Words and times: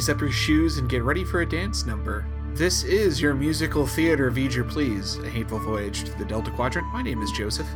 Lace 0.00 0.08
up 0.08 0.22
your 0.22 0.32
shoes 0.32 0.78
and 0.78 0.88
get 0.88 1.02
ready 1.02 1.24
for 1.24 1.42
a 1.42 1.46
dance 1.46 1.84
number. 1.84 2.24
This 2.54 2.84
is 2.84 3.20
your 3.20 3.34
musical 3.34 3.86
theater 3.86 4.28
of 4.28 4.34
V'ger 4.34 4.66
Please, 4.66 5.18
a 5.18 5.28
hateful 5.28 5.58
voyage 5.58 6.04
to 6.04 6.16
the 6.16 6.24
Delta 6.24 6.50
Quadrant. 6.52 6.86
My 6.86 7.02
name 7.02 7.20
is 7.20 7.30
Joseph. 7.32 7.66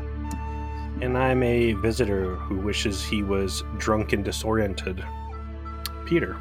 And 1.03 1.19
I'm 1.19 1.43
a 1.43 1.75
visitor 1.75 2.37
who 2.37 2.57
wishes 2.57 3.05
he 3.05 3.23
was 3.23 3.63
drunk 3.77 4.15
and 4.15 4.25
disoriented. 4.25 5.05
Peter. 6.07 6.39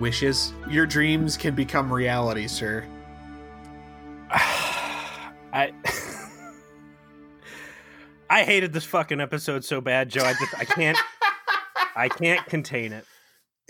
Wishes? 0.00 0.52
Your 0.68 0.86
dreams 0.86 1.36
can 1.36 1.54
become 1.54 1.92
reality, 1.92 2.48
sir. 2.48 2.84
I 4.28 5.72
I 8.28 8.42
hated 8.42 8.72
this 8.72 8.86
fucking 8.86 9.20
episode 9.20 9.64
so 9.64 9.80
bad, 9.80 10.08
Joe. 10.08 10.24
I 10.24 10.32
just 10.32 10.58
I 10.58 10.64
can't 10.64 10.98
I 11.94 12.08
can't 12.08 12.44
contain 12.46 12.92
it. 12.92 13.06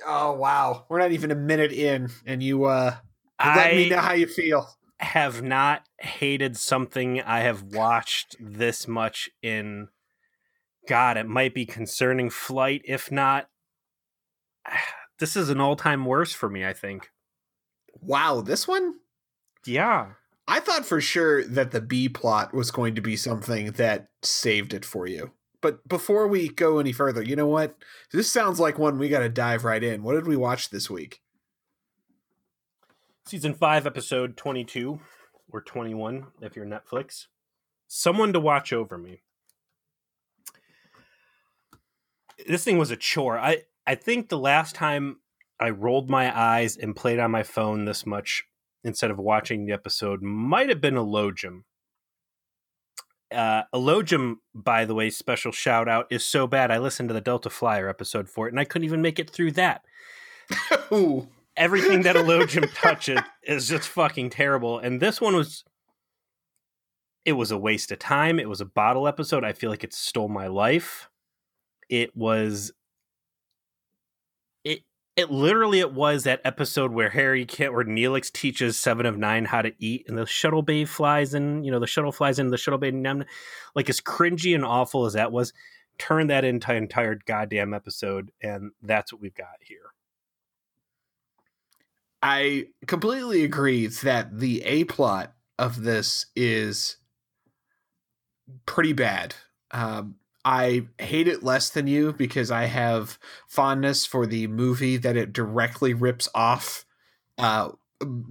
Oh 0.06 0.32
wow. 0.32 0.84
We're 0.88 0.98
not 0.98 1.12
even 1.12 1.30
a 1.30 1.36
minute 1.36 1.72
in 1.72 2.10
and 2.26 2.42
you 2.42 2.64
uh 2.64 2.96
let 3.44 3.74
me 3.74 3.88
know 3.88 3.98
how 3.98 4.14
you 4.14 4.26
feel. 4.26 4.68
Have 5.00 5.42
not 5.42 5.84
hated 5.98 6.56
something 6.56 7.20
I 7.20 7.40
have 7.40 7.62
watched 7.62 8.36
this 8.38 8.86
much 8.86 9.30
in 9.42 9.88
God, 10.88 11.16
it 11.16 11.28
might 11.28 11.54
be 11.54 11.66
concerning 11.66 12.30
flight, 12.30 12.82
if 12.84 13.10
not 13.10 13.48
this 15.18 15.36
is 15.36 15.48
an 15.48 15.60
all-time 15.60 16.04
worst 16.04 16.36
for 16.36 16.48
me, 16.48 16.64
I 16.64 16.72
think. 16.72 17.10
Wow, 18.00 18.40
this 18.40 18.66
one? 18.66 18.94
Yeah. 19.66 20.12
I 20.48 20.60
thought 20.60 20.84
for 20.84 21.00
sure 21.00 21.44
that 21.44 21.70
the 21.70 21.80
B 21.80 22.08
plot 22.08 22.52
was 22.52 22.70
going 22.70 22.94
to 22.96 23.00
be 23.00 23.16
something 23.16 23.72
that 23.72 24.08
saved 24.22 24.74
it 24.74 24.84
for 24.84 25.06
you. 25.06 25.32
But 25.62 25.88
before 25.88 26.26
we 26.26 26.48
go 26.48 26.78
any 26.80 26.92
further, 26.92 27.22
you 27.22 27.36
know 27.36 27.46
what? 27.46 27.76
This 28.12 28.30
sounds 28.30 28.60
like 28.60 28.78
one 28.78 28.98
we 28.98 29.08
got 29.08 29.20
to 29.20 29.28
dive 29.28 29.64
right 29.64 29.82
in. 29.82 30.02
What 30.02 30.14
did 30.14 30.26
we 30.26 30.36
watch 30.36 30.68
this 30.68 30.90
week? 30.90 31.20
Season 33.24 33.54
5, 33.54 33.86
episode 33.86 34.36
22 34.36 35.00
or 35.50 35.60
21 35.60 36.26
if 36.40 36.56
you're 36.56 36.66
Netflix. 36.66 37.28
Someone 37.86 38.32
to 38.32 38.40
watch 38.40 38.72
over 38.72 38.98
me. 38.98 39.22
This 42.46 42.64
thing 42.64 42.76
was 42.76 42.90
a 42.90 42.96
chore. 42.96 43.38
I 43.38 43.62
I 43.86 43.94
think 43.94 44.28
the 44.28 44.38
last 44.38 44.74
time 44.74 45.18
I 45.60 45.70
rolled 45.70 46.10
my 46.10 46.36
eyes 46.36 46.76
and 46.76 46.96
played 46.96 47.20
on 47.20 47.30
my 47.30 47.44
phone 47.44 47.84
this 47.84 48.04
much 48.04 48.44
instead 48.82 49.12
of 49.12 49.18
watching 49.18 49.64
the 49.64 49.72
episode 49.72 50.22
might 50.22 50.68
have 50.68 50.80
been 50.80 50.94
Elogium. 50.94 51.62
Uh, 53.32 53.64
Elogium, 53.74 54.36
by 54.54 54.84
the 54.84 54.94
way, 54.94 55.10
special 55.10 55.52
shout 55.52 55.88
out 55.88 56.06
is 56.10 56.24
so 56.24 56.46
bad. 56.46 56.70
I 56.70 56.78
listened 56.78 57.08
to 57.08 57.14
the 57.14 57.20
Delta 57.20 57.50
Flyer 57.50 57.88
episode 57.88 58.28
for 58.28 58.46
it, 58.46 58.52
and 58.52 58.60
I 58.60 58.64
couldn't 58.64 58.84
even 58.84 59.02
make 59.02 59.18
it 59.18 59.30
through 59.30 59.52
that. 59.52 59.82
Everything 61.56 62.02
that 62.02 62.16
Elogium 62.16 62.70
touches 62.74 63.20
is 63.42 63.68
just 63.68 63.88
fucking 63.88 64.30
terrible. 64.30 64.78
And 64.78 65.00
this 65.00 65.20
one 65.20 65.34
was, 65.34 65.64
it 67.24 67.32
was 67.32 67.50
a 67.50 67.58
waste 67.58 67.92
of 67.92 67.98
time. 67.98 68.38
It 68.38 68.48
was 68.48 68.60
a 68.60 68.66
bottle 68.66 69.06
episode. 69.06 69.44
I 69.44 69.52
feel 69.52 69.70
like 69.70 69.84
it 69.84 69.92
stole 69.92 70.28
my 70.28 70.46
life. 70.46 71.08
It 71.88 72.16
was 72.16 72.72
it 75.16 75.30
literally 75.30 75.80
it 75.80 75.92
was 75.92 76.24
that 76.24 76.40
episode 76.44 76.92
where 76.92 77.10
Harry 77.10 77.44
can't 77.44 77.74
where 77.74 77.84
Neelix 77.84 78.32
teaches 78.32 78.78
Seven 78.78 79.04
of 79.04 79.18
Nine 79.18 79.44
how 79.44 79.62
to 79.62 79.72
eat, 79.78 80.06
and 80.08 80.16
the 80.16 80.26
shuttle 80.26 80.62
bay 80.62 80.84
flies 80.84 81.34
in. 81.34 81.64
You 81.64 81.70
know, 81.70 81.78
the 81.78 81.86
shuttle 81.86 82.12
flies 82.12 82.38
in 82.38 82.48
the 82.48 82.56
shuttle 82.56 82.78
bay. 82.78 82.88
And 82.88 83.26
like 83.74 83.90
as 83.90 84.00
cringy 84.00 84.54
and 84.54 84.64
awful 84.64 85.04
as 85.04 85.12
that 85.12 85.32
was, 85.32 85.52
turn 85.98 86.28
that 86.28 86.44
into 86.44 86.74
entire 86.74 87.18
goddamn 87.26 87.74
episode, 87.74 88.32
and 88.42 88.72
that's 88.82 89.12
what 89.12 89.20
we've 89.20 89.34
got 89.34 89.58
here. 89.60 89.92
I 92.22 92.68
completely 92.86 93.44
agree 93.44 93.88
that 93.88 94.38
the 94.38 94.62
A 94.62 94.84
plot 94.84 95.34
of 95.58 95.82
this 95.82 96.26
is 96.36 96.96
pretty 98.64 98.92
bad. 98.92 99.34
Um, 99.72 100.16
I 100.44 100.86
hate 100.98 101.28
it 101.28 101.42
less 101.44 101.70
than 101.70 101.86
you 101.86 102.12
because 102.12 102.50
I 102.50 102.64
have 102.64 103.18
fondness 103.46 104.04
for 104.04 104.26
the 104.26 104.46
movie 104.48 104.96
that 104.96 105.16
it 105.16 105.32
directly 105.32 105.94
rips 105.94 106.28
off, 106.34 106.84
uh, 107.38 107.70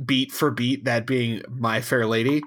beat 0.05 0.31
for 0.31 0.51
beat. 0.51 0.85
That 0.85 1.07
being 1.07 1.41
My 1.49 1.81
Fair 1.81 2.05
Lady. 2.05 2.41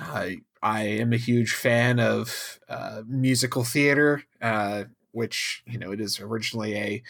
I 0.00 0.38
I 0.62 0.82
am 0.84 1.12
a 1.12 1.16
huge 1.18 1.54
fan 1.54 2.00
of 2.00 2.60
uh, 2.68 3.02
musical 3.06 3.64
theater, 3.64 4.24
uh, 4.42 4.84
which 5.12 5.62
you 5.66 5.78
know 5.78 5.92
it 5.92 6.00
is 6.00 6.20
originally 6.20 6.74
a, 6.76 7.02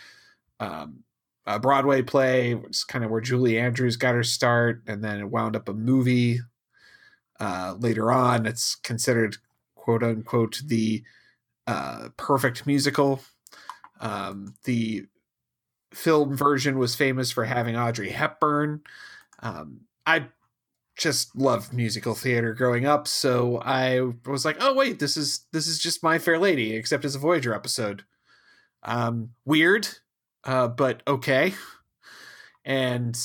um, 0.60 1.04
a 1.46 1.58
Broadway 1.60 2.02
play. 2.02 2.54
It's 2.54 2.84
kind 2.84 3.04
of 3.04 3.10
where 3.10 3.20
Julie 3.20 3.58
Andrews 3.58 3.96
got 3.96 4.14
her 4.14 4.24
start, 4.24 4.82
and 4.86 5.04
then 5.04 5.20
it 5.20 5.30
wound 5.30 5.56
up 5.56 5.68
a 5.68 5.74
movie. 5.74 6.40
Uh, 7.40 7.76
later 7.78 8.10
on, 8.10 8.46
it's 8.46 8.74
considered 8.74 9.36
quote 9.76 10.02
unquote 10.02 10.60
the 10.66 11.02
uh, 11.68 12.08
perfect 12.16 12.66
musical. 12.66 13.20
Um, 14.00 14.54
the 14.64 15.04
film 15.92 16.34
version 16.34 16.78
was 16.78 16.96
famous 16.96 17.30
for 17.30 17.44
having 17.44 17.76
Audrey 17.76 18.08
Hepburn. 18.08 18.80
Um, 19.40 19.82
I 20.06 20.28
just 20.96 21.36
loved 21.36 21.74
musical 21.74 22.14
theater 22.14 22.54
growing 22.54 22.86
up, 22.86 23.06
so 23.06 23.60
I 23.62 24.00
was 24.24 24.46
like, 24.46 24.56
"Oh 24.60 24.72
wait, 24.72 24.98
this 24.98 25.18
is 25.18 25.44
this 25.52 25.66
is 25.66 25.78
just 25.78 26.02
My 26.02 26.18
Fair 26.18 26.38
Lady, 26.38 26.74
except 26.74 27.04
as 27.04 27.14
a 27.14 27.18
Voyager 27.18 27.52
episode." 27.52 28.04
Um, 28.82 29.30
weird, 29.44 29.88
uh, 30.44 30.68
but 30.68 31.02
okay. 31.06 31.52
And 32.64 33.18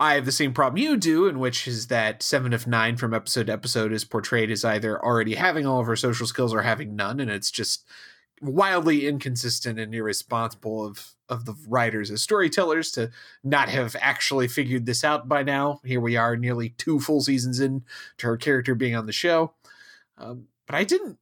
I 0.00 0.14
have 0.14 0.26
the 0.26 0.32
same 0.32 0.52
problem 0.52 0.82
you 0.82 0.96
do, 0.96 1.26
in 1.26 1.40
which 1.40 1.66
is 1.66 1.88
that 1.88 2.22
seven 2.22 2.52
of 2.52 2.66
nine 2.66 2.96
from 2.96 3.12
episode 3.12 3.46
to 3.48 3.52
episode 3.52 3.92
is 3.92 4.04
portrayed 4.04 4.50
as 4.50 4.64
either 4.64 5.02
already 5.04 5.34
having 5.34 5.66
all 5.66 5.80
of 5.80 5.86
her 5.86 5.96
social 5.96 6.26
skills 6.26 6.54
or 6.54 6.62
having 6.62 6.94
none, 6.94 7.18
and 7.18 7.30
it's 7.30 7.50
just 7.50 7.84
wildly 8.40 9.08
inconsistent 9.08 9.80
and 9.80 9.92
irresponsible 9.94 10.84
of 10.86 11.14
of 11.28 11.44
the 11.44 11.54
writers 11.66 12.10
as 12.10 12.22
storytellers 12.22 12.90
to 12.92 13.10
not 13.42 13.68
have 13.68 13.94
actually 14.00 14.48
figured 14.48 14.86
this 14.86 15.04
out 15.04 15.28
by 15.28 15.42
now. 15.42 15.80
Here 15.84 16.00
we 16.00 16.16
are, 16.16 16.36
nearly 16.36 16.70
two 16.70 17.00
full 17.00 17.20
seasons 17.20 17.60
in 17.60 17.84
to 18.18 18.28
her 18.28 18.36
character 18.36 18.74
being 18.74 18.94
on 18.94 19.06
the 19.06 19.12
show, 19.12 19.52
um, 20.16 20.46
but 20.66 20.76
I 20.76 20.84
didn't, 20.84 21.18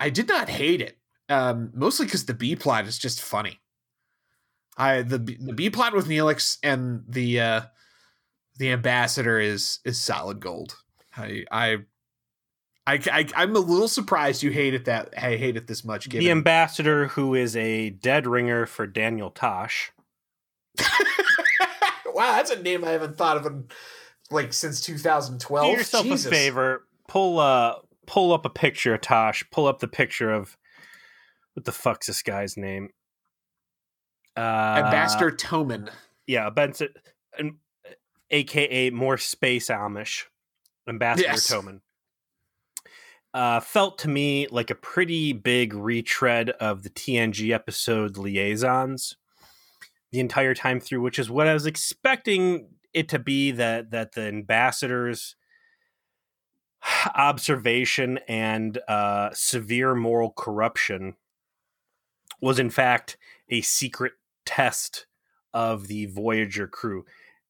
I 0.00 0.08
did 0.08 0.28
not 0.28 0.48
hate 0.48 0.80
it, 0.80 0.98
um, 1.28 1.70
mostly 1.74 2.06
because 2.06 2.24
the 2.24 2.34
B 2.34 2.56
plot 2.56 2.86
is 2.86 2.98
just 2.98 3.20
funny. 3.20 3.60
I 4.78 5.02
the 5.02 5.18
the 5.18 5.52
B 5.52 5.68
plot 5.68 5.94
with 5.94 6.08
Neelix 6.08 6.56
and 6.62 7.04
the 7.06 7.40
uh, 7.40 7.60
the 8.58 8.70
ambassador 8.70 9.38
is 9.38 9.80
is 9.84 10.00
solid 10.00 10.40
gold. 10.40 10.76
I 11.16 11.44
I 11.50 11.78
I, 12.86 13.26
I 13.34 13.42
am 13.42 13.56
a 13.56 13.60
little 13.60 13.88
surprised 13.88 14.42
you 14.42 14.50
hate 14.50 14.74
it 14.74 14.84
that 14.84 15.14
I 15.16 15.36
hate 15.36 15.56
it 15.56 15.66
this 15.66 15.84
much. 15.84 16.08
Given... 16.08 16.24
The 16.24 16.30
ambassador, 16.30 17.08
who 17.08 17.34
is 17.34 17.56
a 17.56 17.90
dead 17.90 18.26
ringer 18.26 18.66
for 18.66 18.86
Daniel 18.86 19.30
Tosh. 19.30 19.90
wow, 22.06 22.32
that's 22.32 22.50
a 22.50 22.60
name 22.60 22.84
I 22.84 22.90
haven't 22.90 23.16
thought 23.16 23.38
of 23.38 23.46
in 23.46 23.68
like 24.30 24.52
since 24.52 24.80
2012. 24.82 25.66
Do 25.66 25.72
yourself 25.72 26.04
Jesus. 26.04 26.26
a 26.26 26.30
favor, 26.30 26.86
pull 27.08 27.38
uh 27.38 27.76
pull 28.06 28.32
up 28.32 28.44
a 28.44 28.50
picture 28.50 28.94
of 28.94 29.00
Tosh. 29.00 29.44
Pull 29.50 29.66
up 29.66 29.78
the 29.78 29.88
picture 29.88 30.30
of 30.30 30.56
what 31.54 31.64
the 31.64 31.72
fuck's 31.72 32.08
this 32.08 32.22
guy's 32.22 32.56
name? 32.56 32.90
Uh, 34.36 34.82
Ambassador 34.84 35.30
Toman. 35.30 35.90
Yeah, 36.26 36.50
Benson. 36.50 36.88
Aka 38.30 38.90
more 38.90 39.18
space 39.18 39.68
Amish, 39.68 40.24
Ambassador 40.88 41.28
yes. 41.28 41.50
Toman. 41.50 41.80
Uh, 43.32 43.58
felt 43.58 43.98
to 43.98 44.08
me 44.08 44.46
like 44.50 44.70
a 44.70 44.76
pretty 44.76 45.32
big 45.32 45.74
retread 45.74 46.50
of 46.50 46.84
the 46.84 46.90
TNG 46.90 47.52
episode 47.52 48.16
Liaisons 48.16 49.16
the 50.12 50.20
entire 50.20 50.54
time 50.54 50.78
through, 50.78 51.00
which 51.00 51.18
is 51.18 51.28
what 51.28 51.48
I 51.48 51.54
was 51.54 51.66
expecting 51.66 52.68
it 52.92 53.08
to 53.08 53.18
be 53.18 53.50
that 53.50 53.90
that 53.90 54.12
the 54.12 54.22
ambassadors 54.22 55.34
observation 57.14 58.20
and 58.28 58.78
uh, 58.88 59.30
severe 59.32 59.94
moral 59.94 60.30
corruption 60.30 61.14
was 62.40 62.58
in 62.58 62.70
fact 62.70 63.16
a 63.48 63.60
secret 63.60 64.12
test 64.44 65.06
of 65.52 65.88
the 65.88 66.06
Voyager 66.06 66.66
crew 66.66 67.04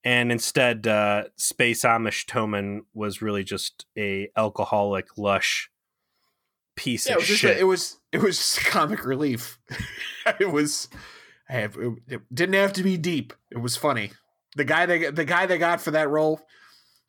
and 0.04 0.30
instead 0.30 0.86
uh, 0.86 1.24
space 1.36 1.82
amish 1.82 2.26
toman 2.26 2.80
was 2.92 3.22
really 3.22 3.42
just 3.42 3.86
a 3.96 4.28
alcoholic 4.36 5.16
lush 5.16 5.70
piece 6.76 7.08
yeah, 7.08 7.16
of 7.16 7.22
it 7.22 7.26
shit. 7.26 7.56
a, 7.56 7.60
it 7.60 7.64
was 7.64 7.98
it 8.12 8.22
was 8.22 8.58
comic 8.64 9.04
relief. 9.04 9.58
It 10.40 10.50
was 10.50 10.88
I 11.50 11.58
it, 11.58 11.74
it 12.08 12.22
didn't 12.34 12.54
have 12.54 12.72
to 12.74 12.82
be 12.82 12.96
deep. 12.96 13.34
It 13.50 13.58
was 13.58 13.76
funny. 13.76 14.12
The 14.56 14.64
guy 14.64 14.86
that 14.86 15.14
the 15.14 15.26
guy 15.26 15.44
that 15.44 15.58
got 15.58 15.82
for 15.82 15.90
that 15.90 16.08
role 16.08 16.40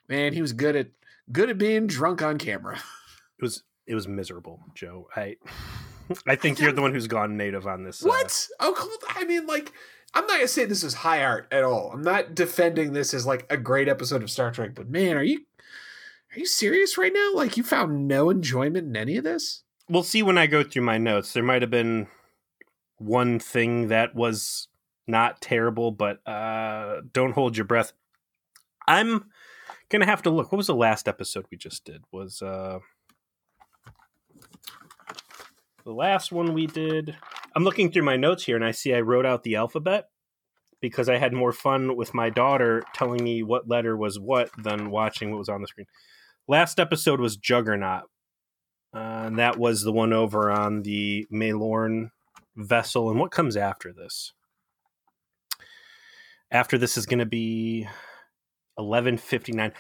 man 0.09 0.33
he 0.33 0.41
was 0.41 0.51
good 0.51 0.75
at 0.75 0.87
good 1.31 1.49
at 1.49 1.57
being 1.57 1.87
drunk 1.87 2.21
on 2.21 2.37
camera. 2.37 2.79
It 3.37 3.43
was 3.43 3.63
it 3.85 3.95
was 3.95 4.07
miserable 4.07 4.61
joe. 4.73 5.09
I 5.15 5.35
i 6.27 6.35
think 6.35 6.59
you're 6.59 6.71
the 6.71 6.81
one 6.81 6.93
who's 6.93 7.07
gone 7.07 7.35
native 7.35 7.67
on 7.67 7.83
this 7.83 8.01
what? 8.01 8.47
Uh, 8.59 8.71
oh 8.77 8.97
i 9.09 9.25
mean 9.25 9.45
like 9.47 9.73
I'm 10.15 10.25
not 10.27 10.37
gonna 10.37 10.47
say 10.47 10.63
this 10.63 10.83
is 10.83 10.93
high 10.93 11.23
art 11.23 11.47
at 11.51 11.65
all. 11.65 11.91
I'm 11.93 12.01
not 12.01 12.33
defending 12.33 12.93
this 12.93 13.13
as 13.13 13.25
like 13.25 13.45
a 13.49 13.57
great 13.57 13.89
episode 13.89 14.23
of 14.23 14.31
Star 14.31 14.49
Trek, 14.49 14.71
but 14.73 14.89
man, 14.89 15.17
are 15.17 15.23
you 15.23 15.41
are 16.33 16.39
you 16.39 16.45
serious 16.45 16.97
right 16.97 17.11
now? 17.13 17.33
Like 17.35 17.57
you 17.57 17.63
found 17.63 18.07
no 18.07 18.29
enjoyment 18.29 18.87
in 18.87 18.95
any 18.95 19.17
of 19.17 19.25
this? 19.25 19.63
We'll 19.89 20.03
see 20.03 20.23
when 20.23 20.37
I 20.37 20.47
go 20.47 20.63
through 20.63 20.83
my 20.83 20.97
notes. 20.97 21.33
There 21.33 21.43
might 21.43 21.61
have 21.61 21.69
been 21.69 22.07
one 22.97 23.39
thing 23.39 23.89
that 23.89 24.15
was 24.15 24.69
not 25.05 25.41
terrible, 25.41 25.91
but 25.91 26.25
uh 26.25 27.01
don't 27.11 27.33
hold 27.33 27.57
your 27.57 27.65
breath. 27.65 27.91
I'm 28.87 29.25
gonna 29.89 30.05
have 30.05 30.21
to 30.23 30.29
look. 30.29 30.49
What 30.49 30.57
was 30.57 30.67
the 30.67 30.75
last 30.75 31.09
episode 31.09 31.45
we 31.51 31.57
just 31.57 31.83
did? 31.83 32.03
Was 32.13 32.41
uh 32.41 32.79
the 35.83 35.91
last 35.91 36.31
one 36.31 36.53
we 36.53 36.67
did 36.67 37.17
I'm 37.55 37.63
looking 37.63 37.91
through 37.91 38.03
my 38.03 38.17
notes 38.17 38.43
here 38.43 38.55
and 38.55 38.65
I 38.65 38.71
see 38.71 38.93
I 38.93 38.99
wrote 38.99 39.25
out 39.25 39.43
the 39.43 39.55
alphabet 39.55 40.09
because 40.81 41.07
I 41.07 41.17
had 41.17 41.33
more 41.33 41.53
fun 41.53 41.95
with 41.95 42.13
my 42.13 42.29
daughter 42.29 42.83
telling 42.93 43.23
me 43.23 43.43
what 43.43 43.69
letter 43.69 43.95
was 43.95 44.19
what 44.19 44.49
than 44.61 44.91
watching 44.91 45.31
what 45.31 45.39
was 45.39 45.49
on 45.49 45.61
the 45.61 45.67
screen. 45.67 45.87
Last 46.47 46.79
episode 46.79 47.19
was 47.19 47.37
Juggernaut. 47.37 48.03
Uh, 48.93 49.23
and 49.25 49.39
that 49.39 49.57
was 49.57 49.83
the 49.83 49.91
one 49.91 50.13
over 50.13 50.51
on 50.51 50.83
the 50.83 51.25
Malon 51.29 52.11
vessel. 52.55 53.09
And 53.09 53.19
what 53.19 53.31
comes 53.31 53.57
after 53.57 53.91
this? 53.91 54.33
After 56.51 56.77
this 56.77 56.97
is 56.97 57.05
going 57.05 57.19
to 57.19 57.25
be 57.25 57.83
1159. 58.75 59.73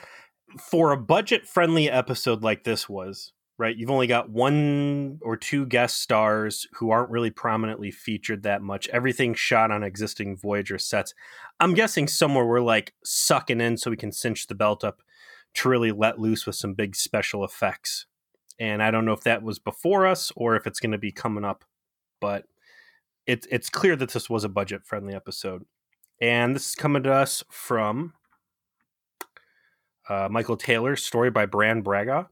For 0.59 0.91
a 0.91 0.97
budget 0.97 1.47
friendly 1.47 1.89
episode 1.89 2.41
like 2.43 2.63
this 2.63 2.89
was, 2.89 3.31
right? 3.57 3.75
You've 3.75 3.91
only 3.91 4.07
got 4.07 4.29
one 4.29 5.19
or 5.21 5.37
two 5.37 5.65
guest 5.65 6.01
stars 6.01 6.67
who 6.73 6.89
aren't 6.89 7.09
really 7.09 7.29
prominently 7.29 7.89
featured 7.89 8.43
that 8.43 8.61
much. 8.61 8.87
Everything 8.89 9.33
shot 9.33 9.71
on 9.71 9.83
existing 9.83 10.35
Voyager 10.35 10.77
sets. 10.77 11.13
I'm 11.59 11.73
guessing 11.73 12.07
somewhere 12.07 12.45
we're 12.45 12.59
like 12.59 12.93
sucking 13.03 13.61
in 13.61 13.77
so 13.77 13.89
we 13.89 13.97
can 13.97 14.11
cinch 14.11 14.47
the 14.47 14.55
belt 14.55 14.83
up 14.83 15.01
to 15.55 15.69
really 15.69 15.91
let 15.91 16.19
loose 16.19 16.45
with 16.45 16.55
some 16.55 16.73
big 16.73 16.95
special 16.95 17.45
effects. 17.45 18.07
And 18.59 18.83
I 18.83 18.91
don't 18.91 19.05
know 19.05 19.13
if 19.13 19.23
that 19.23 19.43
was 19.43 19.59
before 19.59 20.05
us 20.05 20.31
or 20.35 20.55
if 20.55 20.67
it's 20.67 20.79
going 20.79 20.91
to 20.91 20.97
be 20.97 21.11
coming 21.11 21.45
up, 21.45 21.63
but 22.19 22.45
it's 23.25 23.47
it's 23.49 23.69
clear 23.69 23.95
that 23.95 24.11
this 24.11 24.29
was 24.29 24.43
a 24.43 24.49
budget 24.49 24.85
friendly 24.85 25.13
episode. 25.13 25.63
And 26.21 26.55
this 26.55 26.69
is 26.69 26.75
coming 26.75 27.03
to 27.03 27.11
us 27.11 27.43
from 27.49 28.13
uh, 30.07 30.27
Michael 30.29 30.57
Taylor, 30.57 30.95
story 30.95 31.31
by 31.31 31.45
Brannon 31.45 31.81
Braga 31.81 32.29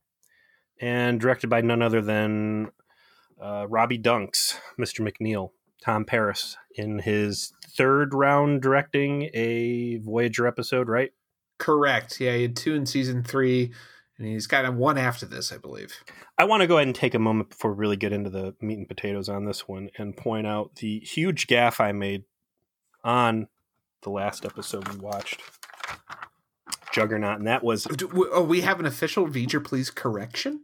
and 0.79 1.19
directed 1.19 1.49
by 1.49 1.61
none 1.61 1.81
other 1.81 2.01
than 2.01 2.71
uh, 3.41 3.65
Robbie 3.69 3.99
Dunks, 3.99 4.57
Mr. 4.79 5.07
McNeill, 5.07 5.51
Tom 5.81 6.05
Paris, 6.05 6.57
in 6.75 6.99
his 6.99 7.53
third 7.75 8.13
round 8.13 8.61
directing 8.61 9.29
a 9.33 9.97
Voyager 9.97 10.47
episode, 10.47 10.87
right? 10.87 11.11
Correct. 11.57 12.19
Yeah, 12.19 12.35
he 12.35 12.43
had 12.43 12.55
two 12.55 12.73
in 12.73 12.85
season 12.85 13.23
three, 13.23 13.71
and 14.17 14.27
he's 14.27 14.47
got 14.47 14.71
one 14.73 14.97
after 14.97 15.25
this, 15.25 15.51
I 15.51 15.57
believe. 15.57 15.93
I 16.37 16.45
want 16.45 16.61
to 16.61 16.67
go 16.67 16.77
ahead 16.77 16.87
and 16.87 16.95
take 16.95 17.13
a 17.13 17.19
moment 17.19 17.49
before 17.49 17.73
we 17.73 17.79
really 17.79 17.97
get 17.97 18.13
into 18.13 18.29
the 18.29 18.55
meat 18.61 18.77
and 18.77 18.87
potatoes 18.87 19.29
on 19.29 19.45
this 19.45 19.67
one 19.67 19.89
and 19.97 20.15
point 20.15 20.47
out 20.47 20.75
the 20.75 20.99
huge 20.99 21.47
gaff 21.47 21.79
I 21.79 21.91
made 21.91 22.23
on 23.03 23.47
the 24.01 24.09
last 24.09 24.45
episode 24.45 24.87
we 24.89 24.99
watched. 24.99 25.41
Juggernaut, 26.93 27.39
and 27.39 27.47
that 27.47 27.63
was. 27.63 27.87
Oh, 27.87 27.95
do, 27.95 28.29
oh, 28.31 28.43
we 28.43 28.61
have 28.61 28.79
an 28.79 28.85
official 28.85 29.27
V'ger 29.27 29.63
Please 29.63 29.89
correction? 29.89 30.61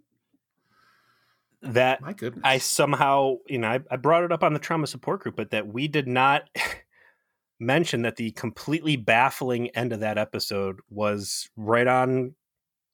That 1.62 2.02
My 2.02 2.14
goodness. 2.14 2.42
I 2.46 2.60
somehow, 2.60 3.38
you 3.48 3.58
know, 3.58 3.68
I, 3.68 3.80
I 3.92 3.98
brought 3.98 4.24
it 4.24 4.32
up 4.32 4.44
on 4.44 4.54
the 4.54 4.60
trauma 4.60 4.88
support 4.88 5.22
group, 5.22 5.36
but 5.36 5.52
that 5.52 5.68
we 5.68 5.90
did 5.90 6.08
not 6.08 6.44
mention 7.60 8.04
that 8.04 8.16
the 8.16 8.32
completely 8.32 8.96
baffling 8.96 9.68
end 9.70 9.92
of 9.92 10.00
that 10.00 10.18
episode 10.18 10.80
was 10.90 11.50
right 11.58 11.88
on 11.88 12.36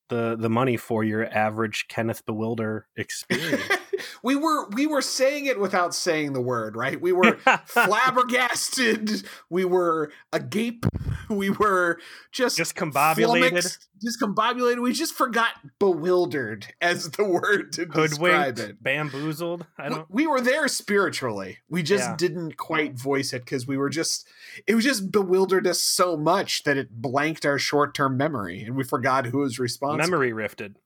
the 0.10 0.36
the 0.40 0.50
money 0.50 0.78
for 0.78 1.04
your 1.04 1.26
average 1.26 1.88
Kenneth 1.88 2.26
Bewilder 2.26 2.88
experience. 2.96 3.64
we 4.24 4.36
were 4.36 4.68
we 4.70 4.88
were 4.88 5.02
saying 5.02 5.46
it 5.46 5.60
without 5.60 5.94
saying 5.94 6.34
the 6.34 6.42
word, 6.42 6.76
right? 6.76 7.00
We 7.00 7.12
were 7.12 7.38
flabbergasted. 7.66 9.24
We 9.50 9.66
were 9.66 10.12
agape. 10.32 10.86
We 11.36 11.50
were 11.50 12.00
just 12.32 12.58
just 12.58 12.76
combobulated. 12.76 13.78
Discombobulated. 14.06 14.82
We 14.82 14.94
just 14.94 15.14
forgot 15.14 15.54
bewildered 15.80 16.68
as 16.82 17.12
the 17.12 17.24
word 17.24 17.72
to 17.74 17.86
describe 17.86 18.60
it. 18.60 18.82
Bamboozled. 18.82 19.66
I 19.78 19.90
don't. 19.90 20.10
We, 20.10 20.24
we 20.24 20.28
were 20.28 20.42
there 20.42 20.68
spiritually. 20.68 21.60
We 21.70 21.84
just 21.84 22.10
yeah. 22.10 22.16
didn't 22.16 22.58
quite 22.58 22.94
voice 22.94 23.34
it 23.34 23.46
because 23.46 23.68
we 23.68 23.78
were 23.78 23.90
just. 23.90 24.28
It 24.68 24.76
was 24.76 24.84
just 24.84 25.12
bewildered 25.12 25.68
us 25.68 25.82
so 25.82 26.16
much 26.16 26.64
that 26.64 26.78
it 26.78 27.02
blanked 27.02 27.46
our 27.46 27.58
short 27.58 27.94
term 27.94 28.18
memory, 28.18 28.64
and 28.64 28.76
we 28.76 28.84
forgot 28.84 29.28
who 29.28 29.40
was 29.40 29.60
responsible. 29.60 30.10
Memory 30.10 30.34
rifted. 30.34 30.78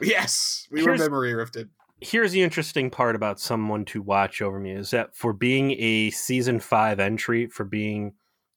Yes, 0.00 0.66
we 0.70 0.82
Here's, 0.82 0.98
were 0.98 1.04
memory 1.04 1.34
rifted 1.34 1.70
here's 2.00 2.32
the 2.32 2.42
interesting 2.42 2.90
part 2.90 3.16
about 3.16 3.40
someone 3.40 3.84
to 3.86 4.02
watch 4.02 4.42
over 4.42 4.60
me 4.60 4.72
is 4.72 4.90
that 4.90 5.14
for 5.14 5.32
being 5.32 5.72
a 5.78 6.10
season 6.10 6.60
five 6.60 7.00
entry, 7.00 7.46
for 7.46 7.64
being 7.64 8.14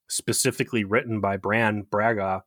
specifically 0.09 0.83
written 0.83 1.21
by 1.21 1.38
Brannon 1.38 1.83
Braga, 1.89 2.44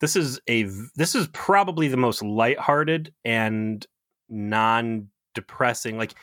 this 0.00 0.16
is 0.16 0.40
a 0.48 0.64
this 0.94 1.14
is 1.14 1.28
probably 1.28 1.88
the 1.88 1.96
most 1.96 2.22
lighthearted 2.22 3.12
and 3.24 3.86
non-depressing. 4.28 5.96
Like 5.98 6.14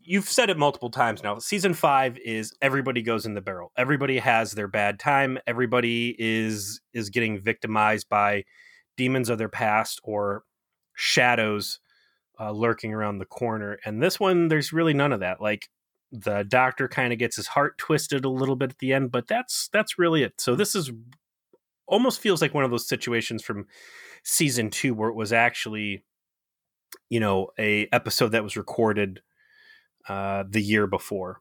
you've 0.00 0.28
said 0.28 0.48
it 0.48 0.56
multiple 0.56 0.90
times 0.90 1.22
now. 1.22 1.38
Season 1.38 1.74
five 1.74 2.18
is 2.24 2.54
everybody 2.62 3.02
goes 3.02 3.26
in 3.26 3.34
the 3.34 3.42
barrel. 3.42 3.72
Everybody 3.76 4.18
has 4.18 4.52
their 4.52 4.68
bad 4.68 4.98
time. 4.98 5.38
Everybody 5.46 6.16
is 6.18 6.80
is 6.94 7.10
getting 7.10 7.38
victimized 7.38 8.08
by 8.08 8.44
demons 8.96 9.28
of 9.28 9.38
their 9.38 9.50
past 9.50 10.00
or 10.02 10.44
shadows 10.94 11.80
uh, 12.40 12.50
lurking 12.52 12.94
around 12.94 13.18
the 13.18 13.26
corner. 13.26 13.78
And 13.84 14.02
this 14.02 14.18
one, 14.18 14.48
there's 14.48 14.72
really 14.72 14.94
none 14.94 15.12
of 15.12 15.20
that. 15.20 15.40
Like 15.40 15.68
the 16.10 16.44
doctor 16.48 16.88
kind 16.88 17.12
of 17.12 17.18
gets 17.18 17.36
his 17.36 17.48
heart 17.48 17.78
twisted 17.78 18.24
a 18.24 18.30
little 18.30 18.56
bit 18.56 18.70
at 18.70 18.78
the 18.78 18.92
end, 18.92 19.12
but 19.12 19.28
that's 19.28 19.68
that's 19.72 19.98
really 19.98 20.22
it. 20.22 20.34
So 20.38 20.54
this 20.54 20.74
is 20.74 20.90
almost 21.86 22.20
feels 22.20 22.42
like 22.42 22.54
one 22.54 22.64
of 22.64 22.70
those 22.70 22.88
situations 22.88 23.42
from 23.42 23.66
season 24.22 24.70
two 24.70 24.94
where 24.94 25.08
it 25.08 25.14
was 25.14 25.32
actually, 25.32 26.04
you 27.08 27.20
know, 27.20 27.48
a 27.58 27.88
episode 27.92 28.28
that 28.32 28.44
was 28.44 28.56
recorded 28.56 29.20
uh, 30.08 30.44
the 30.48 30.62
year 30.62 30.86
before. 30.86 31.40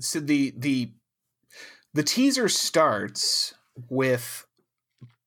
So 0.00 0.20
the 0.20 0.52
the 0.56 0.92
the 1.94 2.02
teaser 2.02 2.48
starts 2.48 3.54
with 3.88 4.46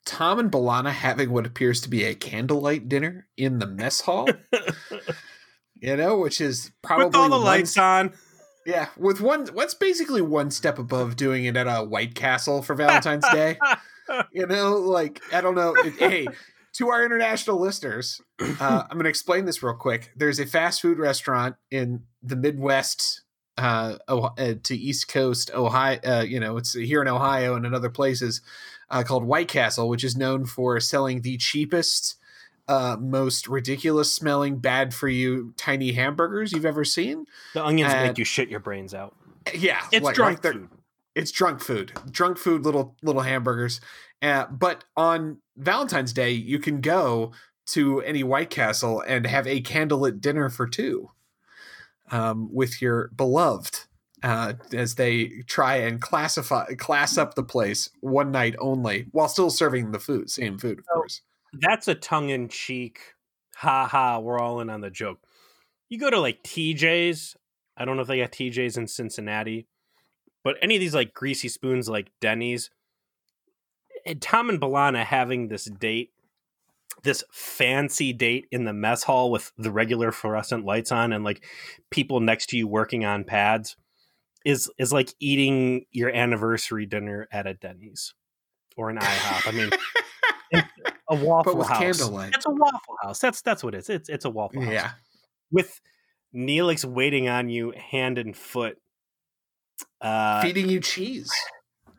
Tom 0.05 0.39
and 0.39 0.51
B'Elanna 0.51 0.91
having 0.91 1.31
what 1.31 1.45
appears 1.45 1.81
to 1.81 1.89
be 1.89 2.03
a 2.03 2.15
candlelight 2.15 2.89
dinner 2.89 3.27
in 3.37 3.59
the 3.59 3.67
mess 3.67 4.01
hall. 4.01 4.27
you 5.81 5.97
know, 5.97 6.17
which 6.17 6.39
is 6.39 6.71
probably 6.81 7.07
with 7.07 7.15
all 7.15 7.29
the 7.29 7.37
lights 7.37 7.77
on. 7.77 8.13
Yeah, 8.65 8.89
with 8.95 9.19
one, 9.19 9.47
what's 9.47 9.73
basically 9.73 10.21
one 10.21 10.51
step 10.51 10.77
above 10.77 11.15
doing 11.15 11.45
it 11.45 11.57
at 11.57 11.65
a 11.65 11.83
White 11.83 12.13
Castle 12.15 12.61
for 12.61 12.75
Valentine's 12.75 13.27
Day. 13.31 13.57
you 14.31 14.45
know, 14.45 14.75
like 14.77 15.21
I 15.33 15.41
don't 15.41 15.55
know. 15.55 15.75
hey, 15.97 16.27
to 16.73 16.89
our 16.89 17.03
international 17.03 17.59
listeners, 17.59 18.21
uh, 18.39 18.83
I'm 18.89 18.97
going 18.97 19.03
to 19.05 19.09
explain 19.09 19.45
this 19.45 19.63
real 19.63 19.73
quick. 19.73 20.11
There's 20.15 20.39
a 20.39 20.45
fast 20.45 20.81
food 20.81 20.99
restaurant 20.99 21.55
in 21.71 22.03
the 22.21 22.35
Midwest 22.35 23.23
uh, 23.57 23.97
uh, 24.07 24.29
to 24.63 24.75
East 24.75 25.07
Coast 25.07 25.51
Ohio. 25.53 25.99
Uh, 26.05 26.23
you 26.27 26.39
know, 26.39 26.57
it's 26.57 26.73
here 26.73 27.01
in 27.01 27.07
Ohio 27.07 27.55
and 27.55 27.65
in 27.65 27.73
other 27.73 27.89
places 27.89 28.41
uh, 28.89 29.03
called 29.03 29.23
White 29.23 29.47
Castle, 29.47 29.89
which 29.89 30.03
is 30.03 30.15
known 30.15 30.45
for 30.45 30.79
selling 30.79 31.21
the 31.21 31.37
cheapest, 31.37 32.17
uh, 32.67 32.97
most 32.99 33.47
ridiculous 33.47 34.11
smelling, 34.11 34.57
bad 34.57 34.93
for 34.93 35.07
you 35.07 35.53
tiny 35.57 35.91
hamburgers 35.93 36.51
you've 36.51 36.65
ever 36.65 36.83
seen. 36.83 37.25
The 37.53 37.63
onions 37.63 37.93
and, 37.93 38.07
make 38.07 38.17
you 38.17 38.25
shit 38.25 38.49
your 38.49 38.59
brains 38.59 38.93
out. 38.93 39.15
Yeah, 39.53 39.81
it's 39.91 40.03
like, 40.03 40.15
drunk 40.15 40.43
like 40.43 40.53
food. 40.53 40.69
It's 41.15 41.31
drunk 41.31 41.61
food, 41.61 41.93
drunk 42.09 42.37
food, 42.37 42.63
little 42.63 42.95
little 43.01 43.23
hamburgers. 43.23 43.81
Uh, 44.21 44.45
but 44.45 44.83
on 44.95 45.39
Valentine's 45.57 46.13
Day, 46.13 46.31
you 46.31 46.59
can 46.59 46.79
go 46.79 47.31
to 47.67 48.01
any 48.01 48.23
White 48.23 48.49
Castle 48.49 49.01
and 49.05 49.25
have 49.25 49.47
a 49.47 49.61
candlelit 49.61 50.21
dinner 50.21 50.49
for 50.49 50.67
two 50.67 51.11
um, 52.11 52.49
with 52.53 52.81
your 52.81 53.09
beloved 53.15 53.85
uh, 54.23 54.53
as 54.73 54.95
they 54.95 55.43
try 55.47 55.77
and 55.77 56.01
classify 56.01 56.65
class 56.75 57.17
up 57.17 57.35
the 57.35 57.43
place 57.43 57.89
one 58.01 58.31
night 58.31 58.55
only 58.59 59.07
while 59.11 59.27
still 59.27 59.49
serving 59.49 59.91
the 59.91 59.99
food, 59.99 60.29
same 60.29 60.57
food, 60.57 60.79
of 60.79 60.85
so, 60.85 60.93
course. 60.93 61.21
That's 61.53 61.87
a 61.87 61.95
tongue 61.95 62.29
in 62.29 62.47
cheek, 62.47 63.15
ha 63.55 63.87
ha. 63.87 64.19
We're 64.19 64.39
all 64.39 64.61
in 64.61 64.69
on 64.69 64.81
the 64.81 64.89
joke. 64.89 65.19
You 65.89 65.99
go 65.99 66.09
to 66.09 66.19
like 66.19 66.43
TJ's. 66.43 67.35
I 67.75 67.85
don't 67.85 67.95
know 67.95 68.03
if 68.03 68.07
they 68.07 68.19
got 68.19 68.31
TJ's 68.31 68.77
in 68.77 68.87
Cincinnati, 68.87 69.67
but 70.43 70.57
any 70.61 70.75
of 70.75 70.79
these 70.79 70.95
like 70.95 71.13
greasy 71.13 71.49
spoons 71.49 71.89
like 71.89 72.11
Denny's. 72.21 72.69
And 74.05 74.21
Tom 74.21 74.49
and 74.49 74.59
B'Elanna 74.59 75.03
having 75.03 75.47
this 75.47 75.65
date 75.65 76.11
this 77.03 77.23
fancy 77.31 78.13
date 78.13 78.47
in 78.51 78.65
the 78.65 78.73
mess 78.73 79.03
hall 79.03 79.31
with 79.31 79.51
the 79.57 79.71
regular 79.71 80.11
fluorescent 80.11 80.65
lights 80.65 80.91
on 80.91 81.13
and 81.13 81.23
like 81.23 81.43
people 81.89 82.19
next 82.19 82.47
to 82.47 82.57
you 82.57 82.67
working 82.67 83.05
on 83.05 83.23
pads 83.23 83.75
is 84.45 84.69
is 84.77 84.91
like 84.91 85.13
eating 85.19 85.85
your 85.91 86.09
anniversary 86.09 86.85
dinner 86.85 87.27
at 87.31 87.47
a 87.47 87.53
Denny's 87.53 88.13
or 88.75 88.89
an 88.89 88.97
IHOP. 88.97 89.47
I 89.47 89.51
mean, 89.51 90.63
a 91.11 91.25
waffle 91.25 91.63
house. 91.63 91.77
Candlelight. 91.77 92.33
It's 92.35 92.45
a 92.45 92.51
waffle 92.51 92.95
house. 93.03 93.19
That's 93.19 93.41
that's 93.41 93.63
what 93.63 93.75
it 93.75 93.79
is. 93.79 93.89
It's 93.89 94.09
it's 94.09 94.25
a 94.25 94.29
waffle 94.29 94.61
house. 94.61 94.73
Yeah. 94.73 94.91
With 95.51 95.79
Neelix 96.35 96.85
waiting 96.85 97.27
on 97.29 97.49
you 97.49 97.73
hand 97.75 98.17
and 98.17 98.35
foot. 98.35 98.77
Uh, 99.99 100.41
Feeding 100.41 100.69
you 100.69 100.79
cheese. 100.79 101.31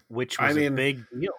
Which 0.09 0.39
was 0.39 0.57
I 0.57 0.61
mean, 0.61 0.73
a 0.73 0.77
big 0.77 1.05
deal. 1.19 1.33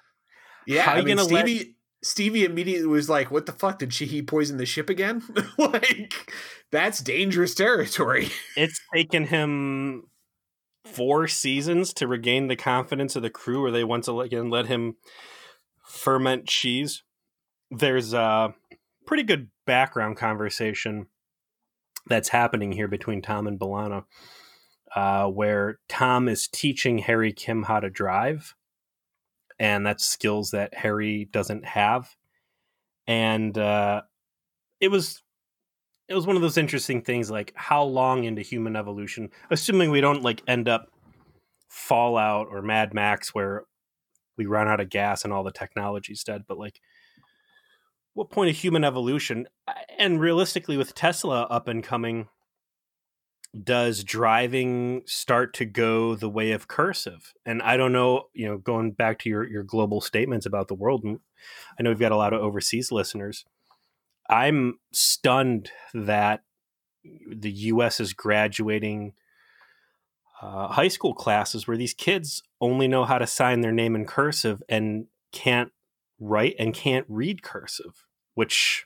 Yeah, 0.65 0.83
How 0.83 0.93
I 0.93 1.01
mean, 1.01 1.17
Stevie, 1.17 1.57
let... 1.57 1.67
Stevie 2.01 2.45
immediately 2.45 2.87
was 2.87 3.09
like, 3.09 3.31
"What 3.31 3.45
the 3.45 3.51
fuck? 3.51 3.79
Did 3.79 3.93
she 3.93 4.05
he 4.05 4.21
poison 4.21 4.57
the 4.57 4.65
ship 4.65 4.89
again? 4.89 5.23
like, 5.57 6.31
that's 6.71 7.01
dangerous 7.01 7.53
territory." 7.53 8.29
it's 8.57 8.79
taken 8.93 9.25
him 9.27 10.03
four 10.85 11.27
seasons 11.27 11.93
to 11.93 12.07
regain 12.07 12.47
the 12.47 12.55
confidence 12.55 13.15
of 13.15 13.21
the 13.21 13.29
crew, 13.29 13.61
where 13.61 13.71
they 13.71 13.83
once 13.83 14.07
again 14.07 14.49
let 14.49 14.67
him 14.67 14.95
ferment 15.85 16.47
cheese. 16.47 17.03
There's 17.75 18.13
a 18.13 18.53
pretty 19.05 19.23
good 19.23 19.49
background 19.65 20.17
conversation 20.17 21.07
that's 22.07 22.29
happening 22.29 22.71
here 22.71 22.87
between 22.87 23.21
Tom 23.21 23.47
and 23.47 23.59
B'Elanna, 23.59 24.05
uh, 24.95 25.27
where 25.27 25.79
Tom 25.87 26.27
is 26.27 26.47
teaching 26.47 26.99
Harry 26.99 27.33
Kim 27.33 27.63
how 27.63 27.79
to 27.79 27.89
drive, 27.89 28.55
and 29.57 29.85
that's 29.85 30.05
skills 30.05 30.51
that 30.51 30.73
Harry 30.73 31.27
doesn't 31.31 31.65
have, 31.65 32.15
and 33.07 33.57
uh, 33.57 34.01
it 34.79 34.89
was 34.89 35.23
it 36.09 36.13
was 36.15 36.27
one 36.27 36.35
of 36.35 36.41
those 36.41 36.57
interesting 36.57 37.01
things 37.01 37.31
like 37.31 37.53
how 37.55 37.83
long 37.83 38.25
into 38.25 38.41
human 38.41 38.75
evolution 38.75 39.29
assuming 39.49 39.89
we 39.89 40.01
don't 40.01 40.21
like 40.21 40.41
end 40.47 40.67
up 40.67 40.89
fallout 41.69 42.47
or 42.49 42.61
mad 42.61 42.93
max 42.93 43.33
where 43.33 43.63
we 44.37 44.45
run 44.45 44.67
out 44.67 44.81
of 44.81 44.89
gas 44.89 45.23
and 45.23 45.31
all 45.31 45.43
the 45.43 45.51
technology's 45.51 46.23
dead 46.23 46.43
but 46.47 46.57
like 46.57 46.79
what 48.13 48.29
point 48.29 48.49
of 48.49 48.55
human 48.55 48.83
evolution 48.83 49.47
and 49.97 50.19
realistically 50.19 50.77
with 50.77 50.95
tesla 50.95 51.43
up 51.43 51.67
and 51.67 51.83
coming 51.83 52.27
does 53.61 54.03
driving 54.03 55.03
start 55.05 55.53
to 55.53 55.65
go 55.65 56.15
the 56.15 56.29
way 56.29 56.51
of 56.51 56.67
cursive? 56.67 57.33
And 57.45 57.61
i 57.61 57.77
don't 57.77 57.93
know 57.93 58.23
you 58.33 58.47
know 58.47 58.57
going 58.57 58.91
back 58.91 59.19
to 59.19 59.29
your 59.29 59.47
your 59.47 59.63
global 59.63 60.01
statements 60.01 60.45
about 60.45 60.67
the 60.67 60.73
world 60.73 61.05
i 61.05 61.83
know 61.83 61.89
we've 61.89 61.99
got 61.99 62.11
a 62.11 62.17
lot 62.17 62.33
of 62.33 62.41
overseas 62.41 62.91
listeners. 62.91 63.45
I'm 64.29 64.79
stunned 64.91 65.71
that 65.93 66.43
the 67.03 67.51
us 67.51 67.99
is 67.99 68.13
graduating 68.13 69.13
uh, 70.41 70.69
high 70.69 70.87
school 70.87 71.13
classes 71.13 71.67
where 71.67 71.77
these 71.77 71.93
kids 71.93 72.41
only 72.61 72.87
know 72.87 73.05
how 73.05 73.17
to 73.17 73.27
sign 73.27 73.61
their 73.61 73.71
name 73.71 73.95
in 73.95 74.05
cursive 74.05 74.63
and 74.69 75.07
can't 75.31 75.71
write 76.23 76.55
and 76.57 76.73
can't 76.73 77.05
read 77.09 77.43
cursive 77.43 78.05
which 78.33 78.85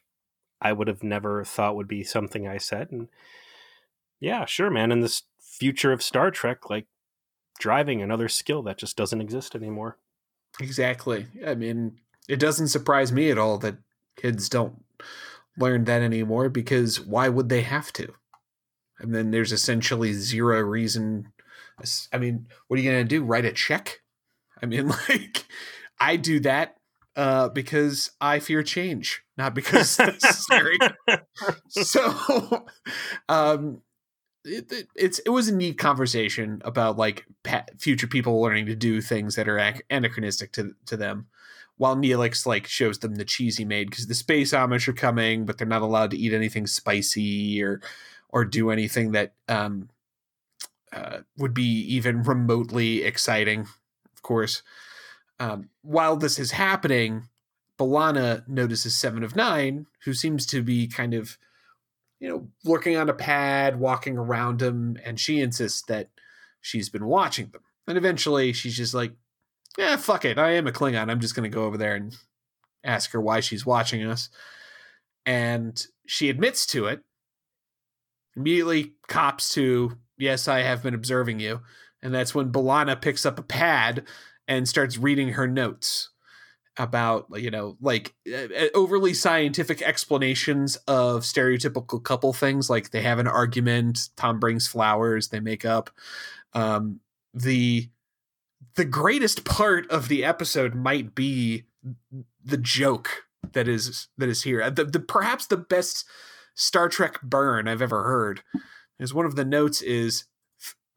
i 0.62 0.74
would 0.74 0.88
have 0.88 1.04
never 1.04 1.44
thought 1.44 1.76
would 1.76 1.88
be 1.88 2.04
something 2.04 2.48
i 2.48 2.58
said 2.58 2.92
and 2.92 3.08
yeah, 4.20 4.46
sure, 4.46 4.70
man. 4.70 4.92
In 4.92 5.02
this 5.02 5.24
future 5.40 5.92
of 5.92 6.02
Star 6.02 6.32
Trek, 6.32 6.70
like 6.70 6.88
driving 7.60 8.02
another 8.02 8.28
skill 8.28 8.62
that 8.64 8.78
just 8.78 8.98
doesn't 8.98 9.22
exist 9.22 9.56
anymore. 9.56 9.98
Exactly. 10.60 11.28
I 11.46 11.56
mean, 11.56 12.00
it 12.28 12.40
doesn't 12.40 12.70
surprise 12.70 13.12
me 13.12 13.30
at 13.30 13.38
all 13.38 13.58
that 13.60 13.78
kids 14.16 14.50
don't 14.50 14.84
learn 15.58 15.86
that 15.86 16.02
anymore 16.02 16.50
because 16.50 17.00
why 17.00 17.30
would 17.30 17.50
they 17.50 17.62
have 17.62 17.94
to? 17.94 18.14
And 19.00 19.14
then 19.14 19.32
there's 19.32 19.52
essentially 19.52 20.14
zero 20.14 20.62
reason. 20.62 21.32
I 22.12 22.18
mean, 22.18 22.48
what 22.68 22.80
are 22.80 22.82
you 22.82 22.92
going 22.92 23.04
to 23.04 23.08
do? 23.08 23.24
Write 23.24 23.46
a 23.46 23.52
check? 23.52 24.02
I 24.62 24.66
mean, 24.66 24.88
like, 25.10 25.46
I 26.00 26.16
do 26.16 26.40
that 26.42 26.78
uh, 27.18 27.50
because 27.50 28.12
I 28.22 28.40
fear 28.40 28.64
change, 28.64 29.24
not 29.38 29.54
because 29.56 30.00
it's 30.00 30.24
necessary. 30.24 30.78
so, 31.68 32.66
um, 33.30 33.82
it, 34.46 34.72
it, 34.72 34.88
it's 34.96 35.20
it 35.20 35.30
was 35.30 35.50
a 35.50 35.56
neat 35.56 35.78
conversation 35.78 36.62
about 36.64 36.98
like 36.98 37.26
future 37.78 38.08
people 38.08 38.42
learning 38.42 38.68
to 38.68 38.76
do 38.76 39.02
things 39.02 39.36
that 39.36 39.50
are 39.50 39.58
anachronistic 39.90 40.54
to 40.54 40.72
to 40.86 40.96
them 40.96 41.28
while 41.78 41.96
Neelix 41.96 42.46
like 42.46 42.68
shows 42.68 43.00
them 43.00 43.16
the 43.16 43.26
cheese 43.26 43.58
he 43.58 43.66
made 43.66 43.90
because 43.90 44.08
the 44.08 44.16
space 44.16 44.52
Amish 44.52 44.88
are 44.88 44.94
coming, 44.94 45.46
but 45.46 45.58
they're 45.58 45.68
not 45.68 45.82
allowed 45.82 46.12
to 46.12 46.18
eat 46.18 46.34
anything 46.34 46.68
spicy 46.68 47.62
or 47.64 47.82
or 48.30 48.44
do 48.44 48.72
anything 48.72 49.12
that 49.14 49.34
um, 49.48 49.90
uh, 50.92 51.20
would 51.38 51.54
be 51.54 51.64
even 51.64 52.24
remotely 52.24 53.04
exciting. 53.04 53.62
Of 53.62 54.22
course, 54.24 54.64
um, 55.40 55.70
while 55.82 56.16
this 56.16 56.40
is 56.40 56.52
happening, 56.52 57.28
B'Elanna 57.80 58.48
notices 58.48 58.96
Seven 58.96 59.24
of 59.24 59.36
Nine, 59.36 59.86
who 60.06 60.14
seems 60.14 60.46
to 60.48 60.64
be 60.64 60.88
kind 60.88 61.14
of 61.14 61.38
you 62.20 62.28
know, 62.28 62.48
looking 62.64 62.98
on 62.98 63.10
a 63.10 63.14
pad, 63.14 63.80
walking 63.80 64.18
around 64.18 64.62
him, 64.62 64.98
and 65.04 65.20
she 65.20 65.40
insists 65.40 65.84
that 65.84 66.10
she's 66.62 66.90
been 66.90 67.06
watching 67.06 67.50
them. 67.50 67.62
And 67.88 67.98
eventually 67.98 68.54
she's 68.54 68.76
just 68.76 68.94
like, 68.94 69.14
yeah, 69.78 69.96
fuck 69.98 70.26
it. 70.26 70.40
I 70.40 70.52
am 70.52 70.68
a 70.68 70.72
Klingon. 70.72 71.10
I'm 71.10 71.20
just 71.20 71.36
going 71.36 71.50
to 71.50 71.56
go 71.56 71.66
over 71.66 71.78
there 71.78 71.96
and 71.96 72.16
ask 72.84 73.12
her 73.12 73.22
why 73.22 73.40
she's 73.40 73.66
watching 73.66 74.04
us. 74.04 74.30
And 75.26 75.86
she 76.08 76.30
admits 76.30 76.66
to 76.68 76.86
it, 76.86 77.02
immediately 78.36 78.94
cops 79.08 79.50
to, 79.54 79.98
yes, 80.18 80.48
I 80.48 80.62
have 80.62 80.82
been 80.82 80.96
observing 80.96 81.40
you. 81.40 81.62
And 82.02 82.14
that's 82.14 82.34
when 82.34 82.52
B'Elanna 82.52 83.00
picks 83.00 83.26
up 83.26 83.38
a 83.38 83.44
pad 83.44 84.06
and 84.48 84.68
starts 84.68 84.98
reading 84.98 85.30
her 85.30 85.48
notes 85.48 86.10
about 86.78 87.26
you 87.36 87.50
know 87.50 87.76
like 87.82 88.14
overly 88.76 89.14
scientific 89.14 89.82
explanations 89.82 90.76
of 90.88 91.24
stereotypical 91.24 92.02
couple 92.04 92.34
things 92.34 92.70
like 92.70 92.92
they 92.92 93.02
have 93.02 93.18
an 93.18 93.28
argument 93.28 94.10
tom 94.16 94.40
brings 94.40 94.68
flowers 94.68 95.30
they 95.30 95.40
make 95.40 95.66
up. 95.66 95.90
Um, 96.54 97.00
the 97.34 97.90
the 98.76 98.86
greatest 98.86 99.44
part 99.44 99.90
of 99.92 100.08
the 100.08 100.24
episode 100.24 100.76
might 100.76 101.16
be 101.16 101.66
the 102.44 102.58
joke 102.58 103.24
that 103.54 103.68
is 103.68 104.08
that 104.18 104.30
is 104.30 104.44
here. 104.44 104.70
The, 104.70 104.86
the 104.86 105.00
perhaps 105.00 105.48
the 105.48 105.58
best 105.58 106.06
star 106.56 106.90
trek 106.90 107.22
burn 107.22 107.68
i've 107.68 107.84
ever 107.84 108.04
heard 108.04 108.42
is 109.00 109.14
one 109.14 109.28
of 109.28 109.36
the 109.36 109.46
notes 109.46 109.82
is 109.82 110.26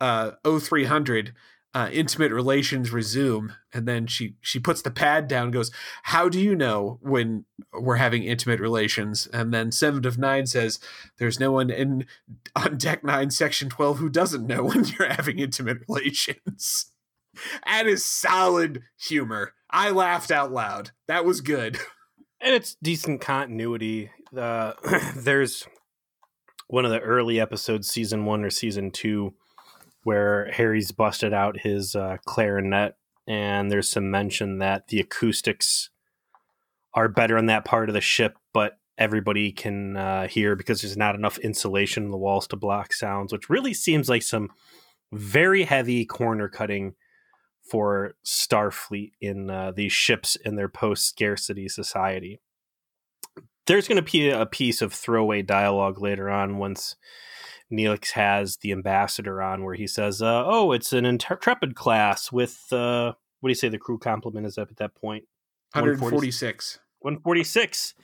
uh 0.00 0.30
0300 0.42 1.34
uh, 1.72 1.88
intimate 1.92 2.32
relations 2.32 2.90
resume 2.90 3.52
and 3.72 3.86
then 3.86 4.06
she 4.06 4.34
she 4.40 4.58
puts 4.58 4.82
the 4.82 4.90
pad 4.90 5.28
down 5.28 5.52
goes 5.52 5.70
how 6.02 6.28
do 6.28 6.40
you 6.40 6.56
know 6.56 6.98
when 7.00 7.44
we're 7.72 7.96
having 7.96 8.24
intimate 8.24 8.60
relations? 8.60 9.28
And 9.32 9.54
then 9.54 9.70
seven 9.70 10.04
of 10.06 10.18
nine 10.18 10.46
says 10.46 10.80
there's 11.18 11.38
no 11.38 11.52
one 11.52 11.70
in 11.70 12.06
on 12.56 12.76
deck 12.76 13.04
nine 13.04 13.30
section 13.30 13.68
12 13.68 13.98
who 13.98 14.08
doesn't 14.08 14.46
know 14.46 14.64
when 14.64 14.84
you're 14.84 15.12
having 15.12 15.38
intimate 15.38 15.78
relations. 15.88 16.92
That 17.64 17.86
is 17.86 18.04
solid 18.04 18.82
humor. 18.98 19.52
I 19.70 19.90
laughed 19.90 20.30
out 20.30 20.52
loud. 20.52 20.90
That 21.06 21.24
was 21.24 21.40
good. 21.40 21.78
And 22.42 22.54
it's 22.54 22.74
decent 22.82 23.20
continuity. 23.20 24.10
Uh, 24.34 24.72
there's 25.14 25.66
one 26.68 26.86
of 26.86 26.90
the 26.90 27.00
early 27.00 27.38
episodes 27.38 27.86
season 27.86 28.24
one 28.24 28.44
or 28.44 28.48
season 28.48 28.90
two 28.90 29.34
where 30.02 30.50
Harry's 30.52 30.92
busted 30.92 31.32
out 31.32 31.60
his 31.60 31.94
uh, 31.94 32.16
clarinet, 32.24 32.96
and 33.26 33.70
there's 33.70 33.90
some 33.90 34.10
mention 34.10 34.58
that 34.58 34.88
the 34.88 35.00
acoustics 35.00 35.90
are 36.94 37.08
better 37.08 37.36
in 37.36 37.46
that 37.46 37.64
part 37.64 37.88
of 37.88 37.94
the 37.94 38.00
ship, 38.00 38.36
but 38.52 38.78
everybody 38.98 39.52
can 39.52 39.96
uh, 39.96 40.28
hear 40.28 40.56
because 40.56 40.82
there's 40.82 40.96
not 40.96 41.14
enough 41.14 41.38
insulation 41.38 42.04
in 42.04 42.10
the 42.10 42.16
walls 42.16 42.46
to 42.48 42.56
block 42.56 42.92
sounds, 42.92 43.32
which 43.32 43.48
really 43.48 43.72
seems 43.72 44.08
like 44.08 44.22
some 44.22 44.50
very 45.12 45.64
heavy 45.64 46.04
corner 46.04 46.48
cutting 46.48 46.94
for 47.62 48.14
Starfleet 48.24 49.12
in 49.20 49.48
uh, 49.50 49.72
these 49.72 49.92
ships 49.92 50.36
in 50.36 50.56
their 50.56 50.68
post 50.68 51.06
scarcity 51.06 51.68
society. 51.68 52.40
There's 53.66 53.86
going 53.86 54.02
to 54.02 54.10
be 54.10 54.28
a 54.30 54.46
piece 54.46 54.82
of 54.82 54.92
throwaway 54.92 55.42
dialogue 55.42 56.00
later 56.00 56.28
on 56.28 56.58
once 56.58 56.96
Neelix 57.72 58.12
has 58.12 58.58
the 58.58 58.72
ambassador 58.72 59.40
on 59.40 59.64
where 59.64 59.74
he 59.74 59.86
says, 59.86 60.20
uh, 60.20 60.44
"Oh, 60.46 60.72
it's 60.72 60.92
an 60.92 61.04
intrepid 61.04 61.74
class 61.74 62.32
with 62.32 62.72
uh, 62.72 63.12
what 63.40 63.48
do 63.48 63.50
you 63.50 63.54
say 63.54 63.68
the 63.68 63.78
crew 63.78 63.98
complement 63.98 64.46
is 64.46 64.58
up 64.58 64.70
at 64.70 64.76
that 64.78 64.94
point? 64.94 65.24
146. 65.72 66.78
146 67.00 67.94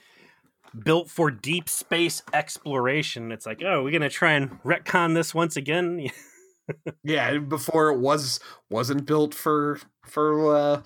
built 0.83 1.09
for 1.09 1.31
deep 1.31 1.69
space 1.69 2.23
exploration. 2.33 3.31
It's 3.31 3.45
like, 3.45 3.61
oh, 3.63 3.83
we're 3.83 3.91
gonna 3.91 4.09
try 4.09 4.33
and 4.33 4.61
retcon 4.63 5.13
this 5.13 5.33
once 5.33 5.55
again. 5.55 6.09
yeah, 7.03 7.37
before 7.37 7.89
it 7.89 7.99
was 7.99 8.39
wasn't 8.69 9.05
built 9.05 9.33
for 9.33 9.79
for 10.05 10.55
uh, 10.55 10.81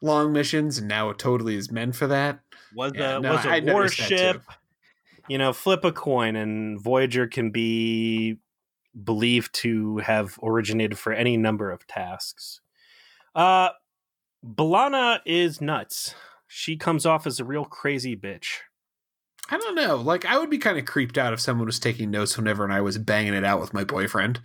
long 0.00 0.32
missions, 0.32 0.78
and 0.78 0.88
now 0.88 1.10
it 1.10 1.18
totally 1.18 1.56
is 1.56 1.70
meant 1.70 1.96
for 1.96 2.06
that. 2.06 2.40
Was 2.74 2.92
yeah, 2.94 3.16
a 3.16 3.20
no, 3.20 3.32
was 3.32 3.46
a 3.46 3.60
warship 3.60 4.42
you 5.28 5.38
know, 5.38 5.52
flip 5.52 5.84
a 5.84 5.92
coin 5.92 6.36
and 6.36 6.80
Voyager 6.80 7.26
can 7.26 7.50
be 7.50 8.38
believed 9.02 9.54
to 9.54 9.98
have 9.98 10.38
originated 10.42 10.98
for 10.98 11.12
any 11.12 11.36
number 11.36 11.70
of 11.70 11.86
tasks. 11.86 12.60
Uh, 13.34 13.70
B'Elanna 14.44 15.20
is 15.26 15.60
nuts. 15.60 16.14
She 16.46 16.76
comes 16.76 17.04
off 17.04 17.26
as 17.26 17.40
a 17.40 17.44
real 17.44 17.64
crazy 17.64 18.16
bitch. 18.16 18.60
I 19.50 19.58
don't 19.58 19.74
know. 19.74 19.96
Like, 19.96 20.24
I 20.24 20.38
would 20.38 20.50
be 20.50 20.58
kind 20.58 20.78
of 20.78 20.86
creeped 20.86 21.18
out 21.18 21.32
if 21.32 21.40
someone 21.40 21.66
was 21.66 21.78
taking 21.78 22.10
notes 22.10 22.36
whenever 22.36 22.64
and 22.64 22.72
I 22.72 22.80
was 22.80 22.98
banging 22.98 23.34
it 23.34 23.44
out 23.44 23.60
with 23.60 23.74
my 23.74 23.84
boyfriend. 23.84 24.40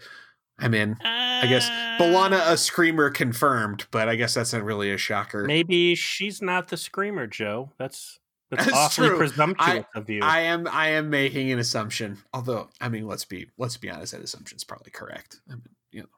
I 0.59 0.67
mean, 0.67 0.91
uh, 1.03 1.07
I 1.07 1.47
guess 1.47 1.69
B'Elanna 1.99 2.51
a 2.51 2.57
screamer 2.57 3.09
confirmed, 3.09 3.87
but 3.89 4.07
I 4.07 4.15
guess 4.15 4.35
that's 4.35 4.53
not 4.53 4.63
really 4.63 4.91
a 4.91 4.97
shocker. 4.97 5.45
Maybe 5.45 5.95
she's 5.95 6.41
not 6.41 6.67
the 6.67 6.77
screamer, 6.77 7.25
Joe. 7.25 7.71
That's 7.79 8.19
that's, 8.51 8.65
that's 8.65 8.77
awfully 8.77 9.07
true. 9.07 9.17
presumptuous 9.17 9.85
I, 9.95 9.99
of 9.99 10.09
you. 10.09 10.19
I 10.21 10.41
am 10.41 10.67
I 10.67 10.89
am 10.89 11.09
making 11.09 11.51
an 11.51 11.59
assumption. 11.59 12.17
Although, 12.33 12.69
I 12.81 12.89
mean, 12.89 13.07
let's 13.07 13.23
be 13.23 13.47
let's 13.57 13.77
be 13.77 13.89
honest, 13.89 14.11
that 14.11 14.21
assumption's 14.21 14.65
probably 14.65 14.91
correct. 14.91 15.39
I 15.49 15.53
mean, 15.53 15.63
you 15.91 16.01
know, 16.01 16.09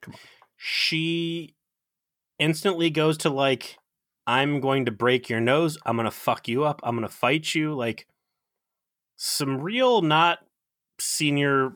come 0.00 0.14
on. 0.14 0.20
She 0.56 1.56
instantly 2.38 2.90
goes 2.90 3.18
to 3.18 3.30
like, 3.30 3.76
I'm 4.24 4.60
going 4.60 4.84
to 4.84 4.92
break 4.92 5.28
your 5.28 5.40
nose. 5.40 5.76
I'm 5.84 5.96
gonna 5.96 6.12
fuck 6.12 6.46
you 6.46 6.62
up. 6.62 6.80
I'm 6.84 6.94
gonna 6.94 7.08
fight 7.08 7.54
you. 7.56 7.74
Like 7.74 8.06
some 9.16 9.60
real 9.60 10.00
not 10.00 10.38
senior 11.00 11.72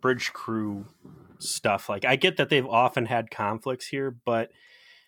bridge 0.00 0.32
crew 0.32 0.86
stuff. 1.38 1.88
Like 1.88 2.04
I 2.04 2.16
get 2.16 2.36
that 2.36 2.48
they've 2.48 2.66
often 2.66 3.06
had 3.06 3.30
conflicts 3.30 3.86
here, 3.86 4.16
but 4.24 4.50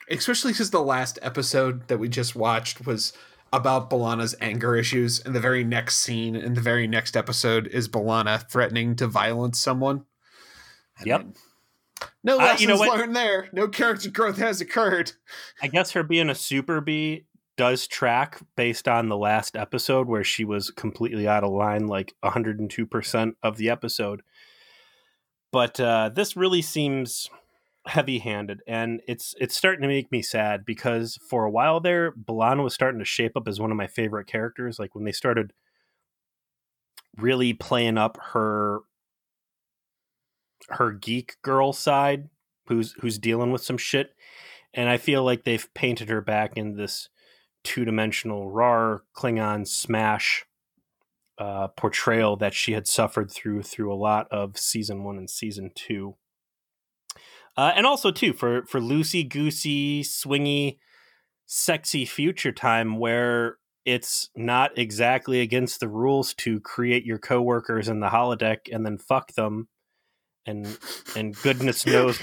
especially 0.09 0.53
because 0.53 0.71
the 0.71 0.81
last 0.81 1.19
episode 1.23 1.89
that 1.89 1.99
we 1.99 2.09
just 2.09 2.37
watched 2.37 2.87
was 2.87 3.13
about 3.53 3.91
B'Elanna's 3.91 4.35
anger 4.41 4.77
issues, 4.77 5.21
and 5.21 5.35
the 5.35 5.41
very 5.41 5.65
next 5.65 5.99
scene 5.99 6.37
in 6.37 6.55
the 6.55 6.61
very 6.61 6.87
next 6.87 7.17
episode 7.17 7.67
is 7.69 7.89
B'Elanna 7.89 8.49
threatening 8.51 8.97
to 8.97 9.07
violence 9.07 9.59
someone. 9.59 10.05
I 10.99 11.05
yep. 11.05 11.21
Mean, 11.23 11.35
no 12.23 12.37
lessons 12.37 12.71
uh, 12.71 12.75
you 12.75 12.87
know 12.87 12.93
learned 12.95 13.17
there. 13.17 13.49
No 13.53 13.69
character 13.69 14.11
growth 14.11 14.39
has 14.39 14.61
occurred. 14.61 15.13
I 15.63 15.69
guess 15.69 15.93
her 15.93 16.03
being 16.03 16.31
a 16.31 16.35
super 16.35 16.81
bee 16.81 17.27
does 17.57 17.87
track 17.87 18.41
based 18.57 18.87
on 18.87 19.09
the 19.09 19.17
last 19.17 19.57
episode 19.57 20.07
where 20.07 20.25
she 20.25 20.45
was 20.45 20.71
completely 20.71 21.27
out 21.27 21.43
of 21.43 21.51
line, 21.51 21.87
like 21.87 22.15
102% 22.25 23.33
of 23.43 23.57
the 23.57 23.69
episode. 23.69 24.23
But 25.51 25.81
uh, 25.81 26.11
this 26.15 26.37
really 26.37 26.63
seems 26.63 27.29
heavy-handed, 27.87 28.61
and 28.67 29.01
it's 29.09 29.35
it's 29.39 29.57
starting 29.57 29.83
to 29.83 29.89
make 29.89 30.13
me 30.13 30.23
sad 30.23 30.65
because 30.65 31.19
for 31.29 31.45
a 31.45 31.51
while 31.51 31.81
there, 31.81 32.13
B'Elanna 32.13 32.63
was 32.63 32.75
starting 32.75 32.99
to 32.99 33.05
shape 33.05 33.37
up 33.37 33.49
as 33.49 33.61
one 33.61 33.71
of 33.71 33.77
my 33.77 33.87
favorite 33.87 34.27
characters. 34.27 34.79
Like 34.79 34.95
when 34.95 35.05
they 35.05 35.13
started 35.13 35.53
really 37.17 37.53
playing 37.53 37.99
up 37.99 38.19
her 38.33 38.81
her 40.69 40.93
geek 40.93 41.37
girl 41.43 41.73
side, 41.73 42.29
who's 42.67 42.93
who's 43.01 43.19
dealing 43.19 43.53
with 43.53 43.63
some 43.63 43.79
shit, 43.79 44.15
and 44.75 44.89
I 44.89 44.99
feel 44.99 45.25
like 45.25 45.45
they've 45.45 45.73
painted 45.75 46.09
her 46.09 46.21
back 46.21 46.57
in 46.57 46.77
this 46.77 47.09
two-dimensional 47.65 48.51
rar 48.51 49.03
Klingon 49.17 49.67
smash 49.67 50.45
uh, 51.39 51.69
portrayal 51.69 52.37
that 52.37 52.55
she 52.55 52.73
had 52.73 52.87
suffered 52.87 53.31
through 53.31 53.63
through 53.63 53.93
a 53.93 53.97
lot 53.97 54.29
of 54.31 54.59
season 54.59 55.05
one 55.05 55.17
and 55.17 55.31
season 55.31 55.71
two. 55.75 56.17
Uh, 57.59 57.73
and 57.75 57.85
also 57.85 58.13
too 58.13 58.33
for 58.33 58.65
for 58.67 58.81
loosey 58.81 59.29
goosey, 59.29 60.05
swingy, 60.05 60.79
sexy 61.47 62.05
future 62.05 62.53
time 62.53 63.01
where 63.01 63.57
it's 63.85 64.31
not 64.37 64.79
exactly 64.79 65.41
against 65.41 65.81
the 65.81 65.89
rules 65.89 66.35
to 66.35 66.61
create 66.61 67.05
your 67.05 67.19
coworkers 67.19 67.89
in 67.89 67.99
the 67.99 68.07
holodeck 68.07 68.73
and 68.73 68.87
then 68.87 68.97
fuck 68.97 69.33
them, 69.33 69.67
and 70.47 70.79
and 71.17 71.35
goodness 71.43 71.85
knows 71.85 72.21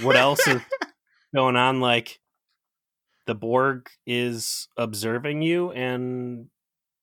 what 0.00 0.16
else 0.16 0.44
is 0.48 0.60
going 1.34 1.54
on. 1.54 1.80
Like 1.80 2.18
the 3.26 3.36
Borg 3.36 3.88
is 4.04 4.66
observing 4.76 5.42
you 5.42 5.70
and 5.70 6.48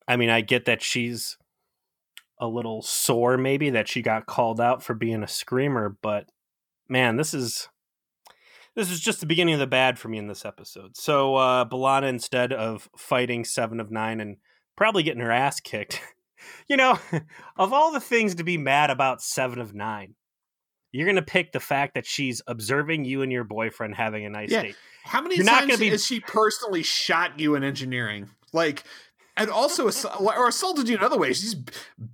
I 0.06 0.18
mean, 0.18 0.30
I 0.30 0.42
get 0.42 0.66
that 0.66 0.82
she's 0.82 1.38
a 2.42 2.48
little 2.48 2.82
sore, 2.82 3.38
maybe 3.38 3.70
that 3.70 3.88
she 3.88 4.02
got 4.02 4.26
called 4.26 4.60
out 4.60 4.84
for 4.84 4.94
being 4.94 5.24
a 5.24 5.30
screamer, 5.30 5.96
but 6.02 6.30
man, 6.90 7.18
this 7.18 7.34
is 7.34 7.70
this 8.76 8.92
is 8.92 9.00
just 9.00 9.20
the 9.20 9.26
beginning 9.26 9.56
of 9.56 9.60
the 9.60 9.68
bad 9.68 9.98
for 9.98 10.08
me 10.08 10.18
in 10.18 10.28
this 10.28 10.46
episode. 10.46 10.96
So 10.96 11.36
uh 11.36 11.66
B'Elanna, 11.66 12.10
instead 12.10 12.54
of 12.54 12.90
fighting 12.98 13.44
seven 13.46 13.80
of 13.80 13.92
nine 13.92 14.20
and 14.20 14.38
probably 14.76 15.04
getting 15.04 15.22
her 15.22 15.32
ass 15.32 15.60
kicked, 15.60 16.02
you 16.68 16.78
know, 16.78 17.00
of 17.58 17.74
all 17.74 17.92
the 17.92 18.00
things 18.00 18.36
to 18.36 18.44
be 18.44 18.58
mad 18.58 18.90
about 18.90 19.22
seven 19.22 19.60
of 19.60 19.74
nine, 19.74 20.16
you're 20.92 21.08
gonna 21.08 21.22
pick 21.22 21.52
the 21.52 21.60
fact 21.60 21.96
that 21.96 22.06
she's 22.06 22.42
observing 22.48 23.06
you 23.06 23.22
and 23.22 23.32
your 23.32 23.44
boyfriend 23.44 23.96
having 23.96 24.26
a 24.26 24.30
nice 24.30 24.52
yeah. 24.52 24.64
date. 24.64 24.76
How 25.04 25.22
many 25.22 25.38
you're 25.38 25.46
times 25.46 25.78
be... 25.78 25.90
has 25.90 26.06
she 26.06 26.20
personally 26.20 26.84
shot 26.84 27.40
you 27.40 27.56
in 27.56 27.64
engineering? 27.64 28.30
Like 28.54 28.84
and 29.38 29.50
also 29.50 29.90
or 30.20 30.48
assaulted 30.48 30.90
you 30.90 30.98
in 30.98 31.04
other 31.04 31.18
ways. 31.18 31.40
She's 31.40 31.56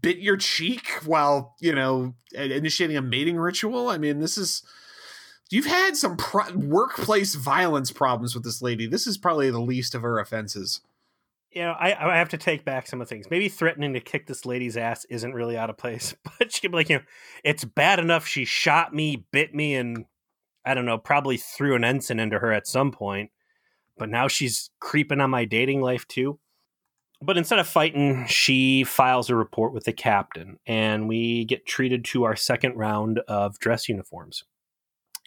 bit 0.02 0.18
your 0.18 0.38
cheek 0.38 0.90
while 1.06 1.56
you 1.60 1.74
know 1.74 2.14
initiating 2.34 2.98
a 2.98 3.02
mating 3.02 3.38
ritual. 3.38 3.90
I 3.90 3.98
mean, 3.98 4.20
this 4.20 4.38
is 4.38 4.64
you've 5.50 5.66
had 5.66 5.96
some 5.96 6.18
pro- 6.18 6.54
workplace 6.54 7.36
violence 7.36 7.92
problems 7.92 8.36
with 8.36 8.44
this 8.44 8.62
lady. 8.62 8.86
This 8.86 9.08
is 9.08 9.18
probably 9.18 9.50
the 9.50 9.62
least 9.62 9.96
of 9.96 10.02
her 10.02 10.20
offenses. 10.20 10.82
You 11.52 11.62
know, 11.62 11.76
I, 11.80 12.14
I 12.14 12.18
have 12.18 12.30
to 12.30 12.38
take 12.38 12.66
back 12.66 12.88
some 12.88 13.00
of 13.00 13.08
the 13.08 13.14
things. 13.14 13.28
Maybe 13.30 13.48
threatening 13.48 13.94
to 13.94 14.00
kick 14.00 14.26
this 14.26 14.44
lady's 14.44 14.76
ass 14.76 15.06
isn't 15.06 15.34
really 15.34 15.56
out 15.56 15.70
of 15.70 15.78
place, 15.78 16.16
but 16.40 16.52
she 16.52 16.62
could 16.62 16.72
be 16.72 16.78
like, 16.78 16.90
you 16.90 16.98
know, 16.98 17.04
it's 17.44 17.64
bad 17.64 18.00
enough 18.00 18.26
she 18.26 18.44
shot 18.44 18.94
me, 18.94 19.26
bit 19.32 19.54
me, 19.54 19.76
and 19.76 20.06
I 20.66 20.74
don't 20.74 20.86
know, 20.86 20.98
probably 20.98 21.38
threw 21.38 21.76
an 21.76 21.84
ensign 21.84 22.20
into 22.20 22.40
her 22.40 22.52
at 22.52 22.68
some 22.68 22.92
point. 22.92 23.30
But 23.96 24.10
now 24.10 24.28
she's 24.28 24.72
creeping 24.80 25.22
on 25.22 25.30
my 25.30 25.46
dating 25.46 25.82
life 25.82 26.08
too. 26.08 26.40
But 27.26 27.38
instead 27.38 27.60
of 27.60 27.68
fighting, 27.68 28.26
she 28.28 28.84
files 28.84 29.30
a 29.30 29.36
report 29.36 29.72
with 29.72 29.86
the 29.86 29.94
captain, 29.94 30.60
and 30.68 31.08
we 31.08 31.46
get 31.46 31.66
treated 31.66 32.04
to 32.06 32.26
our 32.26 32.36
second 32.36 32.76
round 32.76 33.20
of 33.30 33.58
dress 33.60 33.88
uniforms. 33.88 34.44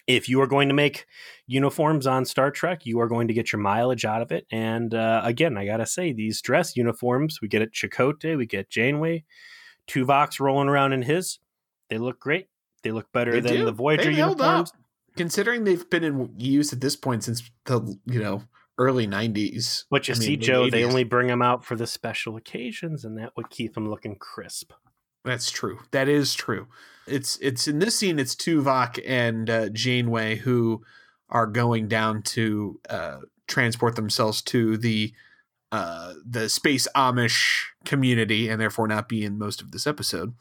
If 0.06 0.28
you 0.28 0.42
are 0.42 0.46
going 0.46 0.68
to 0.68 0.74
make 0.74 1.06
uniforms 1.46 2.06
on 2.06 2.26
Star 2.26 2.50
Trek, 2.50 2.84
you 2.84 3.00
are 3.00 3.08
going 3.08 3.28
to 3.28 3.34
get 3.34 3.50
your 3.50 3.60
mileage 3.60 4.04
out 4.04 4.20
of 4.20 4.30
it. 4.30 4.46
And 4.52 4.94
uh, 4.94 5.22
again, 5.24 5.56
I 5.56 5.64
gotta 5.64 5.86
say, 5.86 6.12
these 6.12 6.42
dress 6.42 6.76
uniforms, 6.76 7.40
we 7.40 7.48
get 7.48 7.62
at 7.62 7.72
Chakotay, 7.72 8.36
we 8.36 8.44
get 8.44 8.68
Janeway, 8.68 9.24
Tuvok's 9.88 10.38
rolling 10.38 10.68
around 10.68 10.92
in 10.92 11.00
his. 11.00 11.38
They 11.88 11.96
look 11.96 12.20
great. 12.20 12.48
They 12.82 12.92
look 12.92 13.10
better 13.10 13.32
they 13.32 13.40
than 13.40 13.56
do. 13.60 13.64
the 13.64 13.72
Voyager 13.72 14.10
uniforms. 14.10 14.70
Considering 15.16 15.64
they've 15.64 15.88
been 15.88 16.04
in 16.04 16.34
use 16.36 16.74
at 16.74 16.82
this 16.82 16.94
point 16.94 17.24
since 17.24 17.50
the 17.64 17.96
you 18.04 18.20
know 18.20 18.42
early 18.78 19.06
90s. 19.06 19.84
But 19.90 20.08
you 20.08 20.14
I 20.14 20.18
see, 20.18 20.30
mean, 20.30 20.40
Joe, 20.40 20.62
80s. 20.64 20.70
they 20.70 20.84
only 20.84 21.04
bring 21.04 21.28
them 21.28 21.42
out 21.42 21.64
for 21.64 21.76
the 21.76 21.86
special 21.86 22.36
occasions, 22.36 23.04
and 23.04 23.18
that 23.18 23.36
would 23.36 23.50
keep 23.50 23.74
them 23.74 23.88
looking 23.88 24.16
crisp. 24.16 24.72
That's 25.24 25.50
true. 25.50 25.80
That 25.90 26.08
is 26.08 26.34
true. 26.34 26.68
It's 27.06 27.36
it's 27.38 27.66
in 27.66 27.80
this 27.80 27.96
scene. 27.96 28.18
It's 28.18 28.34
Tuvok 28.34 29.00
and 29.06 29.50
uh, 29.50 29.68
Janeway 29.70 30.36
who 30.36 30.82
are 31.28 31.46
going 31.46 31.88
down 31.88 32.22
to 32.22 32.80
uh, 32.88 33.18
transport 33.48 33.96
themselves 33.96 34.40
to 34.42 34.76
the 34.76 35.12
uh, 35.72 36.14
the 36.24 36.48
space 36.48 36.86
Amish 36.94 37.64
community, 37.84 38.48
and 38.48 38.60
therefore 38.60 38.86
not 38.86 39.08
be 39.08 39.24
in 39.24 39.36
most 39.36 39.60
of 39.60 39.72
this 39.72 39.86
episode. 39.86 40.34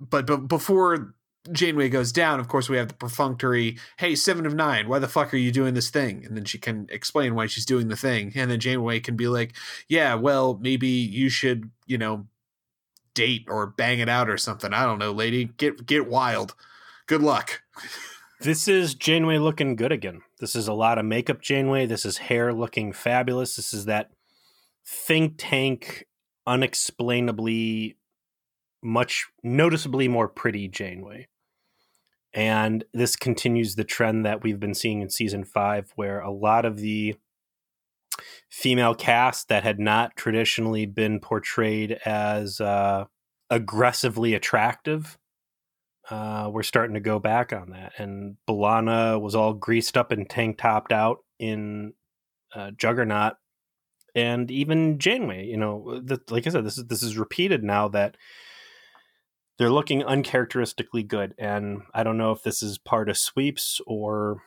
But 0.00 0.26
but 0.26 0.48
before 0.48 1.14
Janeway 1.50 1.88
goes 1.88 2.12
down, 2.12 2.38
of 2.38 2.46
course, 2.46 2.68
we 2.68 2.76
have 2.76 2.88
the 2.88 2.94
perfunctory, 2.94 3.78
hey, 3.96 4.14
seven 4.14 4.46
of 4.46 4.54
nine, 4.54 4.88
why 4.88 5.00
the 5.00 5.08
fuck 5.08 5.34
are 5.34 5.38
you 5.38 5.50
doing 5.50 5.74
this 5.74 5.90
thing? 5.90 6.24
And 6.24 6.36
then 6.36 6.44
she 6.44 6.58
can 6.58 6.86
explain 6.88 7.34
why 7.34 7.46
she's 7.46 7.66
doing 7.66 7.88
the 7.88 7.96
thing. 7.96 8.32
And 8.36 8.50
then 8.50 8.60
Janeway 8.60 9.00
can 9.00 9.16
be 9.16 9.26
like, 9.26 9.54
yeah, 9.88 10.14
well, 10.14 10.58
maybe 10.60 10.86
you 10.86 11.28
should, 11.28 11.70
you 11.86 11.98
know, 11.98 12.26
date 13.14 13.46
or 13.48 13.66
bang 13.66 13.98
it 13.98 14.08
out 14.08 14.28
or 14.28 14.38
something. 14.38 14.72
I 14.72 14.84
don't 14.84 14.98
know, 14.98 15.12
lady. 15.12 15.46
Get 15.56 15.86
get 15.86 16.08
wild. 16.08 16.54
Good 17.06 17.22
luck. 17.22 17.62
this 18.40 18.68
is 18.68 18.94
Janeway 18.94 19.38
looking 19.38 19.76
good 19.76 19.92
again. 19.92 20.22
This 20.40 20.54
is 20.54 20.68
a 20.68 20.72
lot 20.72 20.98
of 20.98 21.04
makeup 21.04 21.40
Janeway. 21.40 21.86
This 21.86 22.04
is 22.04 22.18
hair 22.18 22.52
looking 22.52 22.92
fabulous. 22.92 23.56
This 23.56 23.74
is 23.74 23.86
that 23.86 24.10
think 24.84 25.34
tank, 25.38 26.06
unexplainably 26.46 27.96
much 28.82 29.26
noticeably 29.42 30.08
more 30.08 30.28
pretty 30.28 30.68
Janeway. 30.68 31.28
And 32.34 32.84
this 32.94 33.16
continues 33.16 33.74
the 33.74 33.84
trend 33.84 34.24
that 34.24 34.42
we've 34.42 34.60
been 34.60 34.74
seeing 34.74 35.02
in 35.02 35.10
season 35.10 35.44
five, 35.44 35.92
where 35.96 36.20
a 36.20 36.30
lot 36.30 36.64
of 36.64 36.78
the 36.78 37.16
female 38.50 38.94
cast 38.94 39.48
that 39.48 39.62
had 39.62 39.78
not 39.78 40.16
traditionally 40.16 40.86
been 40.86 41.20
portrayed 41.20 41.98
as 42.04 42.60
uh, 42.60 43.04
aggressively 43.50 44.34
attractive, 44.34 45.18
uh, 46.10 46.50
we're 46.52 46.62
starting 46.62 46.94
to 46.94 47.00
go 47.00 47.18
back 47.18 47.52
on 47.52 47.70
that. 47.70 47.92
And 47.98 48.36
B'Elanna 48.48 49.20
was 49.20 49.34
all 49.34 49.54
greased 49.54 49.96
up 49.96 50.10
and 50.10 50.28
tank 50.28 50.58
topped 50.58 50.92
out 50.92 51.18
in 51.38 51.94
uh, 52.54 52.70
Juggernaut, 52.72 53.34
and 54.14 54.50
even 54.50 54.98
Janeway. 54.98 55.46
You 55.46 55.56
know, 55.56 56.00
the, 56.02 56.20
like 56.28 56.46
I 56.46 56.50
said, 56.50 56.64
this 56.64 56.78
is 56.78 56.86
this 56.86 57.02
is 57.02 57.16
repeated 57.16 57.62
now 57.62 57.88
that 57.88 58.16
they're 59.62 59.70
looking 59.70 60.02
uncharacteristically 60.02 61.04
good. 61.04 61.36
And 61.38 61.82
I 61.94 62.02
don't 62.02 62.18
know 62.18 62.32
if 62.32 62.42
this 62.42 62.64
is 62.64 62.78
part 62.78 63.08
of 63.08 63.16
sweeps 63.16 63.80
or 63.86 64.42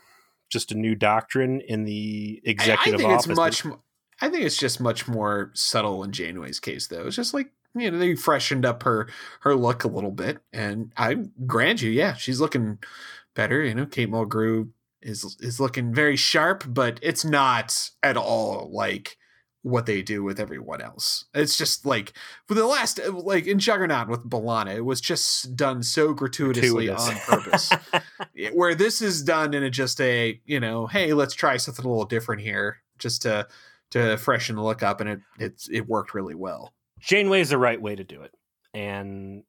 just 0.50 0.74
a 0.74 0.76
new 0.76 0.94
doctrine 0.94 1.62
in 1.62 1.86
the 1.86 2.42
executive 2.44 3.00
I, 3.00 3.14
I 3.14 3.18
think 3.18 3.20
office. 3.20 3.26
It's 3.28 3.64
much. 3.64 3.78
I 4.20 4.28
think 4.28 4.44
it's 4.44 4.58
just 4.58 4.82
much 4.82 5.08
more 5.08 5.52
subtle 5.54 6.04
in 6.04 6.12
Janeway's 6.12 6.60
case, 6.60 6.88
though. 6.88 7.08
It's 7.08 7.16
just 7.16 7.34
like 7.34 7.52
you 7.74 7.90
know 7.90 7.98
they 7.98 8.14
freshened 8.16 8.66
up 8.66 8.84
her 8.84 9.08
her 9.42 9.56
look 9.56 9.86
a 9.86 9.88
little 9.88 10.12
bit, 10.12 10.40
and 10.52 10.92
I 10.98 11.16
grant 11.46 11.82
you, 11.82 11.92
yeah, 11.92 12.16
she's 12.16 12.42
looking 12.42 12.80
better. 13.36 13.64
You 13.64 13.74
know, 13.74 13.86
Kate 13.86 14.12
Mulgrew 14.12 14.68
is 15.02 15.38
is 15.40 15.62
looking 15.62 15.94
very 15.94 16.18
sharp, 16.18 16.66
but 16.68 17.00
it's 17.02 17.24
not 17.24 17.90
at 18.04 18.18
all 18.18 18.70
like 18.70 19.18
what 19.66 19.88
they 19.88 20.04
do 20.04 20.24
with 20.24 20.40
everyone 20.40 20.80
else. 20.80 21.26
It's 21.34 21.58
just 21.58 21.88
like 21.88 22.14
for 22.48 22.54
the 22.54 22.68
last 22.68 23.00
uh, 23.00 23.12
like 23.12 23.48
in 23.48 23.58
Juggernaut 23.58 24.08
with 24.08 24.30
B'Elanna, 24.30 24.76
it 24.76 24.86
was 24.86 25.02
just 25.02 25.56
done 25.56 25.82
so 25.82 26.14
gratuitously 26.14 26.86
Gratuitous. 26.86 27.10
on 27.10 27.42
purpose. 27.42 27.72
Where 28.54 28.76
this 28.76 29.02
is 29.02 29.24
done 29.24 29.56
in 29.56 29.64
a 29.64 29.72
just 29.72 30.00
a, 30.00 30.40
you 30.46 30.60
know, 30.60 30.86
hey, 30.86 31.14
let's 31.14 31.34
try 31.34 31.58
something 31.58 31.84
a 31.84 31.90
little 31.90 32.06
different 32.06 32.44
here 32.44 32.84
just 33.00 33.24
to 33.24 33.48
to 33.90 34.18
freshen 34.18 34.56
the 34.56 34.64
look 34.64 34.84
up 34.84 35.02
and 35.02 35.10
it 35.10 35.20
it's 35.40 35.68
it 35.70 35.88
worked 35.88 36.14
really 36.14 36.36
well. 36.36 36.72
Janeway 37.00 37.42
is 37.42 37.50
the 37.50 37.58
right 37.58 37.82
way 37.82 37.96
to 37.96 38.04
do 38.04 38.22
it. 38.22 38.36
And 38.76 39.46